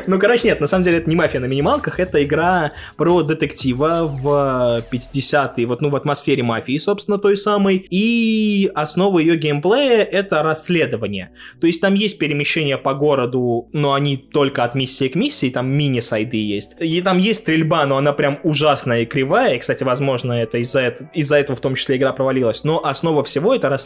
Ну, 0.06 0.18
короче, 0.18 0.48
нет, 0.48 0.60
на 0.60 0.66
самом 0.66 0.84
деле 0.84 0.98
это 0.98 1.10
не 1.10 1.16
мафия 1.16 1.40
на 1.40 1.46
минималках, 1.46 1.98
это 1.98 2.22
игра 2.22 2.72
про 2.96 3.22
детектива 3.22 4.06
в 4.06 4.84
50-е, 4.90 5.66
вот, 5.66 5.80
ну, 5.80 5.90
в 5.90 5.96
атмосфере 5.96 6.42
мафии, 6.42 6.78
собственно, 6.78 7.18
той 7.18 7.36
самой, 7.36 7.86
и 7.90 8.70
основа 8.74 9.18
ее 9.18 9.36
геймплея— 9.36 10.04
это 10.12 10.42
расследование. 10.42 11.30
То 11.60 11.66
есть 11.66 11.80
там 11.80 11.94
есть 11.94 12.18
перемещения 12.18 12.78
по 12.78 12.94
городу, 12.94 13.68
но 13.72 13.94
они 13.94 14.16
только 14.16 14.64
от 14.64 14.74
миссии 14.74 15.08
к 15.08 15.14
миссии, 15.14 15.50
там 15.50 15.68
мини-сайды 15.70 16.36
есть. 16.36 16.76
И 16.80 17.00
там 17.02 17.18
есть 17.18 17.40
стрельба, 17.40 17.84
но 17.86 17.96
она 17.96 18.12
прям 18.12 18.38
ужасная 18.42 19.02
и 19.02 19.06
кривая, 19.06 19.56
и, 19.56 19.58
кстати, 19.58 19.82
возможно, 19.82 20.32
это 20.32 20.58
из-за 20.58 20.80
это, 20.80 21.10
из-за 21.14 21.36
этого 21.36 21.56
в 21.56 21.60
том 21.60 21.74
числе 21.74 21.96
игра 21.96 22.12
провалилась, 22.12 22.64
но 22.64 22.84
основа 22.84 23.24
всего— 23.24 23.54
это 23.56 23.68
расследование. 23.68 23.79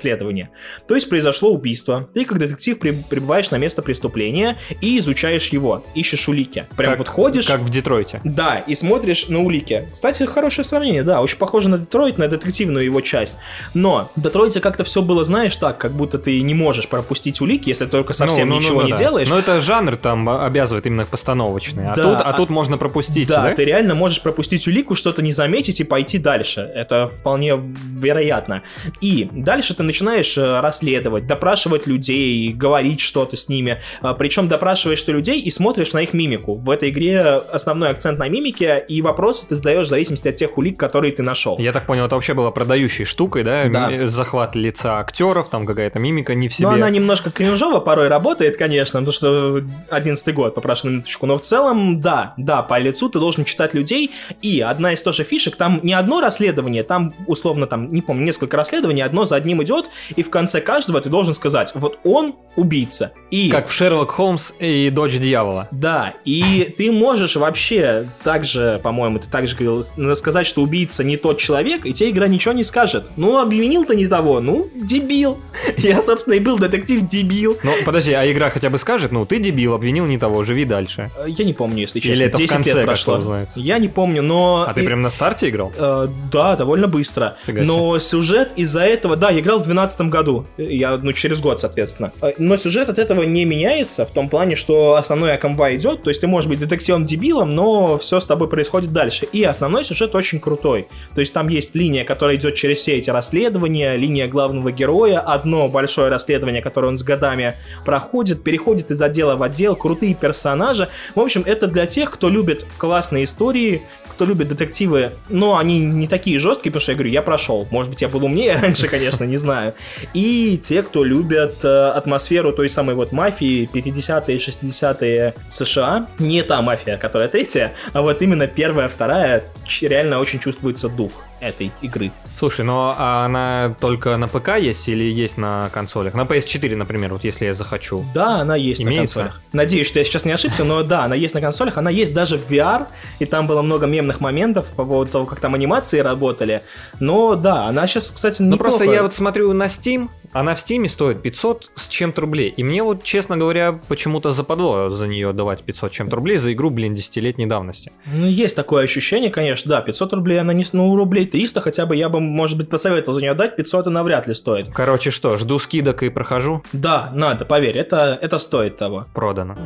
То 0.87 0.95
есть 0.95 1.09
произошло 1.09 1.51
убийство, 1.53 2.09
ты 2.15 2.25
как 2.25 2.39
детектив 2.39 2.79
при- 2.79 2.91
прибываешь 2.93 3.51
на 3.51 3.57
место 3.57 3.83
преступления 3.83 4.57
и 4.81 4.99
изучаешь 4.99 5.49
его, 5.49 5.85
ищешь 5.95 6.29
улики. 6.29 6.67
Прям 6.77 6.93
Как- 6.93 6.99
вот 6.99 7.09
ходишь... 7.09 7.47
Как 7.47 7.61
в 7.61 7.69
Детройте. 7.69 8.21
Да, 8.25 8.59
и 8.59 8.75
смотришь 8.75 9.29
на 9.29 9.41
улики. 9.41 9.89
Кстати, 9.93 10.25
хорошее 10.25 10.65
сравнение, 10.65 11.03
да, 11.03 11.21
очень 11.21 11.39
похоже 11.39 11.69
на 11.69 11.79
Детройт, 11.79 12.19
на 12.19 12.29
детективную 12.29 12.85
его 12.85 13.01
часть. 13.01 13.37
Но 13.75 14.11
в 14.17 14.21
Детройте 14.21 14.61
как-то 14.61 14.85
все 14.85 15.03
было, 15.03 15.25
знаешь, 15.25 15.57
так, 15.57 15.79
как 15.79 15.93
будто 15.93 16.19
ты 16.19 16.41
не 16.43 16.55
можешь 16.55 16.89
пропустить 16.89 17.41
улики, 17.41 17.69
если 17.69 17.87
только 17.87 18.13
совсем 18.15 18.49
Ну, 18.49 18.55
ну, 18.57 18.61
ну, 18.61 18.67
ничего 18.67 18.81
ну 18.81 18.87
не 18.87 18.93
да. 18.93 18.99
делаешь. 18.99 19.29
Но 19.29 19.39
это 19.39 19.61
жанр 19.61 19.97
там 19.97 20.29
обязывает 20.29 20.87
именно 20.87 21.05
постановочный. 21.07 21.87
А, 21.87 21.95
Да, 21.97 22.03
тут, 22.03 22.15
а 22.17 22.21
а- 22.31 22.33
тут 22.33 22.51
можно 22.51 22.79
пропустить, 22.79 23.29
Да, 23.29 23.43
да? 23.51 23.55
ты 23.55 23.65
реально 23.65 23.95
можешь 23.95 24.21
пропустить 24.23 24.67
улику, 24.69 24.95
что-то 24.95 25.23
не 25.23 25.33
заметить 25.33 25.81
и 25.81 25.85
пойти 25.85 26.19
дальше. 26.19 26.61
Это 26.75 27.09
вполне 27.09 27.55
вероятно. 27.95 28.63
И 29.01 29.29
дальше 29.33 29.74
ты 29.75 29.83
начинаешь 29.83 30.37
э, 30.39 30.61
расследовать, 30.61 31.27
допрашивать 31.27 31.87
людей, 31.87 32.53
говорить 32.53 33.01
что-то 33.01 33.37
с 33.37 33.49
ними. 33.49 33.81
Причем 34.19 34.49
допрашиваешь 34.49 35.03
ты 35.03 35.13
людей 35.13 35.41
и 35.41 35.51
смотришь 35.51 35.93
на 35.93 36.03
их 36.03 36.13
мимику. 36.13 36.55
В 36.55 36.71
этой 36.71 36.91
игре 36.91 37.21
основной 37.21 37.91
акцент 37.91 38.19
на 38.19 38.29
мимике, 38.29 38.85
и 38.87 39.03
вопросы 39.03 39.47
ты 39.47 39.55
задаешь 39.55 39.87
в 39.87 39.91
зависимости 39.91 40.29
от 40.29 40.37
тех 40.37 40.57
улик, 40.59 40.79
которые 40.79 41.13
ты 41.13 41.23
нашел. 41.23 41.57
Я 41.59 41.73
так 41.73 41.87
понял, 41.87 42.07
это 42.07 42.15
вообще 42.15 42.35
была 42.35 42.51
продающей 42.51 43.05
штукой, 43.05 43.43
да? 43.43 43.65
Да. 43.69 44.09
Захват 44.09 44.55
лица 44.55 44.99
актеров, 44.99 45.49
там 45.49 45.67
какая-то 45.67 45.99
мимика 45.99 46.35
не 46.35 46.49
в 46.49 46.55
себе. 46.55 46.69
Но 46.69 46.75
она 46.75 46.91
немножко 46.91 47.31
кринжово 47.31 47.81
порой 47.81 48.09
работает, 48.09 48.57
конечно, 48.57 49.01
потому 49.01 49.13
что 49.13 49.63
11 49.91 50.35
год, 50.35 50.55
попрошу 50.55 50.89
на 50.89 50.91
минуточку. 50.93 51.27
Но 51.27 51.37
в 51.37 51.43
целом, 51.43 52.01
да, 52.01 52.35
да, 52.37 52.63
по 52.63 52.79
лицу 52.79 53.09
ты 53.09 53.19
должен 53.19 53.45
читать 53.45 53.75
людей. 53.75 54.11
И 54.43 54.61
одна 54.61 54.93
из 54.93 55.03
тоже 55.03 55.25
фишек, 55.25 55.57
там 55.57 55.81
не 55.83 55.93
одно 55.93 56.21
расследование, 56.21 56.83
там 56.83 57.15
условно, 57.27 57.67
там, 57.67 57.89
не 57.89 58.03
помню, 58.03 58.25
несколько 58.25 58.57
расследований, 58.57 59.03
одно 59.03 59.25
за 59.25 59.37
одним 59.37 59.61
идет, 59.65 59.91
и 60.15 60.23
в 60.23 60.31
конце 60.31 60.61
каждого 60.61 61.01
ты 61.01 61.11
должен 61.11 61.35
сказать, 61.35 61.73
вот 61.75 61.99
он 62.05 62.37
убийца. 62.57 63.13
И 63.33 63.51
Как 63.51 63.67
в 63.67 63.73
Шерлок 63.73 64.13
Холмс 64.13 64.53
и 64.61 64.89
Дочь 64.91 65.19
Дьявола. 65.19 65.67
да, 65.73 66.15
и 66.25 66.73
ты 66.79 66.93
можешь 66.93 67.35
вообще 67.35 68.07
также, 68.23 68.81
по-моему, 68.83 69.19
ты 69.19 69.29
также 69.29 69.57
говорил, 69.57 69.83
сказать, 70.15 70.47
что 70.47 70.63
убийца 70.63 71.03
не 71.03 71.17
тот 71.17 71.39
человек, 71.39 71.85
и 71.85 71.93
тебе 71.93 72.11
игра 72.11 72.29
ничего 72.29 72.55
не 72.55 72.63
скажет. 72.63 73.07
Ну, 73.17 73.39
обвинил-то 73.41 73.95
не 73.97 74.07
того, 74.07 74.41
ну, 74.41 74.69
дебил. 74.75 75.39
Я, 75.79 76.01
собственно, 76.01 76.35
и 76.35 76.41
был 76.41 76.59
детектив-дебил. 76.59 77.59
Ну, 77.65 77.73
подожди, 77.85 78.13
а 78.13 78.31
игра 78.31 78.51
хотя 78.51 78.71
бы 78.71 78.79
скажет, 78.79 79.11
ну, 79.11 79.27
ты 79.27 79.39
дебил, 79.41 79.75
обвинил 79.75 80.07
не 80.07 80.19
того, 80.19 80.45
живи 80.45 80.65
дальше. 80.65 81.11
Э, 81.19 81.25
Я 81.29 81.45
не 81.45 81.55
помню, 81.55 81.81
если 81.81 81.99
честно. 82.01 82.15
Или 82.15 82.27
это 82.27 82.37
в 82.37 82.41
10 82.41 82.53
конце 82.53 82.73
лет 82.75 82.87
прошло. 82.87 83.21
Я 83.57 83.79
не 83.79 83.89
помню, 83.89 84.23
но... 84.23 84.65
А 84.69 84.75
ты 84.75 84.83
и- 84.83 84.87
прям 84.87 85.03
на 85.03 85.11
старте 85.11 85.49
играл? 85.49 85.73
Э, 85.77 86.07
да, 86.31 86.57
довольно 86.57 86.87
быстро. 86.89 87.37
Фига. 87.47 87.63
Но 87.63 87.99
сюжет 87.99 88.51
из-за 88.57 88.83
этого... 88.85 89.17
Да, 89.17 89.31
я 89.31 89.41
играл 89.41 89.54
в 89.59 89.65
2012 89.65 90.01
году. 90.09 90.47
Я, 90.57 90.99
ну, 91.01 91.13
через 91.13 91.41
год, 91.41 91.61
соответственно. 91.61 92.13
Э, 92.21 92.33
Но 92.39 92.57
сюжет 92.57 92.89
от 92.89 92.99
этого 92.99 93.23
не 93.23 93.45
меняется 93.45 94.05
в 94.05 94.11
том 94.11 94.29
плане, 94.29 94.57
что 94.57 94.95
основная 94.95 95.37
комва 95.37 95.75
идет, 95.75 96.03
то 96.03 96.11
есть 96.11 96.21
ты 96.21 96.27
можешь 96.27 96.49
быть 96.49 96.61
детективом-дебилом, 96.61 97.51
но 97.51 97.99
все 97.99 98.21
с 98.21 98.27
тобой 98.27 98.49
происходит 98.49 98.93
дальше. 98.93 99.27
И 99.33 99.43
основной 99.45 99.85
сюжет 99.85 100.15
очень 100.15 100.41
крутой. 100.41 100.89
То 101.15 101.21
есть 101.21 101.33
там 101.33 101.49
есть 101.49 101.75
линия, 101.75 102.05
которая 102.05 102.37
идет 102.37 102.55
через 102.55 102.79
все 102.79 102.97
эти 102.97 103.11
расследования, 103.11 103.97
линия 103.97 104.29
главного 104.29 104.73
героя, 104.73 105.21
одно 105.21 105.69
большое 105.69 106.09
расследование, 106.09 106.63
которое 106.63 106.89
он 106.89 106.97
с 106.97 107.03
годами 107.03 107.55
проходит, 107.85 108.43
переходит 108.43 108.91
из 108.91 109.01
отдела 109.01 109.37
в 109.37 109.43
отдел, 109.43 109.77
крутые 109.77 110.15
персонажи. 110.15 110.89
В 111.15 111.21
общем, 111.21 111.43
это 111.47 111.67
для 111.67 111.87
тех, 111.87 112.11
кто 112.11 112.29
любит 112.29 112.67
классные 112.79 113.25
истории, 113.25 113.83
кто 114.15 114.25
любит 114.25 114.49
детективы, 114.49 115.13
но 115.29 115.59
они 115.59 115.81
не 115.81 116.07
такие 116.07 116.39
жесткие, 116.39 116.71
потому 116.71 116.83
что 116.83 116.93
я 116.93 116.97
говорю, 116.97 117.11
я 117.11 117.23
прошел. 117.23 117.67
Может 117.71 117.91
быть, 117.91 118.03
я 118.03 118.09
был 118.09 118.25
умнее 118.25 118.57
раньше, 118.63 118.89
конечно, 118.89 119.25
не 119.25 119.37
знаю. 119.37 119.75
И 120.15 120.59
те, 120.63 120.83
кто 120.83 121.05
любят 121.05 121.57
э, 121.65 121.89
атмосферу 121.89 122.53
той 122.53 122.69
самой 122.69 122.95
вот 122.95 123.13
мафии 123.13 123.69
50-е, 123.73 124.37
60-е 124.39 125.35
США. 125.49 126.07
Не 126.19 126.43
та 126.43 126.63
мафия, 126.63 126.97
которая 126.97 127.29
третья, 127.29 127.73
а 127.93 128.03
вот 128.03 128.23
именно 128.23 128.47
первая, 128.47 128.89
вторая, 128.89 129.45
реально 129.81 130.21
очень 130.21 130.39
чувствуется 130.39 130.89
дух 130.89 131.13
этой 131.45 131.71
игры. 131.83 132.11
Слушай, 132.39 132.65
но 132.65 132.95
а 132.99 133.25
она 133.25 133.75
только 133.81 134.17
на 134.17 134.29
ПК 134.29 134.57
есть 134.59 134.89
или 134.89 135.05
есть 135.05 135.39
на 135.39 135.69
консолях? 135.71 136.15
На 136.15 136.23
PS4, 136.23 136.75
например, 136.77 137.13
вот 137.13 137.25
если 137.25 137.45
я 137.47 137.55
захочу. 137.55 138.05
Да, 138.15 138.41
она 138.41 138.57
есть 138.57 138.83
Имеется? 138.83 139.19
на 139.19 139.25
консолях. 139.27 139.43
Надеюсь, 139.53 139.87
что 139.87 139.99
я 139.99 140.05
сейчас 140.05 140.25
не 140.25 140.33
ошибся, 140.33 140.65
но 140.65 140.83
да, 140.83 141.05
она 141.05 141.15
есть 141.15 141.35
на 141.35 141.41
консолях, 141.41 141.79
она 141.79 141.91
есть 141.91 142.13
даже 142.13 142.39
в 142.39 142.51
VR, 142.51 142.87
и 143.19 143.25
там 143.25 143.47
было 143.47 143.63
много 143.63 143.87
мемных 143.87 144.21
моментов 144.21 144.67
по 144.75 144.85
поводу 144.85 145.11
того, 145.11 145.27
как 145.27 145.41
там 145.41 145.55
анимации 145.55 146.01
работали. 146.01 146.63
Но 147.01 147.37
да, 147.37 147.67
она 147.67 147.87
сейчас, 147.87 148.11
кстати, 148.11 148.43
Ну 148.43 148.55
неплохо. 148.55 148.71
просто 148.71 148.93
я 148.93 149.03
вот 149.03 149.15
смотрю 149.15 149.53
на 149.53 149.65
Steam, 149.65 150.09
она 150.33 150.55
в 150.55 150.59
Steam 150.59 150.89
стоит 150.89 151.23
500 151.23 151.71
с 151.77 151.89
чем-то 151.89 152.21
рублей. 152.23 152.49
И 152.57 152.65
мне 152.65 152.83
вот, 152.83 153.05
честно 153.05 153.37
говоря, 153.37 153.79
почему-то 153.89 154.33
западло 154.33 154.91
за 154.91 155.07
нее 155.07 155.33
давать 155.33 155.63
500 155.63 155.93
с 155.93 155.95
чем-то 155.95 156.17
рублей 156.17 156.39
за 156.39 156.53
игру, 156.53 156.71
блин, 156.71 156.95
десятилетней 156.95 157.47
давности. 157.47 157.93
Ну, 158.07 158.27
есть 158.27 158.57
такое 158.57 158.85
ощущение, 158.85 159.31
конечно, 159.31 159.69
да, 159.69 159.81
500 159.81 160.13
рублей 160.15 160.41
она 160.41 160.53
не... 160.53 160.67
Ну, 160.73 160.97
рублей 160.97 161.27
300 161.35 161.61
хотя 161.63 161.85
бы 161.85 161.97
я 161.97 162.09
бы, 162.09 162.21
может 162.21 162.57
быть, 162.57 162.71
посоветовал 162.71 163.15
за 163.15 163.21
нее 163.21 163.35
дать, 163.35 163.57
500 163.57 163.89
она 163.89 164.05
вряд 164.05 164.29
ли 164.29 164.35
стоит. 164.35 164.69
Короче, 164.73 165.11
что, 165.11 165.37
жду 165.37 165.59
скидок 165.59 166.05
и 166.05 166.09
прохожу? 166.09 166.63
Да, 166.73 167.11
надо, 167.13 167.45
поверь, 167.45 167.77
это, 167.77 168.17
это 168.23 168.39
стоит 168.39 168.77
того. 168.77 169.07
Продано. 169.13 169.57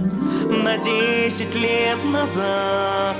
На 0.64 0.79
десять 0.79 1.55
лет 1.55 2.03
назад 2.11 3.16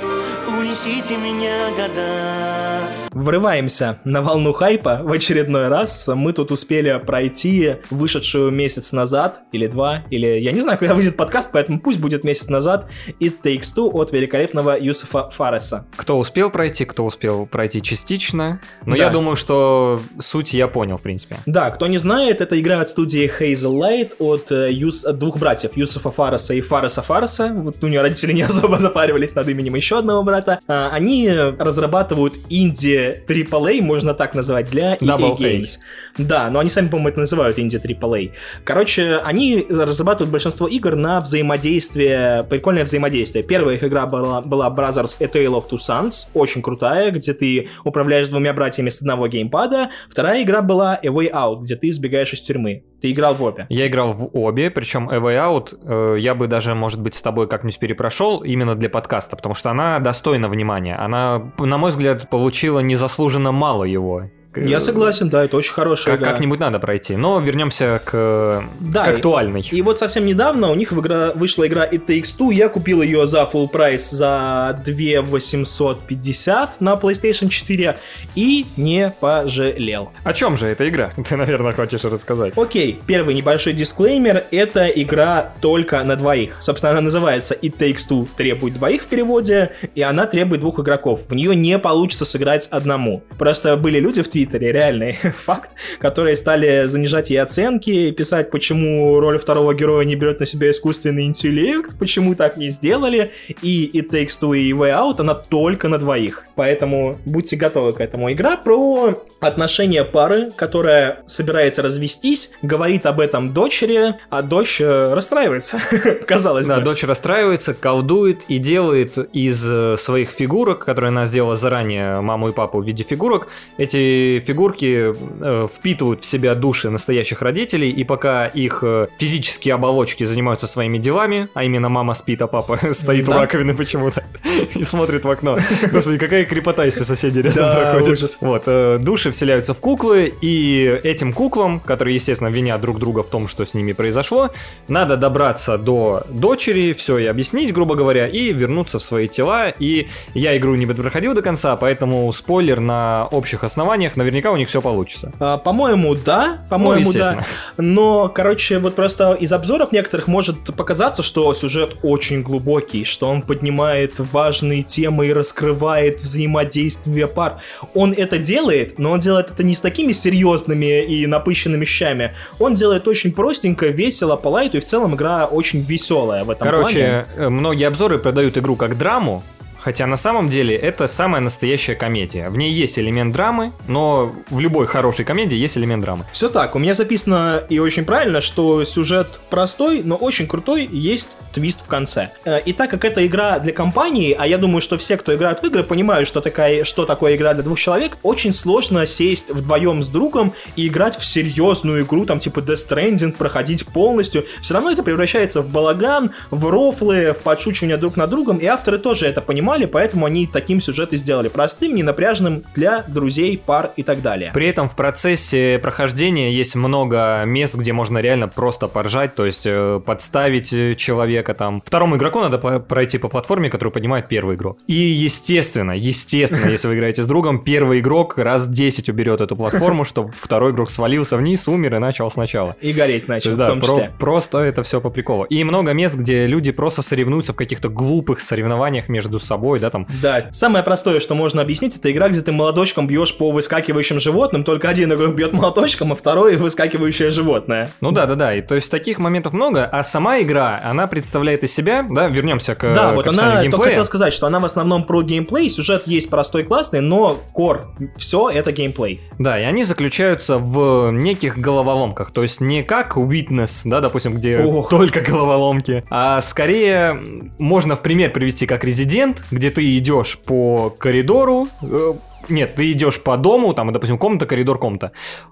Унесите 0.59 1.15
меня 1.15 1.69
года 1.71 2.89
Врываемся 3.11 3.97
на 4.03 4.21
волну 4.21 4.53
хайпа 4.53 5.01
в 5.03 5.11
очередной 5.11 5.67
раз. 5.67 6.05
Мы 6.07 6.31
тут 6.31 6.51
успели 6.51 7.01
пройти 7.05 7.77
вышедшую 7.89 8.51
месяц 8.51 8.91
назад, 8.91 9.41
или 9.51 9.67
два, 9.67 10.03
или 10.11 10.27
я 10.27 10.51
не 10.51 10.61
знаю, 10.61 10.77
когда 10.77 10.93
выйдет 10.93 11.17
подкаст, 11.17 11.49
поэтому 11.51 11.79
пусть 11.79 11.99
будет 11.99 12.23
месяц 12.23 12.49
назад, 12.49 12.89
It 13.19 13.41
Takes 13.43 13.73
Two 13.75 13.89
от 13.93 14.11
великолепного 14.11 14.77
Юсуфа 14.79 15.29
Фареса. 15.31 15.85
Кто 15.95 16.17
успел 16.19 16.49
пройти, 16.51 16.85
кто 16.85 17.03
успел 17.05 17.45
пройти 17.47 17.81
частично. 17.81 18.61
Но 18.85 18.95
Да. 18.95 19.03
я 19.05 19.09
думаю, 19.09 19.35
что 19.37 19.99
суть 20.19 20.53
я 20.53 20.67
понял, 20.67 20.97
в 20.97 21.01
принципе. 21.01 21.37
Да, 21.45 21.71
кто 21.71 21.87
не 21.87 21.97
знает, 21.97 22.41
это 22.41 22.59
игра 22.59 22.79
от 22.79 22.89
студии 22.89 23.29
Hazel 23.39 23.73
Light 23.79 24.11
от, 24.19 24.51
э, 24.51 24.71
Юс- 24.71 25.03
от 25.03 25.17
двух 25.17 25.37
братьев, 25.39 25.71
Юсуфа 25.75 26.11
Фареса 26.11 26.53
и 26.53 26.61
Фареса 26.61 27.01
Фареса. 27.01 27.53
Вот 27.57 27.83
у 27.83 27.87
нее 27.87 28.01
родители 28.01 28.33
не 28.33 28.43
особо 28.43 28.77
запаривались 28.79 29.33
над 29.35 29.47
именем 29.47 29.75
еще 29.75 29.97
одного 29.97 30.21
брата. 30.23 30.48
А, 30.67 30.89
Они 30.91 31.29
разрабатывают 31.29 32.33
инди 32.49 33.23
AAA, 33.27 33.81
можно 33.81 34.13
так 34.13 34.35
назвать, 34.35 34.69
для 34.69 34.95
EA 34.95 34.99
Double 34.99 35.35
A. 35.35 35.41
Games. 35.41 35.79
Да, 36.17 36.49
но 36.49 36.59
они 36.59 36.69
сами, 36.69 36.87
по-моему, 36.87 37.09
это 37.09 37.19
называют 37.19 37.59
инди 37.59 37.77
AAA. 37.77 38.31
Короче, 38.63 39.17
они 39.23 39.65
разрабатывают 39.69 40.31
большинство 40.31 40.67
игр 40.67 40.95
на 40.95 41.21
взаимодействие, 41.21 42.43
прикольное 42.49 42.83
взаимодействие. 42.83 43.43
Первая 43.43 43.75
их 43.75 43.83
игра 43.83 44.05
была, 44.05 44.41
была 44.41 44.69
Brothers 44.69 45.17
A 45.19 45.25
Tale 45.25 45.53
of 45.53 45.69
Two 45.69 45.77
Sons, 45.77 46.27
очень 46.33 46.61
крутая, 46.61 47.11
где 47.11 47.33
ты 47.33 47.69
управляешь 47.83 48.29
двумя 48.29 48.53
братьями 48.53 48.89
с 48.89 49.01
одного 49.01 49.27
геймпада. 49.27 49.89
Вторая 50.09 50.43
игра 50.43 50.61
была 50.61 50.99
A 51.01 51.07
Way 51.07 51.31
Out, 51.31 51.61
где 51.61 51.75
ты 51.75 51.89
избегаешь 51.89 52.33
из 52.33 52.41
тюрьмы. 52.41 52.83
Ты 53.01 53.11
играл 53.11 53.35
в 53.35 53.43
обе. 53.43 53.65
Я 53.69 53.87
играл 53.87 54.13
в 54.13 54.29
обе, 54.33 54.69
причем 54.69 55.09
A 55.09 55.17
Way 55.17 55.37
Out 55.37 56.15
э, 56.15 56.19
я 56.19 56.35
бы 56.35 56.47
даже, 56.47 56.75
может 56.75 57.01
быть, 57.01 57.15
с 57.15 57.21
тобой 57.21 57.47
как-нибудь 57.47 57.79
перепрошел 57.79 58.39
именно 58.39 58.75
для 58.75 58.89
подкаста, 58.89 59.35
потому 59.35 59.55
что 59.55 59.71
она 59.71 59.99
достойна 59.99 60.49
внимания. 60.49 60.95
Она, 60.95 61.51
на 61.57 61.77
мой 61.77 61.91
взгляд, 61.91 62.29
получила 62.29 62.79
незаслуженно 62.79 63.51
мало 63.51 63.85
его. 63.85 64.29
Я 64.55 64.81
согласен, 64.81 65.29
да, 65.29 65.43
это 65.45 65.57
очень 65.57 65.73
хорошая 65.73 66.15
Как, 66.15 66.21
игра. 66.23 66.31
как-нибудь 66.31 66.59
надо 66.59 66.79
пройти. 66.79 67.15
Но 67.15 67.39
вернемся 67.39 68.01
к, 68.03 68.63
Да, 68.79 69.05
к 69.05 69.07
и- 69.09 69.11
актуальной. 69.11 69.61
И 69.71 69.81
вот 69.83 69.99
совсем 69.99 70.25
недавно 70.25 70.71
у 70.71 70.75
них 70.75 70.91
игра, 70.91 71.31
вышла 71.35 71.67
игра 71.67 71.85
It 71.85 72.05
Takes 72.07 72.35
Two, 72.37 72.51
я 72.53 72.67
купил 72.67 73.01
ее 73.03 73.27
за 73.27 73.47
full 73.51 73.67
прайс 73.67 74.09
за 74.09 74.75
2850 74.83 76.81
на 76.81 76.93
PlayStation 76.93 77.49
4 77.49 77.97
и 78.35 78.65
не 78.77 79.13
пожалел. 79.19 80.11
О 80.23 80.33
чем 80.33 80.57
же 80.57 80.67
эта 80.67 80.87
игра? 80.89 81.11
Ты, 81.29 81.35
наверное, 81.35 81.73
хочешь 81.73 82.03
рассказать. 82.03 82.53
Окей, 82.57 82.99
первый 83.05 83.35
небольшой 83.35 83.73
дисклеймер, 83.73 84.45
это 84.51 84.87
игра 84.87 85.51
только 85.61 86.03
на 86.03 86.15
двоих. 86.15 86.57
Собственно, 86.61 86.91
она 86.93 87.01
называется 87.01 87.53
It 87.61 87.77
Takes 87.77 88.07
Two, 88.09 88.27
требует 88.35 88.73
двоих 88.73 89.03
в 89.03 89.07
переводе, 89.07 89.71
и 89.95 90.01
она 90.01 90.25
требует 90.25 90.61
двух 90.61 90.79
игроков. 90.79 91.21
В 91.27 91.33
нее 91.35 91.55
не 91.55 91.77
получится 91.77 92.25
сыграть 92.25 92.67
одному. 92.71 93.23
Просто 93.37 93.77
были 93.77 93.99
люди 93.99 94.21
в 94.21 94.27
Твиттере, 94.27 94.38
реальный 94.45 95.13
факт, 95.37 95.69
которые 95.99 96.35
стали 96.35 96.85
занижать 96.85 97.29
ей 97.29 97.37
оценки, 97.41 98.11
писать, 98.11 98.51
почему 98.51 99.19
роль 99.19 99.37
второго 99.39 99.73
героя 99.73 100.05
не 100.05 100.15
берет 100.15 100.39
на 100.39 100.45
себя 100.45 100.69
искусственный 100.71 101.25
интеллект, 101.25 101.97
почему 101.97 102.35
так 102.35 102.57
не 102.57 102.69
сделали, 102.69 103.31
и 103.61 103.89
It 103.93 104.09
Takes 104.11 104.39
Two 104.41 104.57
и 104.57 104.71
Way 104.71 104.91
Out, 104.91 105.15
она 105.19 105.35
только 105.35 105.87
на 105.87 105.97
двоих. 105.97 106.43
Поэтому 106.55 107.17
будьте 107.25 107.55
готовы 107.55 107.93
к 107.93 108.01
этому. 108.01 108.31
Игра 108.31 108.57
про 108.57 109.15
отношения 109.39 110.03
пары, 110.03 110.51
которая 110.55 111.23
собирается 111.25 111.81
развестись, 111.81 112.51
говорит 112.61 113.05
об 113.05 113.19
этом 113.19 113.53
дочери, 113.53 114.15
а 114.29 114.41
дочь 114.41 114.79
э, 114.81 115.13
расстраивается, 115.13 115.79
казалось 116.27 116.67
Да, 116.67 116.77
бы. 116.77 116.83
дочь 116.83 117.03
расстраивается, 117.03 117.73
колдует 117.73 118.43
и 118.47 118.57
делает 118.57 119.17
из 119.33 119.65
э, 119.69 119.95
своих 119.97 120.29
фигурок, 120.31 120.85
которые 120.85 121.09
она 121.09 121.25
сделала 121.25 121.55
заранее, 121.55 122.21
маму 122.21 122.49
и 122.49 122.51
папу 122.51 122.81
в 122.81 122.85
виде 122.85 123.03
фигурок, 123.03 123.47
эти 123.77 124.28
фигурки 124.39 125.13
э, 125.41 125.67
впитывают 125.73 126.23
в 126.23 126.25
себя 126.25 126.55
души 126.55 126.89
настоящих 126.89 127.41
родителей, 127.41 127.89
и 127.89 128.03
пока 128.03 128.45
их 128.47 128.83
э, 128.83 129.07
физические 129.17 129.73
оболочки 129.73 130.23
занимаются 130.23 130.67
своими 130.67 130.97
делами, 130.97 131.49
а 131.53 131.63
именно 131.63 131.89
мама 131.89 132.13
спит, 132.13 132.41
а 132.41 132.47
папа 132.47 132.77
стоит 132.93 133.27
у 133.27 133.31
Да. 133.31 133.39
раковины 133.41 133.73
почему-то 133.75 134.23
и 134.75 134.83
смотрит 134.83 135.25
в 135.25 135.29
окно. 135.29 135.57
Господи, 135.91 136.17
какая 136.17 136.45
крепота, 136.45 136.85
если 136.85 137.03
соседи 137.03 137.39
рядом 137.39 137.55
Да, 137.63 137.91
проходят. 137.91 138.09
ужас. 138.17 138.37
Вот, 138.41 138.63
э, 138.67 138.97
души 138.99 139.31
вселяются 139.31 139.73
в 139.73 139.79
куклы, 139.79 140.31
и 140.41 140.99
этим 141.03 141.33
куклам, 141.33 141.79
которые, 141.79 142.15
естественно, 142.15 142.49
винят 142.49 142.81
друг 142.81 142.99
друга 142.99 143.23
в 143.23 143.29
том, 143.29 143.47
что 143.47 143.65
с 143.65 143.73
ними 143.73 143.93
произошло, 143.93 144.51
надо 144.87 145.17
добраться 145.17 145.77
до 145.77 146.23
дочери, 146.29 146.93
все 146.93 147.17
и 147.17 147.25
объяснить, 147.25 147.73
грубо 147.73 147.95
говоря, 147.95 148.27
и 148.27 148.53
вернуться 148.53 148.99
в 148.99 149.03
свои 149.03 149.27
тела. 149.27 149.69
И 149.79 150.07
я 150.33 150.57
игру 150.57 150.75
не 150.75 150.85
проходил 150.85 151.33
до 151.33 151.41
конца, 151.41 151.75
поэтому 151.75 152.31
спойлер 152.33 152.79
на 152.79 153.27
общих 153.31 153.63
основаниях, 153.63 154.15
наверняка 154.19 154.51
у 154.51 154.57
них 154.57 154.69
все 154.69 154.81
получится. 154.81 155.31
А, 155.39 155.57
По-моему, 155.57 156.13
да. 156.15 156.59
По-моему, 156.69 157.11
да. 157.11 157.19
естественно. 157.19 157.45
Но, 157.77 158.29
короче, 158.29 158.79
вот 158.79 158.95
просто 158.95 159.33
из 159.33 159.51
обзоров 159.51 159.91
некоторых 159.91 160.27
может 160.27 160.75
показаться, 160.75 161.23
что 161.23 161.53
сюжет 161.53 161.97
очень 162.03 162.41
глубокий, 162.41 163.03
что 163.05 163.27
он 163.27 163.41
поднимает 163.41 164.19
важные 164.19 164.83
темы 164.83 165.27
и 165.27 165.33
раскрывает 165.33 166.21
взаимодействие 166.21 167.27
пар. 167.27 167.61
Он 167.93 168.13
это 168.13 168.37
делает, 168.37 168.99
но 168.99 169.11
он 169.11 169.19
делает 169.19 169.51
это 169.51 169.63
не 169.63 169.73
с 169.73 169.81
такими 169.81 170.11
серьезными 170.11 171.03
и 171.03 171.25
напыщенными 171.25 171.85
щами. 171.85 172.35
Он 172.59 172.75
делает 172.75 173.07
очень 173.07 173.31
простенько, 173.31 173.87
весело, 173.87 174.35
по 174.35 174.49
лайту, 174.49 174.77
и 174.77 174.79
в 174.79 174.85
целом 174.85 175.15
игра 175.15 175.45
очень 175.45 175.81
веселая 175.81 176.43
в 176.43 176.49
этом 176.49 176.67
плане. 176.67 176.71
Короче, 176.71 177.25
э, 177.35 177.49
многие 177.49 177.87
обзоры 177.87 178.19
продают 178.19 178.57
игру 178.57 178.75
как 178.75 178.97
драму, 178.97 179.43
Хотя 179.79 180.05
на 180.07 180.17
самом 180.17 180.49
деле 180.49 180.75
это 180.75 181.07
самая 181.07 181.41
настоящая 181.41 181.95
комедия. 181.95 182.49
В 182.49 182.57
ней 182.57 182.71
есть 182.71 182.99
элемент 182.99 183.33
драмы, 183.33 183.71
но 183.87 184.31
в 184.49 184.59
любой 184.59 184.87
хорошей 184.87 185.25
комедии 185.25 185.57
есть 185.57 185.77
элемент 185.77 186.03
драмы. 186.03 186.25
Все 186.31 186.49
так, 186.49 186.75
у 186.75 186.79
меня 186.79 186.93
записано 186.93 187.63
и 187.69 187.79
очень 187.79 188.05
правильно, 188.05 188.41
что 188.41 188.83
сюжет 188.83 189.39
простой, 189.49 190.01
но 190.03 190.15
очень 190.15 190.47
крутой, 190.47 190.87
есть 190.91 191.29
твист 191.53 191.81
в 191.83 191.87
конце. 191.87 192.31
Э, 192.45 192.59
И 192.65 192.73
так 192.73 192.89
как 192.89 193.05
это 193.05 193.25
игра 193.25 193.59
для 193.59 193.73
компании, 193.73 194.35
а 194.37 194.45
я 194.45 194.57
думаю, 194.57 194.81
что 194.81 194.97
все, 194.97 195.17
кто 195.17 195.33
играют 195.33 195.61
в 195.61 195.63
игры, 195.63 195.83
понимают, 195.83 196.27
что, 196.27 196.41
такая, 196.41 196.83
что 196.83 197.05
такое 197.05 197.35
игра 197.35 197.53
для 197.53 197.63
двух 197.63 197.79
человек, 197.79 198.17
очень 198.23 198.53
сложно 198.53 199.05
сесть 199.05 199.49
вдвоем 199.49 200.03
с 200.03 200.09
другом 200.09 200.53
и 200.75 200.87
играть 200.87 201.17
в 201.17 201.25
серьезную 201.25 202.03
игру, 202.03 202.25
там 202.25 202.39
типа 202.39 202.59
Death 202.59 202.87
Stranding, 202.89 203.31
проходить 203.31 203.87
полностью. 203.87 204.45
Все 204.61 204.73
равно 204.73 204.91
это 204.91 205.03
превращается 205.03 205.61
в 205.61 205.69
балаган, 205.69 206.31
в 206.51 206.69
рофлы, 206.69 207.33
в 207.33 207.41
подшучивание 207.43 207.97
друг 207.97 208.17
над 208.17 208.29
другом, 208.29 208.57
и 208.57 208.65
авторы 208.65 208.99
тоже 208.99 209.25
это 209.25 209.41
понимают, 209.41 209.68
понимали, 209.69 209.85
поэтому 209.85 210.25
они 210.25 210.47
таким 210.47 210.81
сюжет 210.81 211.13
и 211.13 211.17
сделали. 211.17 211.47
Простым, 211.47 211.93
ненапряженным 211.93 212.63
для 212.75 213.03
друзей, 213.07 213.61
пар 213.63 213.91
и 213.95 214.03
так 214.03 214.21
далее. 214.21 214.49
При 214.53 214.67
этом 214.67 214.89
в 214.89 214.95
процессе 214.95 215.77
прохождения 215.79 216.51
есть 216.51 216.75
много 216.75 217.43
мест, 217.45 217.75
где 217.75 217.93
можно 217.93 218.17
реально 218.17 218.47
просто 218.47 218.87
поржать, 218.87 219.35
то 219.35 219.45
есть 219.45 219.67
э, 219.67 220.01
подставить 220.03 220.73
э, 220.73 220.95
человека 220.95 221.53
там. 221.53 221.83
Второму 221.85 222.15
игроку 222.17 222.39
надо 222.39 222.79
пройти 222.79 223.19
по 223.19 223.29
платформе, 223.29 223.69
которую 223.69 223.93
поднимает 223.93 224.27
первый 224.27 224.55
игрок. 224.55 224.79
И 224.87 224.93
естественно, 224.93 225.91
естественно, 225.91 226.69
если 226.69 226.87
вы 226.87 226.95
играете 226.95 227.21
с 227.21 227.27
другом, 227.27 227.63
первый 227.63 227.99
игрок 227.99 228.37
раз 228.39 228.67
10 228.67 229.09
уберет 229.09 229.41
эту 229.41 229.55
платформу, 229.55 230.03
чтобы 230.03 230.31
второй 230.31 230.71
игрок 230.71 230.89
свалился 230.89 231.37
вниз, 231.37 231.67
умер 231.67 231.95
и 231.95 231.99
начал 231.99 232.31
сначала. 232.31 232.75
И 232.81 232.91
гореть 232.91 233.27
начал, 233.27 233.49
есть, 233.49 233.59
да, 233.59 233.75
про- 233.75 234.09
просто 234.17 234.59
это 234.59 234.81
все 234.81 234.99
по 234.99 235.09
приколу. 235.11 235.43
И 235.43 235.63
много 235.63 235.93
мест, 235.93 236.15
где 236.15 236.47
люди 236.47 236.71
просто 236.71 237.03
соревнуются 237.03 237.53
в 237.53 237.55
каких-то 237.55 237.89
глупых 237.89 238.39
соревнованиях 238.39 239.09
между 239.09 239.39
собой, 239.39 239.58
да, 239.81 239.89
там. 239.89 240.07
Да, 240.21 240.45
самое 240.51 240.83
простое, 240.83 241.19
что 241.19 241.35
можно 241.35 241.61
объяснить, 241.61 241.95
это 241.95 242.11
игра, 242.11 242.29
где 242.29 242.41
ты 242.41 242.51
молоточком 242.51 243.07
бьешь 243.07 243.35
по 243.37 243.51
выскакивающим 243.51 244.19
животным, 244.19 244.63
только 244.63 244.89
один 244.89 245.13
игрок 245.13 245.35
бьет 245.35 245.53
молоточком, 245.53 246.11
а 246.13 246.15
второй 246.15 246.55
выскакивающее 246.55 247.29
животное. 247.29 247.91
Ну 248.01 248.11
да, 248.11 248.25
да, 248.25 248.35
да. 248.35 248.55
И 248.55 248.61
то 248.61 248.75
есть 248.75 248.91
таких 248.91 249.19
моментов 249.19 249.53
много, 249.53 249.85
а 249.85 250.03
сама 250.03 250.39
игра, 250.41 250.81
она 250.83 251.07
представляет 251.07 251.63
из 251.63 251.73
себя, 251.73 252.05
да, 252.09 252.27
вернемся 252.27 252.75
к, 252.75 252.93
Да, 252.93 253.11
к 253.11 253.15
вот 253.15 253.27
она, 253.27 253.63
только 253.63 253.89
хотел 253.89 254.05
сказать, 254.05 254.33
что 254.33 254.47
она 254.47 254.59
в 254.59 254.65
основном 254.65 255.03
про 255.03 255.21
геймплей, 255.21 255.69
сюжет 255.69 256.07
есть 256.07 256.29
простой, 256.29 256.63
классный, 256.63 257.01
но 257.01 257.37
кор, 257.53 257.87
все 258.17 258.49
это 258.49 258.71
геймплей. 258.71 259.21
Да, 259.37 259.59
и 259.59 259.63
они 259.63 259.83
заключаются 259.83 260.57
в 260.57 261.11
неких 261.11 261.57
головоломках. 261.57 262.31
То 262.31 262.43
есть 262.43 262.61
не 262.61 262.83
как 262.83 263.17
Witness, 263.17 263.81
да, 263.85 264.01
допустим, 264.01 264.35
где 264.35 264.59
Ох. 264.59 264.89
только 264.89 265.21
головоломки, 265.21 266.03
а 266.09 266.41
скорее 266.41 267.17
можно 267.57 267.95
в 267.95 268.01
пример 268.01 268.31
привести 268.31 268.65
как 268.65 268.83
Резидент, 268.83 269.43
где 269.51 269.71
ты 269.71 269.97
идешь 269.97 270.37
по 270.37 270.89
коридору, 270.89 271.67
э, 271.81 272.13
нет, 272.49 272.75
ты 272.75 272.91
идешь 272.91 273.21
по 273.21 273.37
дому, 273.37 273.73
там, 273.73 273.91
допустим, 273.91 274.17
комната, 274.17 274.45
коридор, 274.45 274.79
комната. 274.79 275.11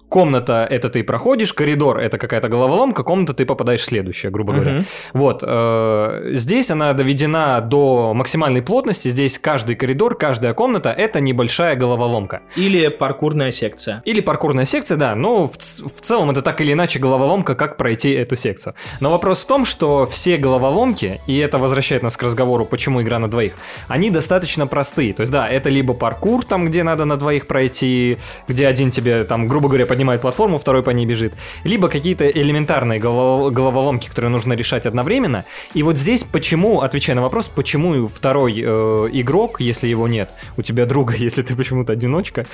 Комната 0.10 0.68
это 0.70 0.89
ты 0.89 1.04
проходишь, 1.04 1.54
коридор 1.54 2.00
это 2.00 2.18
какая-то 2.18 2.50
головоломка, 2.50 3.04
комната 3.04 3.34
ты 3.34 3.45
попадаешь 3.45 3.82
в 3.82 3.86
следующее, 3.86 4.32
грубо 4.32 4.54
говоря. 4.54 4.72
Мгм. 4.72 4.86
Вот, 5.14 5.43
э, 5.45 6.32
здесь 6.34 6.72
она 6.72 6.93
доведена 6.93 7.62
до 7.62 8.14
максимальной 8.14 8.62
плотности, 8.62 9.10
здесь 9.10 9.38
каждый 9.38 9.76
коридор, 9.76 10.16
каждая 10.16 10.54
комната 10.54 10.91
это 10.91 11.20
небольшая 11.20 11.76
головоломка. 11.76 12.41
Или 12.56 12.88
паркурная 12.88 13.52
секция. 13.52 14.02
Или 14.06 14.22
паркурная 14.22 14.66
секция, 14.66 14.98
да, 14.98 15.16
но 15.16 15.48
в, 15.48 15.58
в 15.58 16.02
целом 16.02 16.32
это 16.32 16.41
так 16.41 16.62
или 16.62 16.74
иначе 16.74 17.00
головоломка, 17.00 17.56
как 17.56 17.78
пройти 17.78 18.12
эту 18.12 18.36
секцию. 18.36 18.74
Но 19.00 19.12
вопрос 19.12 19.43
в 19.43 19.48
том, 19.48 19.66
что 19.66 20.06
все 20.06 20.38
головоломки, 20.38 21.20
и 21.28 21.38
это 21.38 21.58
возвращает 21.58 22.04
нас 22.04 22.18
к 22.18 22.24
разговору, 22.24 22.66
почему 22.66 23.02
игра 23.02 23.20
на 23.20 23.28
двоих, 23.28 23.54
они 23.88 24.10
достаточно 24.10 24.68
простые. 24.68 25.14
То 25.14 25.22
есть, 25.22 25.32
да, 25.32 25.48
это 25.48 25.70
либо 25.70 25.93
паркур, 25.93 26.45
там, 26.45 26.66
где 26.66 26.84
надо 26.88 27.06
на 27.06 27.18
двоих 27.18 27.46
пройти, 27.48 28.18
где 28.48 28.66
один 28.68 28.92
тебе, 28.92 29.24
там, 29.24 29.48
грубо 29.48 29.68
говоря, 29.68 29.86
поднимает 29.86 30.22
платформу, 30.22 30.58
второй 30.58 30.84
по 30.84 30.90
ней 30.92 31.06
бежит, 31.06 31.34
либо 31.64 31.90
какие-то 31.90 32.28
элементарные 32.28 33.00
голов- 33.00 33.52
головоломки, 33.52 34.08
которые 34.08 34.32
нужно 34.32 34.54
решать 34.54 34.86
одновременно. 34.86 35.46
И 35.74 35.84
вот 35.84 35.98
здесь 35.98 36.24
почему, 36.24 36.82
отвечая 36.82 37.16
на 37.16 37.22
вопрос, 37.22 37.50
почему 37.50 38.08
второй 38.08 38.54
э, 38.60 39.10
игрок, 39.12 39.60
если 39.60 39.88
его 39.88 40.08
нет, 40.08 40.30
у 40.58 40.62
тебя 40.62 40.86
друга, 40.86 41.14
если 41.18 41.42
ты 41.44 41.56
почему-то 41.56 41.94
одиночка, 41.94 42.46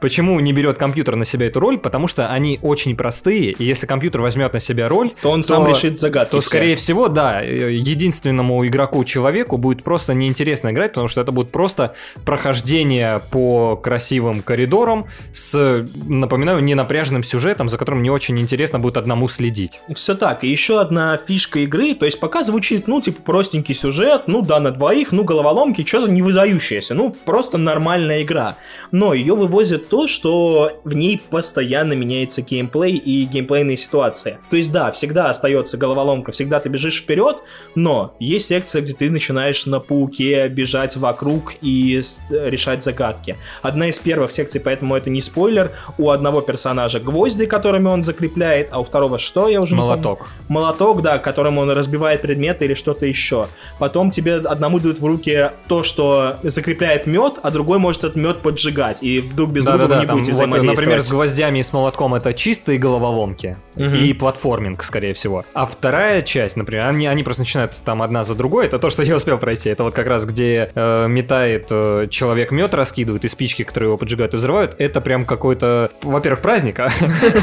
почему 0.00 0.40
не 0.40 0.52
берет 0.52 0.78
компьютер 0.78 1.16
на 1.16 1.24
себя 1.24 1.46
эту 1.46 1.60
роль? 1.60 1.78
Потому 1.78 2.08
что 2.08 2.28
они 2.28 2.58
очень 2.62 2.96
простые, 2.96 3.52
и 3.52 3.64
если 3.64 3.86
компьютер 3.86 4.22
возьмет 4.22 4.52
на 4.52 4.60
себя 4.60 4.88
роль, 4.88 5.12
То 5.22 5.30
он 5.30 5.42
сам 5.42 5.66
решит 5.68 5.98
загадки. 5.98 6.32
то, 6.32 6.40
все. 6.40 6.48
скорее 6.48 6.76
всего, 6.76 7.08
да, 7.08 7.42
э, 7.44 7.72
единственному 7.72 8.66
игроку-человеку 8.66 9.58
будет 9.58 9.84
просто 9.84 10.14
неинтересно 10.14 10.70
играть, 10.70 10.92
потому 10.92 11.08
что 11.08 11.20
это 11.20 11.32
будет 11.32 11.52
просто 11.52 11.94
прохождение 12.24 13.20
по 13.30 13.76
красивым 13.82 14.42
коридорам 14.42 15.06
с, 15.32 15.84
напоминаю, 16.08 16.62
ненапряженным 16.62 17.22
сюжетом, 17.22 17.68
за 17.68 17.76
которым 17.76 18.02
не 18.02 18.10
очень 18.10 18.38
интересно 18.38 18.78
будет 18.78 18.96
одному 18.96 19.28
следить. 19.28 19.80
Все 19.94 20.14
так. 20.14 20.44
И 20.44 20.48
еще 20.48 20.80
одна 20.80 21.18
фишка 21.18 21.60
игры, 21.60 21.94
то 21.94 22.06
есть 22.06 22.18
пока 22.20 22.44
звучит, 22.44 22.88
ну, 22.88 23.00
типа, 23.00 23.20
простенький 23.22 23.74
сюжет, 23.74 24.22
ну 24.26 24.42
да, 24.42 24.60
на 24.60 24.70
двоих, 24.70 25.12
ну, 25.12 25.24
головоломки, 25.24 25.84
что-то 25.84 26.10
не 26.10 26.22
выдающееся, 26.22 26.94
ну, 26.94 27.14
просто 27.24 27.58
нормальная 27.58 28.22
игра. 28.22 28.56
Но 28.90 29.12
ее 29.12 29.34
вывозит 29.34 29.88
то, 29.88 30.06
что 30.06 30.80
в 30.84 30.94
ней 30.94 31.20
постоянно 31.30 31.92
меняется 31.92 32.42
геймплей 32.42 32.96
и 32.96 33.24
геймплейные 33.24 33.76
ситуации. 33.76 34.38
То 34.50 34.56
есть, 34.56 34.72
да, 34.72 34.92
всегда 34.92 35.30
остается 35.30 35.76
головоломка, 35.76 36.32
всегда 36.32 36.60
ты 36.60 36.68
бежишь 36.68 37.00
вперед, 37.00 37.38
но 37.74 38.14
есть 38.20 38.46
секция, 38.46 38.82
где 38.82 38.92
ты 38.92 39.10
начинаешь 39.10 39.66
на 39.66 39.80
пауке 39.80 40.48
бежать 40.48 40.96
вокруг 40.96 41.54
и 41.60 42.00
решать 42.30 42.84
загадки. 42.84 43.36
Одна 43.72 43.88
из 43.88 43.98
первых 43.98 44.32
секций, 44.32 44.60
поэтому 44.60 44.94
это 44.96 45.08
не 45.08 45.22
спойлер, 45.22 45.70
у 45.96 46.10
одного 46.10 46.42
персонажа 46.42 47.00
гвозди, 47.00 47.46
которыми 47.46 47.88
он 47.88 48.02
закрепляет, 48.02 48.68
а 48.70 48.80
у 48.80 48.84
второго 48.84 49.18
что, 49.18 49.48
я 49.48 49.62
уже 49.62 49.72
не 49.72 49.80
помню. 49.80 49.94
Молоток. 49.94 50.28
Молоток, 50.48 51.00
да, 51.00 51.16
которым 51.16 51.56
он 51.56 51.70
разбивает 51.70 52.20
предметы 52.20 52.66
или 52.66 52.74
что-то 52.74 53.06
еще. 53.06 53.46
Потом 53.78 54.10
тебе 54.10 54.34
одному 54.34 54.78
дают 54.78 55.00
в 55.00 55.06
руки 55.06 55.50
то, 55.68 55.82
что 55.82 56.36
закрепляет 56.42 57.06
мед, 57.06 57.38
а 57.42 57.50
другой 57.50 57.78
может 57.78 58.04
этот 58.04 58.16
мед 58.16 58.42
поджигать. 58.42 59.02
И 59.02 59.22
друг 59.22 59.52
без 59.52 59.64
друга 59.64 59.78
вы 59.78 59.88
Да-да-да, 59.88 60.00
не 60.02 60.06
там 60.06 60.18
будете 60.18 60.32
вот, 60.34 60.62
например, 60.62 61.00
с 61.00 61.10
гвоздями 61.10 61.60
и 61.60 61.62
с 61.62 61.72
молотком 61.72 62.14
это 62.14 62.34
чистые 62.34 62.78
головоломки 62.78 63.56
Мгм. 63.74 63.94
и 63.94 64.12
платформинг, 64.12 64.82
скорее 64.82 65.14
всего. 65.14 65.44
А 65.54 65.64
вторая 65.64 66.20
часть, 66.20 66.58
например, 66.58 66.88
они, 66.88 67.06
они 67.06 67.22
просто 67.22 67.40
начинают 67.40 67.74
там 67.84 68.02
одна 68.02 68.22
за 68.22 68.34
другой, 68.34 68.66
это 68.66 68.78
то, 68.78 68.90
что 68.90 69.02
я 69.02 69.16
успел 69.16 69.38
пройти. 69.38 69.70
Это 69.70 69.84
вот 69.84 69.94
как 69.94 70.06
раз 70.06 70.26
где 70.26 70.70
э, 70.74 71.06
метает 71.08 71.68
э, 71.70 72.06
человек 72.10 72.50
мед, 72.50 72.74
раскидывает, 72.74 73.24
и 73.24 73.28
спички, 73.28 73.51
которые 73.60 73.88
его 73.88 73.98
поджигают 73.98 74.34
и 74.34 74.36
взрывают, 74.38 74.74
это 74.78 75.00
прям 75.00 75.24
какой-то, 75.24 75.90
во-первых, 76.02 76.40
праздник, 76.40 76.80
а, 76.80 76.90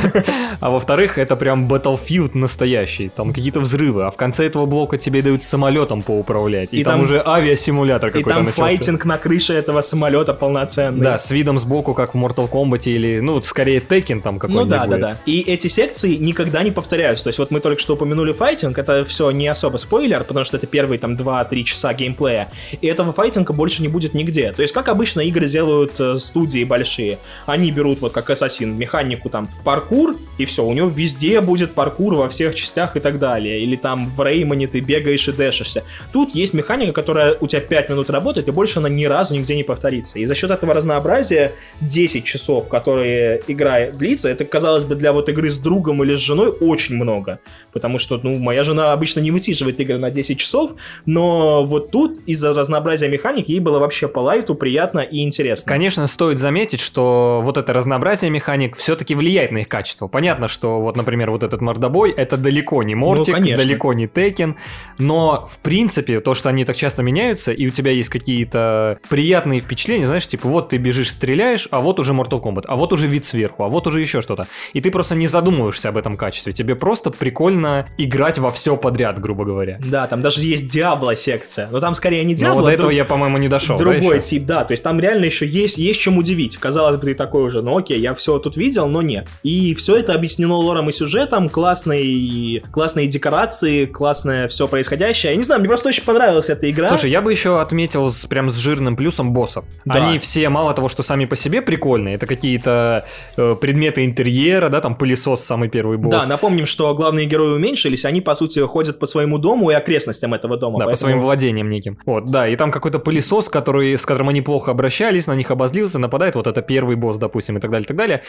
а 0.60 0.70
во-вторых, 0.70 1.18
это 1.18 1.36
прям 1.36 1.68
Battlefield 1.72 2.32
настоящий. 2.34 3.10
Там 3.10 3.34
какие-то 3.34 3.60
взрывы, 3.60 4.03
а 4.05 4.12
в 4.12 4.16
конце 4.18 4.45
этого 4.47 4.66
блока 4.66 4.97
тебе 4.97 5.22
дают 5.22 5.43
самолетом 5.43 6.01
поуправлять. 6.01 6.70
И, 6.72 6.80
И 6.82 6.84
там, 6.84 6.93
там- 6.93 7.01
уже 7.03 7.22
авиасимулятор 7.26 8.10
И 8.10 8.12
какой-то 8.14 8.30
там 8.30 8.39
начался. 8.45 8.62
файтинг 8.64 9.05
на 9.05 9.18
крыше 9.18 9.53
этого 9.53 9.82
самолета 9.82 10.34
полноценный. 10.34 11.01
Да, 11.01 11.18
с 11.18 11.32
видом 11.32 11.57
сбоку, 11.57 11.93
как 11.93 12.14
в 12.14 12.18
Mortal 12.18 12.49
Kombat 12.49 12.84
или, 12.86 13.20
ну, 13.20 13.41
скорее 13.41 13.80
Tekken 13.80 14.22
там 14.22 14.36
Ну 14.36 14.39
какой-нибудь 14.39 14.70
да, 14.70 14.80
да, 14.80 14.86
будет. 14.88 14.99
да. 15.01 15.18
И 15.26 15.41
эти 15.41 15.68
секции 15.68 16.16
никогда 16.16 16.64
не 16.64 16.72
повторяются. 16.72 17.26
То 17.26 17.28
есть 17.30 17.39
вот 17.39 17.51
мы 17.51 17.60
только 17.60 17.82
что 17.82 17.93
упомянули 17.93 18.32
файтинг, 18.32 18.78
это 18.78 19.05
все 19.05 19.32
не 19.32 19.47
особо 19.47 19.78
спойлер, 19.78 20.24
потому 20.24 20.43
что 20.45 20.57
это 20.57 20.68
первые 20.68 20.99
там 20.99 21.16
2-3 21.16 21.64
часа 21.64 21.93
геймплея. 21.93 22.49
И 22.82 22.88
этого 22.88 23.14
файтинга 23.14 23.53
больше 23.53 23.82
не 23.82 23.88
будет 23.88 24.14
нигде. 24.14 24.51
То 24.51 24.62
есть 24.62 24.74
как 24.74 24.88
обычно 24.89 25.22
игры 25.22 25.47
делают 25.47 25.99
студии 26.20 26.64
большие. 26.64 27.18
Они 27.45 27.72
берут 27.72 28.02
вот 28.02 28.14
как 28.14 28.30
Ассасин 28.30 28.78
механику 28.78 29.30
там 29.30 29.47
паркур, 29.64 30.16
и 30.38 30.45
все, 30.45 30.66
у 30.66 30.74
него 30.74 30.89
везде 30.89 31.41
будет 31.41 31.74
паркур 31.74 32.16
во 32.16 32.30
всех 32.30 32.56
частях 32.56 32.95
и 32.95 33.00
так 33.00 33.20
далее. 33.20 33.62
Или 33.62 33.76
там 33.76 34.10
в 34.10 34.24
Реймоне 34.24 34.68
ты 34.68 34.80
бегаешь 34.80 35.28
и 35.28 35.32
дэшишься. 35.32 35.84
Тут 36.12 36.36
есть 36.36 36.54
механика, 36.54 36.93
которая 36.93 37.36
у 37.39 37.47
тебя 37.47 37.62
5 37.62 37.89
минут 37.89 38.10
работает, 38.10 38.47
и 38.47 38.52
больше 38.52 38.80
она 38.80 38.89
ни 38.89 39.06
разу 39.06 39.36
нигде 39.36 39.56
не 39.56 39.64
повторится. 39.64 40.20
И 40.20 40.26
за 40.26 40.36
счет 40.36 40.52
этого 40.52 40.74
разнообразия 40.74 41.54
10 41.82 42.24
часов, 42.24 42.68
которые 42.68 43.41
игра 43.47 43.91
длится, 43.91 44.30
это, 44.30 44.45
казалось 44.45 44.84
бы, 44.84 44.95
для 44.95 45.14
вот 45.14 45.30
игры 45.30 45.50
с 45.50 45.58
другом 45.58 46.04
или 46.04 46.16
с 46.16 46.20
женой 46.20 46.50
очень 46.50 46.95
много. 46.95 47.39
Потому 47.74 48.00
что, 48.00 48.20
ну, 48.22 48.38
моя 48.38 48.64
жена 48.64 48.93
обычно 48.93 49.20
не 49.20 49.32
высиживает 49.32 49.80
игры 49.80 49.97
на 49.97 50.12
10 50.12 50.38
часов, 50.39 50.74
но 51.06 51.66
вот 51.66 51.91
тут 51.91 52.20
из-за 52.26 52.54
разнообразия 52.54 53.08
механик 53.10 53.50
ей 53.50 53.60
было 53.60 53.80
вообще 53.80 54.08
по 54.08 54.20
лайту 54.20 54.56
приятно 54.56 55.00
и 55.00 55.24
интересно. 55.24 55.68
Конечно, 55.68 55.89
стоит 55.90 56.40
заметить, 56.40 56.80
что 56.80 57.42
вот 57.44 57.58
это 57.58 57.74
разнообразие 57.74 58.30
механик 58.32 58.76
все-таки 58.76 59.16
влияет 59.16 59.52
на 59.52 59.60
их 59.60 59.68
качество. 59.68 60.08
Понятно, 60.08 60.48
что 60.48 60.82
вот, 60.82 60.96
например, 60.96 61.30
вот 61.32 61.44
этот 61.44 61.62
мордобой 61.62 62.12
это 62.12 62.38
далеко 62.38 62.84
не 62.84 62.96
Мортик, 62.96 63.34
Ну, 63.36 63.40
конечно. 63.42 63.64
далеко 63.64 63.94
не 63.94 64.08
Текен, 64.08 64.56
но 64.98 65.46
в 65.50 65.60
принципе 65.60 66.20
то, 66.20 66.34
что 66.34 66.50
они 66.50 66.66
так 66.66 66.76
часто 66.76 67.04
меняются, 67.04 67.52
и 67.52 67.68
у 67.68 67.70
тебя 67.70 67.92
есть 67.92 68.10
какие-то 68.10 69.00
приятные 69.10 69.62
впечатления, 69.62 70.06
знаешь, 70.06 70.28
типа 70.28 70.48
вот 70.48 70.70
ты 70.70 70.78
бежишь, 70.78 71.12
стреляешь, 71.12 71.68
а 71.72 71.80
вот 71.82 72.00
уже 72.00 72.14
Mortal 72.14 72.42
Kombat, 72.42 72.66
а 72.68 72.76
вот 72.76 72.94
уже 72.94 73.08
вид 73.08 73.26
сверху, 73.26 73.64
а 73.64 73.70
вот 73.70 73.88
уже 73.88 74.00
еще 74.02 74.22
что-то. 74.22 74.48
И 74.74 74.82
ты 74.82 74.92
просто 74.92 75.16
не 75.16 75.28
задумываешься 75.28 75.90
об 75.90 75.98
этом 75.98 76.18
качестве. 76.18 76.54
Тебе 76.54 76.76
просто 76.76 77.12
прикольно 77.12 77.88
играть 77.98 78.38
во 78.38 78.52
все 78.52 78.78
подряд, 78.78 79.20
грубо 79.20 79.46
говоря. 79.46 79.80
Да, 79.84 80.08
там 80.08 80.22
даже 80.22 80.42
есть 80.46 80.68
Диабло 80.72 81.16
секция, 81.16 81.70
но 81.72 81.80
там 81.80 81.96
скорее 81.96 82.24
не 82.24 82.34
Но 82.34 82.40
Диабло, 82.40 82.56
вот 82.58 82.66
до 82.66 82.70
а 82.70 82.74
этого 82.74 82.88
друг- 82.90 82.98
я, 82.98 83.06
по-моему, 83.06 83.38
не 83.38 83.48
дошел. 83.48 83.78
да, 83.78 83.84
Другой 83.86 84.18
еще? 84.18 84.26
тип, 84.26 84.46
да. 84.46 84.64
То 84.66 84.74
есть 84.74 84.84
там 84.84 85.00
реально 85.00 85.26
еще 85.26 85.48
есть, 85.48 85.78
есть 85.80 85.99
чем 85.99 86.17
удивить. 86.17 86.57
Казалось 86.57 86.99
бы, 86.99 87.05
ты 87.07 87.13
такой 87.13 87.43
уже, 87.43 87.61
ну 87.61 87.77
окей, 87.77 87.99
я 87.99 88.13
все 88.15 88.39
тут 88.39 88.57
видел, 88.57 88.88
но 88.88 89.01
нет. 89.01 89.27
И 89.43 89.73
все 89.75 89.95
это 89.97 90.13
объяснено 90.13 90.55
лором 90.55 90.89
и 90.89 90.91
сюжетом, 90.91 91.49
классные, 91.49 92.61
классные 92.71 93.07
декорации, 93.07 93.86
классное 93.86 94.47
все 94.47 94.67
происходящее. 94.67 95.32
Я 95.32 95.38
не 95.38 95.43
знаю, 95.43 95.59
мне 95.59 95.69
просто 95.69 95.89
очень 95.89 96.03
понравилась 96.03 96.49
эта 96.49 96.69
игра. 96.69 96.88
Слушай, 96.88 97.11
я 97.11 97.21
бы 97.21 97.32
еще 97.32 97.61
отметил 97.61 98.11
с, 98.11 98.25
прям 98.25 98.49
с 98.49 98.57
жирным 98.57 98.95
плюсом 98.95 99.34
боссов. 99.34 99.65
Да. 99.86 99.95
Они 99.95 100.19
все, 100.19 100.49
мало 100.49 100.73
того, 100.73 100.89
что 100.89 101.03
сами 101.03 101.25
по 101.25 101.36
себе 101.36 101.61
прикольные, 101.61 102.15
это 102.15 102.27
какие-то 102.27 103.05
э, 103.38 103.55
предметы 103.59 104.05
интерьера, 104.05 104.69
да, 104.69 104.82
там 104.82 104.95
пылесос 104.95 105.43
самый 105.43 105.69
первый 105.69 105.97
босс. 105.97 106.11
Да, 106.11 106.27
напомним, 106.27 106.65
что 106.65 106.93
главные 106.93 107.25
герои 107.25 107.55
уменьшились, 107.55 108.05
они, 108.05 108.21
по 108.21 108.36
сути, 108.36 108.59
ходят 108.59 108.99
по 108.99 109.05
своему 109.05 109.38
дому 109.38 109.69
и 109.71 109.73
окрестностям 109.73 110.34
этого 110.34 110.57
дома. 110.57 110.80
Да, 110.80 110.86
по 110.86 110.91
поэтому- 110.91 111.09
своим 111.09 111.21
владениям 111.21 111.69
неким. 111.69 111.97
Вот, 112.05 112.25
да, 112.25 112.47
и 112.47 112.55
там 112.55 112.71
какой-то 112.71 112.99
пылесос, 112.99 113.49
который, 113.49 113.97
с 113.97 114.05
которым 114.05 114.30
они 114.30 114.41
плохо 114.41 114.71
обращались, 114.71 115.27
на 115.27 115.36
них 115.36 115.51
обозлился, 115.70 115.99
нападает, 115.99 116.36
вот 116.36 116.47
это 116.47 116.61
первый 116.61 116.95
босс, 116.95 117.17
допустим, 117.17 117.57
и 117.57 117.59
так 117.59 117.72
далее, 117.72 117.86
и 117.86 117.88
так 117.88 117.97
далее. 117.97 118.24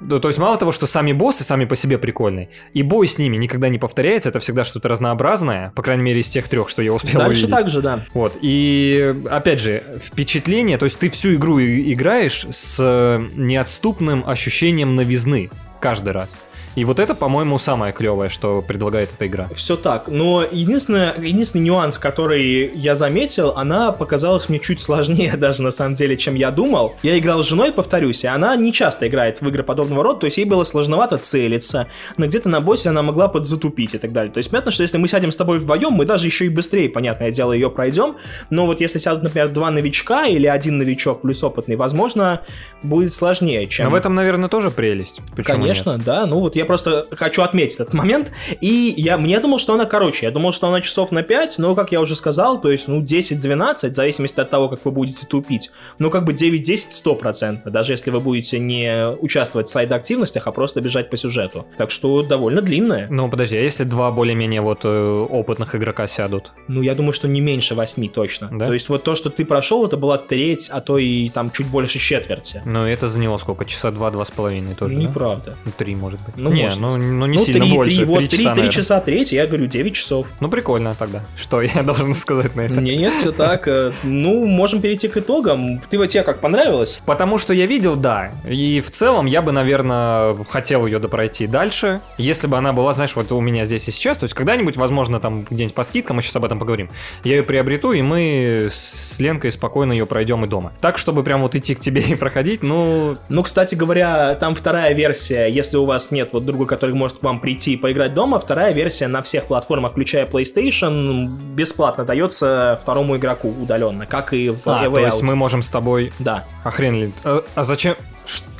Да, 0.00 0.18
То 0.18 0.28
есть 0.28 0.38
мало 0.38 0.56
того, 0.56 0.72
что 0.72 0.86
сами 0.86 1.12
боссы 1.12 1.44
сами 1.44 1.64
по 1.64 1.76
себе 1.76 1.98
прикольные, 1.98 2.48
и 2.74 2.82
бой 2.82 3.06
с 3.06 3.18
ними 3.18 3.36
никогда 3.36 3.68
не 3.68 3.78
повторяется, 3.78 4.28
это 4.28 4.38
всегда 4.38 4.64
что-то 4.64 4.88
разнообразное, 4.88 5.72
по 5.74 5.82
крайней 5.82 6.02
мере 6.02 6.20
из 6.20 6.28
тех 6.28 6.48
трех, 6.48 6.68
что 6.68 6.82
я 6.82 6.92
успел 6.92 7.20
Дальше 7.20 7.44
увидеть. 7.44 7.50
так 7.50 7.68
же, 7.68 7.82
да. 7.82 8.06
Вот, 8.14 8.38
и 8.42 9.14
опять 9.30 9.60
же, 9.60 9.82
впечатление, 10.00 10.78
то 10.78 10.84
есть 10.84 10.98
ты 10.98 11.08
всю 11.08 11.34
игру 11.34 11.60
играешь 11.60 12.46
с 12.50 12.76
э, 12.78 13.28
неотступным 13.34 14.24
ощущением 14.26 14.96
новизны 14.96 15.50
каждый 15.80 16.12
раз. 16.12 16.36
И 16.74 16.84
вот 16.84 16.98
это, 16.98 17.14
по-моему, 17.14 17.58
самое 17.58 17.92
клевое, 17.92 18.30
что 18.30 18.62
предлагает 18.62 19.10
эта 19.14 19.26
игра. 19.26 19.48
Все 19.54 19.76
так. 19.76 20.08
Но 20.08 20.42
единственное, 20.50 21.14
единственный 21.18 21.62
нюанс, 21.62 21.98
который 21.98 22.72
я 22.74 22.96
заметил, 22.96 23.50
она 23.56 23.92
показалась 23.92 24.48
мне 24.48 24.58
чуть 24.58 24.80
сложнее 24.80 25.36
даже 25.36 25.62
на 25.62 25.70
самом 25.70 25.94
деле, 25.94 26.16
чем 26.16 26.34
я 26.34 26.50
думал. 26.50 26.96
Я 27.02 27.18
играл 27.18 27.42
с 27.42 27.48
женой, 27.48 27.72
повторюсь, 27.72 28.24
и 28.24 28.26
она 28.26 28.56
не 28.56 28.72
часто 28.72 29.06
играет 29.06 29.40
в 29.40 29.48
игры 29.48 29.62
подобного 29.62 30.02
рода, 30.02 30.20
то 30.20 30.26
есть 30.26 30.38
ей 30.38 30.44
было 30.44 30.64
сложновато 30.64 31.18
целиться, 31.18 31.88
но 32.16 32.26
где-то 32.26 32.48
на 32.48 32.60
боссе 32.60 32.88
она 32.88 33.02
могла 33.02 33.28
подзатупить 33.28 33.94
и 33.94 33.98
так 33.98 34.12
далее. 34.12 34.32
То 34.32 34.38
есть 34.38 34.50
понятно, 34.50 34.70
что 34.70 34.82
если 34.82 34.96
мы 34.96 35.08
сядем 35.08 35.30
с 35.30 35.36
тобой 35.36 35.58
вдвоем, 35.58 35.92
мы 35.92 36.06
даже 36.06 36.26
еще 36.26 36.46
и 36.46 36.48
быстрее, 36.48 36.88
понятное 36.88 37.30
дело, 37.30 37.52
ее 37.52 37.70
пройдем, 37.70 38.16
но 38.50 38.66
вот 38.66 38.80
если 38.80 38.98
сядут, 38.98 39.22
например, 39.24 39.48
два 39.48 39.70
новичка 39.70 40.26
или 40.26 40.46
один 40.46 40.78
новичок 40.78 41.22
плюс 41.22 41.42
опытный, 41.44 41.76
возможно, 41.76 42.40
будет 42.82 43.12
сложнее, 43.12 43.66
чем... 43.66 43.86
Но 43.86 43.90
в 43.90 43.94
этом, 43.94 44.14
наверное, 44.14 44.48
тоже 44.48 44.70
прелесть. 44.70 45.20
Почему 45.36 45.58
Конечно, 45.58 45.98
да. 45.98 46.26
Ну 46.26 46.40
вот 46.40 46.56
я 46.56 46.61
просто 46.64 47.06
хочу 47.12 47.42
отметить 47.42 47.76
этот 47.76 47.94
момент. 47.94 48.32
И 48.60 48.94
я 48.96 49.18
мне 49.18 49.38
думал, 49.40 49.58
что 49.58 49.74
она 49.74 49.86
короче. 49.86 50.26
Я 50.26 50.32
думал, 50.32 50.52
что 50.52 50.68
она 50.68 50.80
часов 50.80 51.12
на 51.12 51.22
5, 51.22 51.58
но, 51.58 51.74
как 51.74 51.92
я 51.92 52.00
уже 52.00 52.16
сказал, 52.16 52.60
то 52.60 52.70
есть, 52.70 52.88
ну, 52.88 53.02
10-12, 53.02 53.90
в 53.90 53.94
зависимости 53.94 54.40
от 54.40 54.50
того, 54.50 54.68
как 54.68 54.84
вы 54.84 54.90
будете 54.90 55.26
тупить. 55.26 55.70
Ну, 55.98 56.10
как 56.10 56.24
бы 56.24 56.32
9-10 56.32 56.90
100%, 57.04 57.70
даже 57.70 57.92
если 57.92 58.10
вы 58.10 58.20
будете 58.20 58.58
не 58.58 59.08
участвовать 59.20 59.68
в 59.68 59.70
сайд-активностях, 59.70 60.46
а 60.46 60.52
просто 60.52 60.80
бежать 60.80 61.10
по 61.10 61.16
сюжету. 61.16 61.66
Так 61.76 61.90
что 61.90 62.22
довольно 62.22 62.62
длинная. 62.62 63.06
Ну, 63.10 63.28
подожди, 63.28 63.56
а 63.56 63.60
если 63.60 63.84
два 63.84 64.10
более-менее 64.10 64.60
вот 64.60 64.80
э, 64.84 64.88
опытных 64.88 65.74
игрока 65.74 66.06
сядут? 66.06 66.52
Ну, 66.68 66.82
я 66.82 66.94
думаю, 66.94 67.12
что 67.12 67.28
не 67.28 67.40
меньше 67.40 67.74
8 67.74 68.08
точно. 68.08 68.48
Да? 68.52 68.66
То 68.66 68.72
есть, 68.72 68.88
вот 68.88 69.02
то, 69.02 69.14
что 69.14 69.30
ты 69.30 69.44
прошел, 69.44 69.86
это 69.86 69.96
была 69.96 70.18
треть, 70.18 70.68
а 70.70 70.80
то 70.80 70.98
и 70.98 71.28
там 71.28 71.50
чуть 71.50 71.66
больше 71.66 71.98
четверти. 71.98 72.62
Ну, 72.64 72.86
это 72.86 73.08
заняло 73.08 73.38
сколько? 73.38 73.64
Часа 73.64 73.90
два-два 73.90 74.24
с 74.24 74.30
половиной 74.30 74.74
тоже, 74.74 74.94
да? 74.94 75.00
Неправда. 75.00 75.56
Ну, 75.64 75.72
Три, 75.76 75.94
может 75.94 76.20
быть. 76.24 76.36
Ну, 76.36 76.51
не, 76.52 76.64
может. 76.64 76.80
ну, 76.80 76.96
ну, 76.96 77.26
не 77.26 77.38
ну, 77.38 77.44
сильно 77.44 77.64
3, 77.64 77.74
больше. 77.74 77.96
3, 77.96 78.04
вот, 78.04 78.18
3, 78.18 78.28
часа, 78.28 78.36
3 78.38 78.44
наверное. 78.48 78.70
часа 78.70 79.00
треть, 79.00 79.32
я 79.32 79.46
говорю 79.46 79.66
9 79.66 79.94
часов. 79.94 80.26
Ну, 80.40 80.48
прикольно 80.48 80.94
тогда. 80.98 81.22
Что 81.36 81.62
я 81.62 81.82
должен 81.84 82.14
сказать 82.14 82.54
на 82.56 82.62
это? 82.62 82.80
Не, 82.80 82.96
нет, 82.96 83.14
все 83.14 83.32
так. 83.32 83.66
Э, 83.68 83.92
Ну, 84.02 84.46
можем 84.46 84.80
перейти 84.80 85.08
к 85.08 85.16
итогам. 85.16 85.80
Ты 85.90 85.98
вот 85.98 86.06
тебе 86.06 86.22
как 86.22 86.40
понравилось? 86.40 87.00
Потому 87.06 87.38
что 87.38 87.52
я 87.54 87.66
видел, 87.66 87.96
да. 87.96 88.30
И 88.48 88.80
в 88.80 88.90
целом 88.90 89.26
я 89.26 89.42
бы, 89.42 89.52
наверное, 89.52 90.34
хотел 90.48 90.86
ее 90.86 90.98
допройти 90.98 91.46
дальше. 91.46 92.00
Если 92.18 92.46
бы 92.46 92.56
она 92.56 92.72
была, 92.72 92.92
знаешь, 92.94 93.14
вот 93.16 93.32
у 93.32 93.40
меня 93.40 93.64
здесь 93.64 93.88
и 93.88 93.90
сейчас. 93.90 94.18
То 94.18 94.24
есть 94.24 94.34
когда-нибудь, 94.34 94.76
возможно, 94.76 95.20
там 95.20 95.40
где-нибудь 95.48 95.74
по 95.74 95.84
скидкам, 95.84 96.16
мы 96.16 96.22
сейчас 96.22 96.36
об 96.36 96.44
этом 96.44 96.58
поговорим. 96.58 96.90
Я 97.24 97.36
ее 97.36 97.42
приобрету, 97.42 97.92
и 97.92 98.02
мы 98.02 98.68
с 98.70 99.18
Ленкой 99.18 99.50
спокойно 99.52 99.92
ее 99.92 100.06
пройдем 100.06 100.44
и 100.44 100.48
дома. 100.48 100.72
Так, 100.80 100.98
чтобы 100.98 101.22
прям 101.24 101.42
вот 101.42 101.54
идти 101.54 101.74
к 101.74 101.80
тебе 101.80 102.00
и 102.08 102.14
проходить, 102.14 102.62
ну, 102.62 103.16
Ну, 103.28 103.42
кстати 103.42 103.74
говоря, 103.74 104.34
там 104.34 104.54
вторая 104.54 104.94
версия, 104.94 105.46
если 105.46 105.76
у 105.76 105.84
вас 105.84 106.10
нет 106.10 106.30
вот 106.32 106.41
друга, 106.44 106.66
который 106.66 106.94
может 106.94 107.18
к 107.18 107.22
вам 107.22 107.40
прийти 107.40 107.74
и 107.74 107.76
поиграть 107.76 108.14
дома, 108.14 108.38
вторая 108.38 108.72
версия 108.72 109.08
на 109.08 109.22
всех 109.22 109.46
платформах, 109.46 109.92
включая 109.92 110.26
PlayStation, 110.26 111.26
бесплатно 111.54 112.04
дается 112.04 112.78
второму 112.82 113.16
игроку 113.16 113.48
удаленно, 113.48 114.06
как 114.06 114.32
и 114.32 114.50
в 114.50 114.60
а, 114.66 114.80
A 114.80 114.90
то 114.90 114.98
есть 114.98 115.22
мы 115.22 115.34
можем 115.36 115.62
с 115.62 115.68
тобой... 115.68 116.12
Да. 116.18 116.44
Хрен 116.64 116.94
ли... 116.96 117.12
А, 117.24 117.42
а 117.54 117.64
зачем... 117.64 117.96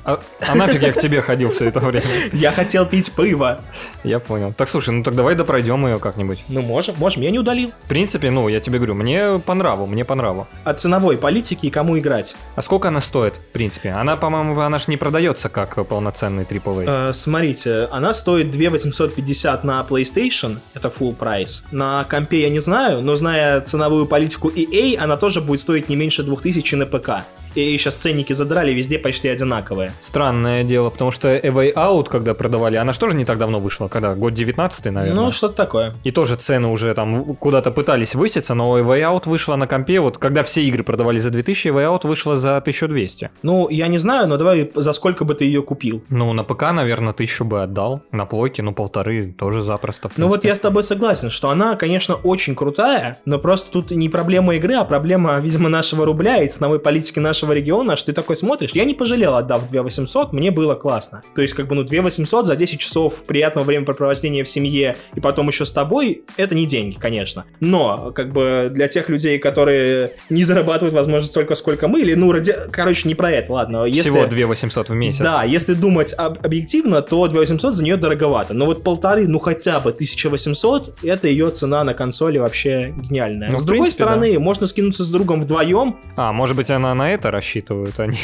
А, 0.05 0.21
а 0.41 0.55
нафиг 0.55 0.83
я 0.83 0.93
к 0.93 0.99
тебе 0.99 1.23
ходил 1.23 1.51
все 1.51 1.69
это 1.69 1.81
время? 1.81 2.07
Я 2.33 2.53
хотел 2.53 2.87
пить 2.87 3.13
пиво. 3.13 3.61
Я 4.05 4.19
понял. 4.19 4.53
Так, 4.53 4.69
слушай, 4.69 4.91
ну 4.91 5.03
так 5.05 5.15
давай 5.15 5.35
допройдем 5.35 5.87
ее 5.87 5.99
как-нибудь. 5.99 6.43
Ну, 6.49 6.61
можем, 6.63 6.97
можем, 6.99 7.23
я 7.23 7.31
не 7.31 7.39
удалил. 7.39 7.73
В 7.85 7.89
принципе, 7.89 8.31
ну, 8.31 8.49
я 8.49 8.61
тебе 8.61 8.79
говорю, 8.79 8.95
мне 8.95 9.39
по 9.39 9.55
нраву, 9.55 9.87
мне 9.87 10.05
по 10.05 10.15
нраву. 10.15 10.49
От 10.65 10.81
ценовой 10.81 11.19
политики 11.19 11.67
и 11.67 11.71
кому 11.71 11.99
играть. 11.99 12.35
А 12.57 12.63
сколько 12.63 12.89
она 12.89 13.01
стоит, 13.01 13.37
в 13.37 13.49
принципе? 13.51 13.91
Она, 13.91 14.17
по-моему, 14.17 14.61
она 14.61 14.79
ж 14.79 14.89
не 14.89 14.97
продается 14.97 15.49
как 15.49 15.87
полноценный 15.87 16.45
AAA. 16.45 16.85
Э, 17.11 17.13
смотрите, 17.13 17.89
она 17.93 18.13
стоит 18.13 18.51
2850 18.51 19.65
на 19.65 19.87
PlayStation, 19.89 20.59
это 20.75 20.89
full 20.89 21.15
прайс. 21.15 21.65
На 21.71 22.05
компе 22.05 22.43
я 22.43 22.51
не 22.51 22.61
знаю, 22.61 23.03
но 23.03 23.15
зная 23.15 23.61
ценовую 23.61 24.07
политику 24.07 24.49
EA, 24.49 24.97
она 24.97 25.17
тоже 25.17 25.41
будет 25.41 25.61
стоить 25.61 25.89
не 25.89 25.97
меньше 25.97 26.25
2000 26.25 26.75
на 26.75 26.87
ПК. 26.87 27.25
EA 27.55 27.77
сейчас 27.79 27.97
ценники 27.97 28.33
задрали, 28.33 28.73
везде 28.73 28.99
почти 28.99 29.29
одинаковые. 29.29 29.93
Странное 30.01 30.65
дело, 30.65 30.91
потому 30.91 31.11
что 31.11 31.29
A 31.29 31.41
Way 31.41 31.75
Out, 31.75 32.09
когда 32.09 32.35
продавали, 32.35 32.77
она 32.77 32.93
же 32.93 33.01
тоже 33.01 33.17
не 33.17 33.25
так 33.25 33.39
давно 33.39 33.59
вышла, 33.59 33.89
когда? 33.89 34.15
Год 34.15 34.35
19 34.35 34.85
наверное. 34.87 35.25
Ну, 35.25 35.33
что-то 35.33 35.55
такое. 35.55 35.95
И 36.05 36.11
тоже 36.11 36.37
цены 36.37 36.69
уже 36.69 36.95
там 36.95 37.35
куда-то 37.37 37.71
пытались 37.71 38.15
выситься, 38.15 38.55
но 38.55 38.75
A 38.77 38.81
Way 38.81 39.01
Out 39.01 39.29
вышла 39.29 39.57
на 39.57 39.67
компе, 39.67 40.01
вот 40.01 40.19
когда 40.19 40.43
все 40.45 40.63
игры 40.63 40.83
продавали 40.83 41.19
за 41.19 41.31
2000, 41.31 41.69
A 41.69 41.71
Way 41.73 41.95
Out 41.95 42.07
вышла 42.07 42.37
за 42.37 42.57
1200. 42.57 43.31
Ну, 43.43 43.69
я 43.69 43.89
не 43.89 43.99
знаю, 43.99 44.29
но 44.29 44.37
давай 44.37 44.71
за 44.75 44.93
сколько 44.93 45.25
бы 45.25 45.35
ты 45.35 45.45
ее 45.45 45.63
купил? 45.63 46.03
Ну, 46.09 46.33
на 46.33 46.45
ПК, 46.45 46.73
наверное, 46.73 47.13
тысячу 47.13 47.45
бы 47.45 47.63
отдал, 47.63 48.03
на 48.13 48.27
плойке, 48.27 48.63
ну, 48.63 48.73
полторы 48.73 49.33
тоже 49.33 49.63
запросто. 49.63 50.11
Ну 50.17 50.29
вот 50.29 50.45
я 50.45 50.55
с 50.55 50.61
тобой 50.61 50.85
согласен, 50.85 51.31
что 51.31 51.51
она, 51.51 51.77
конечно, 51.77 52.15
очень 52.15 52.55
крутая, 52.55 53.17
но 53.25 53.39
просто 53.39 53.71
тут 53.71 53.91
не 53.91 54.09
проблема 54.09 54.55
игры, 54.57 54.75
а 54.75 54.85
проблема, 54.85 55.39
видимо, 55.41 55.69
нашего 55.69 56.05
рубля 56.05 56.43
и 56.43 56.49
ценовой 56.49 56.79
политики 56.79 57.19
нашего 57.43 57.53
региона, 57.53 57.97
что 57.97 58.07
ты 58.07 58.12
такой 58.12 58.36
смотришь. 58.36 58.70
Я 58.74 58.84
не 58.84 58.95
пожалел, 58.95 59.34
отдав 59.34 59.68
2800, 59.68 60.32
мне 60.32 60.51
было 60.51 60.74
классно. 60.74 61.22
То 61.34 61.43
есть, 61.43 61.55
как 61.55 61.66
бы, 61.66 61.74
ну, 61.74 61.82
2800 61.82 62.47
за 62.47 62.57
10 62.57 62.78
часов 62.78 63.14
приятного 63.26 63.64
времяпрепровождения 63.64 64.45
в 64.45 64.49
семье 64.49 64.97
и 65.14 65.20
потом 65.20 65.49
еще 65.49 65.64
с 65.64 65.72
тобой, 65.72 66.22
это 66.36 66.55
не 66.55 66.66
деньги, 66.66 66.97
конечно. 66.99 67.45
Но, 67.61 68.12
как 68.14 68.32
бы, 68.32 68.68
для 68.70 68.86
тех 68.88 69.09
людей, 69.09 69.38
которые 69.38 70.12
не 70.30 70.45
зарабатывают, 70.45 70.95
возможно, 70.95 71.26
столько, 71.26 71.55
сколько 71.57 71.88
мы, 71.88 72.01
или, 72.01 72.14
ну, 72.14 72.30
ради... 72.30 72.55
короче, 72.70 73.09
не 73.09 73.14
про 73.14 73.30
это, 73.30 73.53
ладно. 73.53 73.84
Если... 73.84 74.03
Всего 74.03 74.26
2800 74.26 74.90
в 74.90 74.95
месяц. 74.95 75.20
Да, 75.20 75.43
если 75.43 75.74
думать 75.74 76.14
об- 76.16 76.45
объективно, 76.45 77.03
то 77.03 77.26
2800 77.26 77.74
за 77.74 77.82
нее 77.82 77.97
дороговато. 77.97 78.55
Но 78.55 78.66
вот 78.66 78.84
полторы, 78.84 79.26
ну 79.26 79.38
хотя 79.40 79.80
бы 79.80 79.90
1800, 79.90 80.99
это 81.03 81.28
ее 81.28 81.51
цена 81.51 81.82
на 81.82 81.95
консоли 81.95 82.38
вообще 82.38 82.95
гениальная. 82.97 83.49
Ну, 83.51 83.59
с 83.59 83.62
другой 83.62 83.86
принципе, 83.86 84.05
стороны, 84.05 84.38
можно 84.38 84.66
скинуться 84.66 85.03
с 85.03 85.11
другом 85.11 85.43
вдвоем, 85.43 85.97
А, 86.16 86.32
может 86.32 86.57
быть, 86.57 86.70
она 86.70 86.95
на 86.95 87.12
это 87.12 87.32
рассчитывает, 87.33 87.99
а 87.99 88.07
не... 88.07 88.16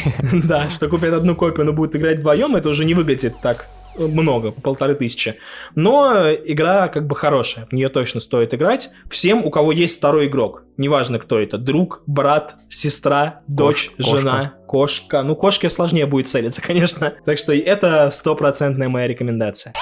да, 0.45 0.71
что 0.71 0.89
купят 0.89 1.13
одну 1.15 1.35
копию, 1.35 1.67
но 1.67 1.73
будет 1.73 1.97
играть 1.97 2.21
вдвоем, 2.21 2.55
это 2.55 2.69
уже 2.69 2.85
не 2.85 2.95
выглядит 2.95 3.35
так 3.43 3.67
много, 3.99 4.53
по 4.53 4.61
полторы 4.61 4.95
тысячи. 4.95 5.37
Но 5.75 6.31
игра 6.33 6.89
как 6.89 7.07
бы 7.07 7.17
хорошая, 7.17 7.67
в 7.67 7.73
нее 7.73 7.89
точно 7.89 8.21
стоит 8.21 8.55
играть. 8.55 8.91
Всем, 9.11 9.45
у 9.45 9.51
кого 9.51 9.73
есть 9.73 9.99
второй 9.99 10.27
игрок, 10.27 10.63
неважно 10.79 11.19
кто 11.19 11.39
это, 11.39 11.59
друг, 11.59 12.03
брат, 12.07 12.55
сестра, 12.71 13.41
дочь, 13.47 13.91
кошка. 13.97 14.17
жена, 14.17 14.55
кошка. 14.67 15.23
Ну, 15.23 15.35
кошке 15.35 15.69
сложнее 15.69 16.07
будет 16.07 16.29
целиться, 16.29 16.63
конечно. 16.67 17.13
Так 17.25 17.39
что 17.39 17.53
это 17.53 18.11
стопроцентная 18.11 18.89
моя 18.89 19.07
рекомендация. 19.09 19.75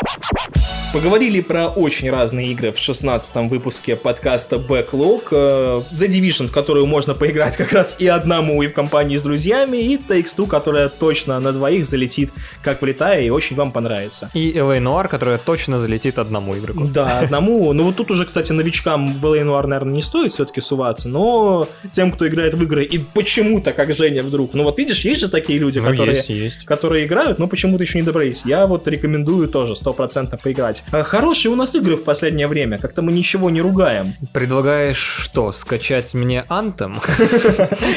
Поговорили 0.92 1.40
про 1.40 1.66
очень 1.68 2.10
разные 2.10 2.52
игры 2.52 2.72
в 2.72 2.78
16 2.78 3.50
выпуске 3.50 3.96
подкаста 3.96 4.56
Backlog. 4.56 5.24
Э, 5.30 5.82
The 5.92 6.08
Division, 6.08 6.46
в 6.46 6.52
которую 6.52 6.86
можно 6.86 7.12
поиграть 7.12 7.56
как 7.58 7.72
раз 7.72 7.96
и 7.98 8.06
одному, 8.06 8.62
и 8.62 8.68
в 8.68 8.72
компании 8.72 9.16
с 9.16 9.22
друзьями, 9.22 9.76
и 9.76 9.98
Takes 9.98 10.36
Two, 10.36 10.46
которая 10.46 10.88
точно 10.88 11.38
на 11.40 11.52
двоих 11.52 11.86
залетит 11.86 12.30
как 12.62 12.80
влетая 12.80 13.20
и 13.22 13.30
очень 13.30 13.56
вам 13.56 13.72
понравится. 13.72 14.30
И 14.32 14.52
LA 14.52 14.80
Noir, 14.80 15.08
которая 15.08 15.38
точно 15.38 15.78
залетит 15.78 16.18
одному 16.18 16.56
игроку. 16.56 16.86
Да, 16.86 17.18
одному. 17.18 17.72
Ну 17.72 17.84
вот 17.84 17.96
тут 17.96 18.10
уже, 18.10 18.24
кстати, 18.24 18.52
новичкам 18.52 19.20
в 19.20 19.26
LA 19.26 19.42
Noir, 19.42 19.66
наверное, 19.66 19.94
не 19.94 20.02
стоит 20.02 20.32
все-таки 20.32 20.60
суваться 20.60 20.85
мотивация. 20.86 21.10
Но 21.10 21.68
тем, 21.92 22.12
кто 22.12 22.26
играет 22.26 22.54
в 22.54 22.62
игры, 22.62 22.84
и 22.84 22.98
почему-то, 22.98 23.72
как 23.72 23.94
Женя 23.94 24.22
вдруг, 24.22 24.54
ну 24.54 24.64
вот 24.64 24.78
видишь, 24.78 25.00
есть 25.00 25.20
же 25.20 25.28
такие 25.28 25.58
люди, 25.58 25.78
Ну, 25.78 25.90
которые, 25.90 26.16
есть, 26.16 26.28
есть. 26.28 26.64
которые 26.64 27.06
играют, 27.06 27.38
но 27.38 27.46
почему-то 27.48 27.82
еще 27.82 27.98
не 27.98 28.04
добрались. 28.04 28.42
Я 28.44 28.66
вот 28.66 28.86
рекомендую 28.88 29.48
тоже 29.48 29.76
стопроцентно 29.76 30.38
поиграть. 30.38 30.82
А, 30.92 31.02
Хорошие 31.02 31.52
у 31.52 31.56
нас 31.56 31.74
игры 31.74 31.96
в 31.96 32.04
последнее 32.04 32.46
время, 32.46 32.78
как-то 32.78 33.02
мы 33.02 33.12
ничего 33.12 33.50
не 33.50 33.60
ругаем. 33.60 34.12
Предлагаешь 34.32 34.96
что, 34.96 35.52
скачать 35.52 36.14
мне 36.14 36.44
Anthem? 36.48 36.96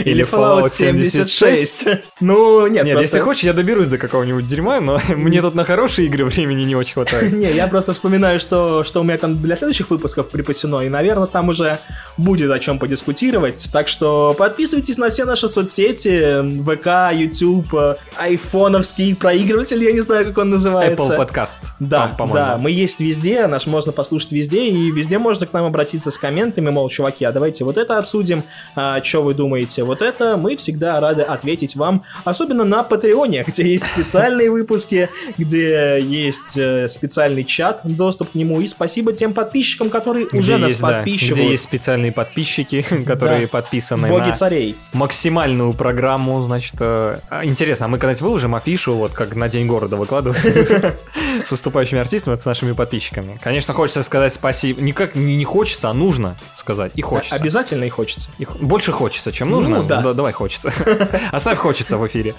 Или 0.05 0.25
Fallout 0.25 0.69
76. 0.69 1.85
Ну, 2.21 2.67
нет, 2.67 2.85
Нет, 2.85 3.01
если 3.01 3.19
хочешь, 3.19 3.43
я 3.43 3.53
доберусь 3.53 3.87
до 3.87 3.97
какого-нибудь 3.97 4.45
дерьма, 4.47 4.79
но 4.79 4.99
мне 5.09 5.41
тут 5.41 5.55
на 5.55 5.63
хорошие 5.63 6.07
игры 6.07 6.25
времени 6.25 6.63
не 6.63 6.75
очень 6.75 6.93
хватает. 6.93 7.33
Не, 7.33 7.51
я 7.53 7.67
просто 7.67 7.93
вспоминаю, 7.93 8.39
что, 8.39 8.83
что 8.83 9.01
у 9.01 9.03
меня 9.03 9.17
там 9.17 9.41
для 9.41 9.55
следующих 9.55 9.89
выпусков 9.89 10.29
припасено, 10.29 10.81
и, 10.81 10.89
наверное, 10.89 11.27
там 11.27 11.49
уже 11.49 11.79
будет 12.17 12.51
о 12.51 12.59
чем 12.59 12.78
подискутировать. 12.79 13.69
Так 13.71 13.87
что 13.87 14.33
подписывайтесь 14.37 14.97
на 14.97 15.09
все 15.09 15.25
наши 15.25 15.47
соцсети, 15.47 16.41
ВК, 16.63 17.13
YouTube, 17.15 17.73
э, 17.73 17.95
айфоновский 18.17 19.15
проигрыватель, 19.15 19.83
я 19.83 19.91
не 19.91 19.99
знаю, 19.99 20.25
как 20.25 20.37
он 20.37 20.49
называется. 20.49 21.13
Apple 21.13 21.27
Podcast. 21.27 21.57
Да, 21.79 22.15
по- 22.17 22.27
да, 22.27 22.57
мы 22.57 22.71
есть 22.71 22.99
везде, 22.99 23.47
наш 23.47 23.65
можно 23.67 23.91
послушать 23.91 24.31
везде, 24.31 24.65
и 24.67 24.91
везде 24.91 25.17
можно 25.19 25.45
к 25.45 25.53
нам 25.53 25.65
обратиться 25.65 26.11
с 26.11 26.17
комментами, 26.17 26.69
мол, 26.69 26.89
чуваки, 26.89 27.25
а 27.25 27.31
давайте 27.31 27.63
вот 27.63 27.77
это 27.77 27.97
обсудим, 27.97 28.43
а, 28.75 29.03
что 29.03 29.21
вы 29.21 29.33
думаете, 29.33 29.83
вот 29.83 30.01
это, 30.01 30.37
мы 30.37 30.55
всегда 30.55 30.99
рады 30.99 31.21
ответить 31.21 31.75
вам, 31.75 32.03
особенно 32.23 32.63
на 32.63 32.83
Патреоне, 32.83 33.43
где 33.47 33.63
есть 33.71 33.87
специальные 33.87 34.49
выпуски, 34.51 35.09
где 35.37 35.99
есть 36.01 36.57
э, 36.57 36.87
специальный 36.87 37.43
чат, 37.43 37.81
доступ 37.83 38.31
к 38.31 38.35
нему, 38.35 38.61
и 38.61 38.67
спасибо 38.67 39.13
тем 39.13 39.33
подписчикам, 39.33 39.89
которые 39.89 40.27
уже 40.33 40.57
нас 40.57 40.75
подписчивают. 40.75 41.39
где 41.39 41.51
есть 41.51 41.63
специальные 41.63 42.11
подписчики, 42.11 42.68
которые 43.05 43.41
Да. 43.43 43.47
подписаны 43.47 44.09
Боги 44.09 44.29
на 44.29 44.33
царей. 44.33 44.75
максимальную 44.93 45.73
программу, 45.73 46.41
значит, 46.43 46.75
э, 46.79 47.19
а, 47.29 47.45
интересно, 47.45 47.85
а 47.85 47.89
мы 47.89 47.97
когда-нибудь 47.97 48.21
выложим 48.21 48.55
афишу, 48.55 48.95
вот 48.95 49.11
как 49.13 49.35
на 49.35 49.49
День 49.49 49.67
города 49.67 49.95
выкладывают, 49.95 50.41
с 51.43 51.51
выступающими 51.51 51.99
артистами, 51.99 52.37
с 52.37 52.45
нашими 52.45 52.71
подписчиками. 52.73 53.39
Конечно, 53.41 53.73
хочется 53.73 54.03
сказать 54.03 54.33
спасибо, 54.33 54.81
никак 54.81 55.15
не 55.15 55.35
не 55.35 55.45
хочется, 55.45 55.89
а 55.89 55.93
нужно 55.93 56.37
сказать, 56.55 56.91
и 56.95 57.01
хочется. 57.01 57.35
Обязательно 57.35 57.83
и 57.85 57.89
хочется. 57.89 58.29
Больше 58.59 58.91
хочется, 58.91 59.31
чем 59.31 59.49
нужно. 59.49 59.77
Ну, 59.81 59.87
да. 59.87 60.13
давай 60.13 60.33
хочется. 60.33 60.71
Оставь 61.31 61.57
хочется 61.57 61.97
в 61.97 62.07
эфире. 62.07 62.35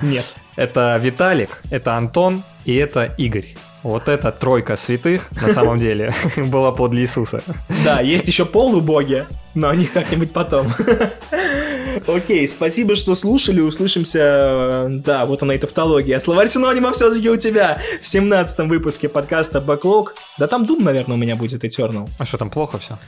Нет. 0.00 0.24
Это 0.56 0.98
Виталик, 1.02 1.50
это 1.70 1.96
Антон 1.96 2.42
и 2.64 2.74
это 2.74 3.04
Игорь. 3.18 3.56
Вот 3.82 4.08
эта 4.08 4.30
тройка 4.30 4.76
святых, 4.76 5.30
на 5.32 5.48
самом 5.48 5.78
деле, 5.78 6.12
была 6.36 6.70
подле 6.72 7.02
Иисуса. 7.02 7.42
Да, 7.84 8.00
есть 8.00 8.28
еще 8.28 8.44
полубоги, 8.44 9.24
но 9.54 9.68
о 9.68 9.74
них 9.74 9.92
как-нибудь 9.92 10.32
потом. 10.32 10.72
Окей, 12.06 12.48
спасибо, 12.48 12.96
что 12.96 13.14
слушали. 13.14 13.60
Услышимся. 13.60 14.18
э, 14.20 14.86
Да, 14.90 15.26
вот 15.26 15.42
она 15.42 15.54
и 15.54 15.58
тавтология. 15.58 16.18
Словарь 16.20 16.48
синонимов 16.48 16.94
все-таки 16.94 17.28
у 17.28 17.36
тебя 17.36 17.80
в 18.00 18.06
17 18.06 18.60
выпуске 18.60 19.08
подкаста 19.08 19.58
Backlog. 19.58 20.08
Да 20.38 20.46
там 20.46 20.64
Дум, 20.66 20.84
наверное, 20.84 21.16
у 21.16 21.18
меня 21.18 21.36
будет 21.36 21.64
Eternal. 21.64 22.08
А 22.18 22.24
что, 22.24 22.38
там 22.38 22.50
плохо 22.50 22.78
все? 22.78 22.98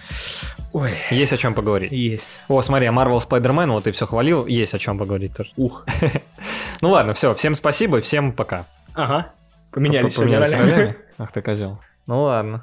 Ой, 0.73 0.93
Есть 1.11 1.33
о 1.33 1.37
чем 1.37 1.55
поговорить. 1.55 1.93
есть. 1.93 2.31
О, 2.49 2.61
смотри, 2.63 2.89
Marvel 2.89 3.21
Spider-Man, 3.27 3.71
вот 3.71 3.85
ты 3.85 3.93
все 3.93 4.07
хвалил, 4.07 4.45
есть 4.47 4.75
о 4.75 4.79
чем 4.79 4.99
поговорить 4.99 5.35
тоже. 5.37 5.51
Ух. 5.57 5.85
Ну 6.81 6.91
ладно, 6.91 7.15
все, 7.15 7.33
всем 7.35 7.55
спасибо 7.55 8.01
всем 8.03 8.33
пока. 8.33 8.67
Ага. 8.95 9.29
Поменялись 9.75 10.15
сегодня 10.15 10.39
ролями? 10.39 10.97
Ах 11.19 11.33
ты 11.33 11.43
козел. 11.43 11.81
Ну 12.07 12.23
ладно. 12.23 12.63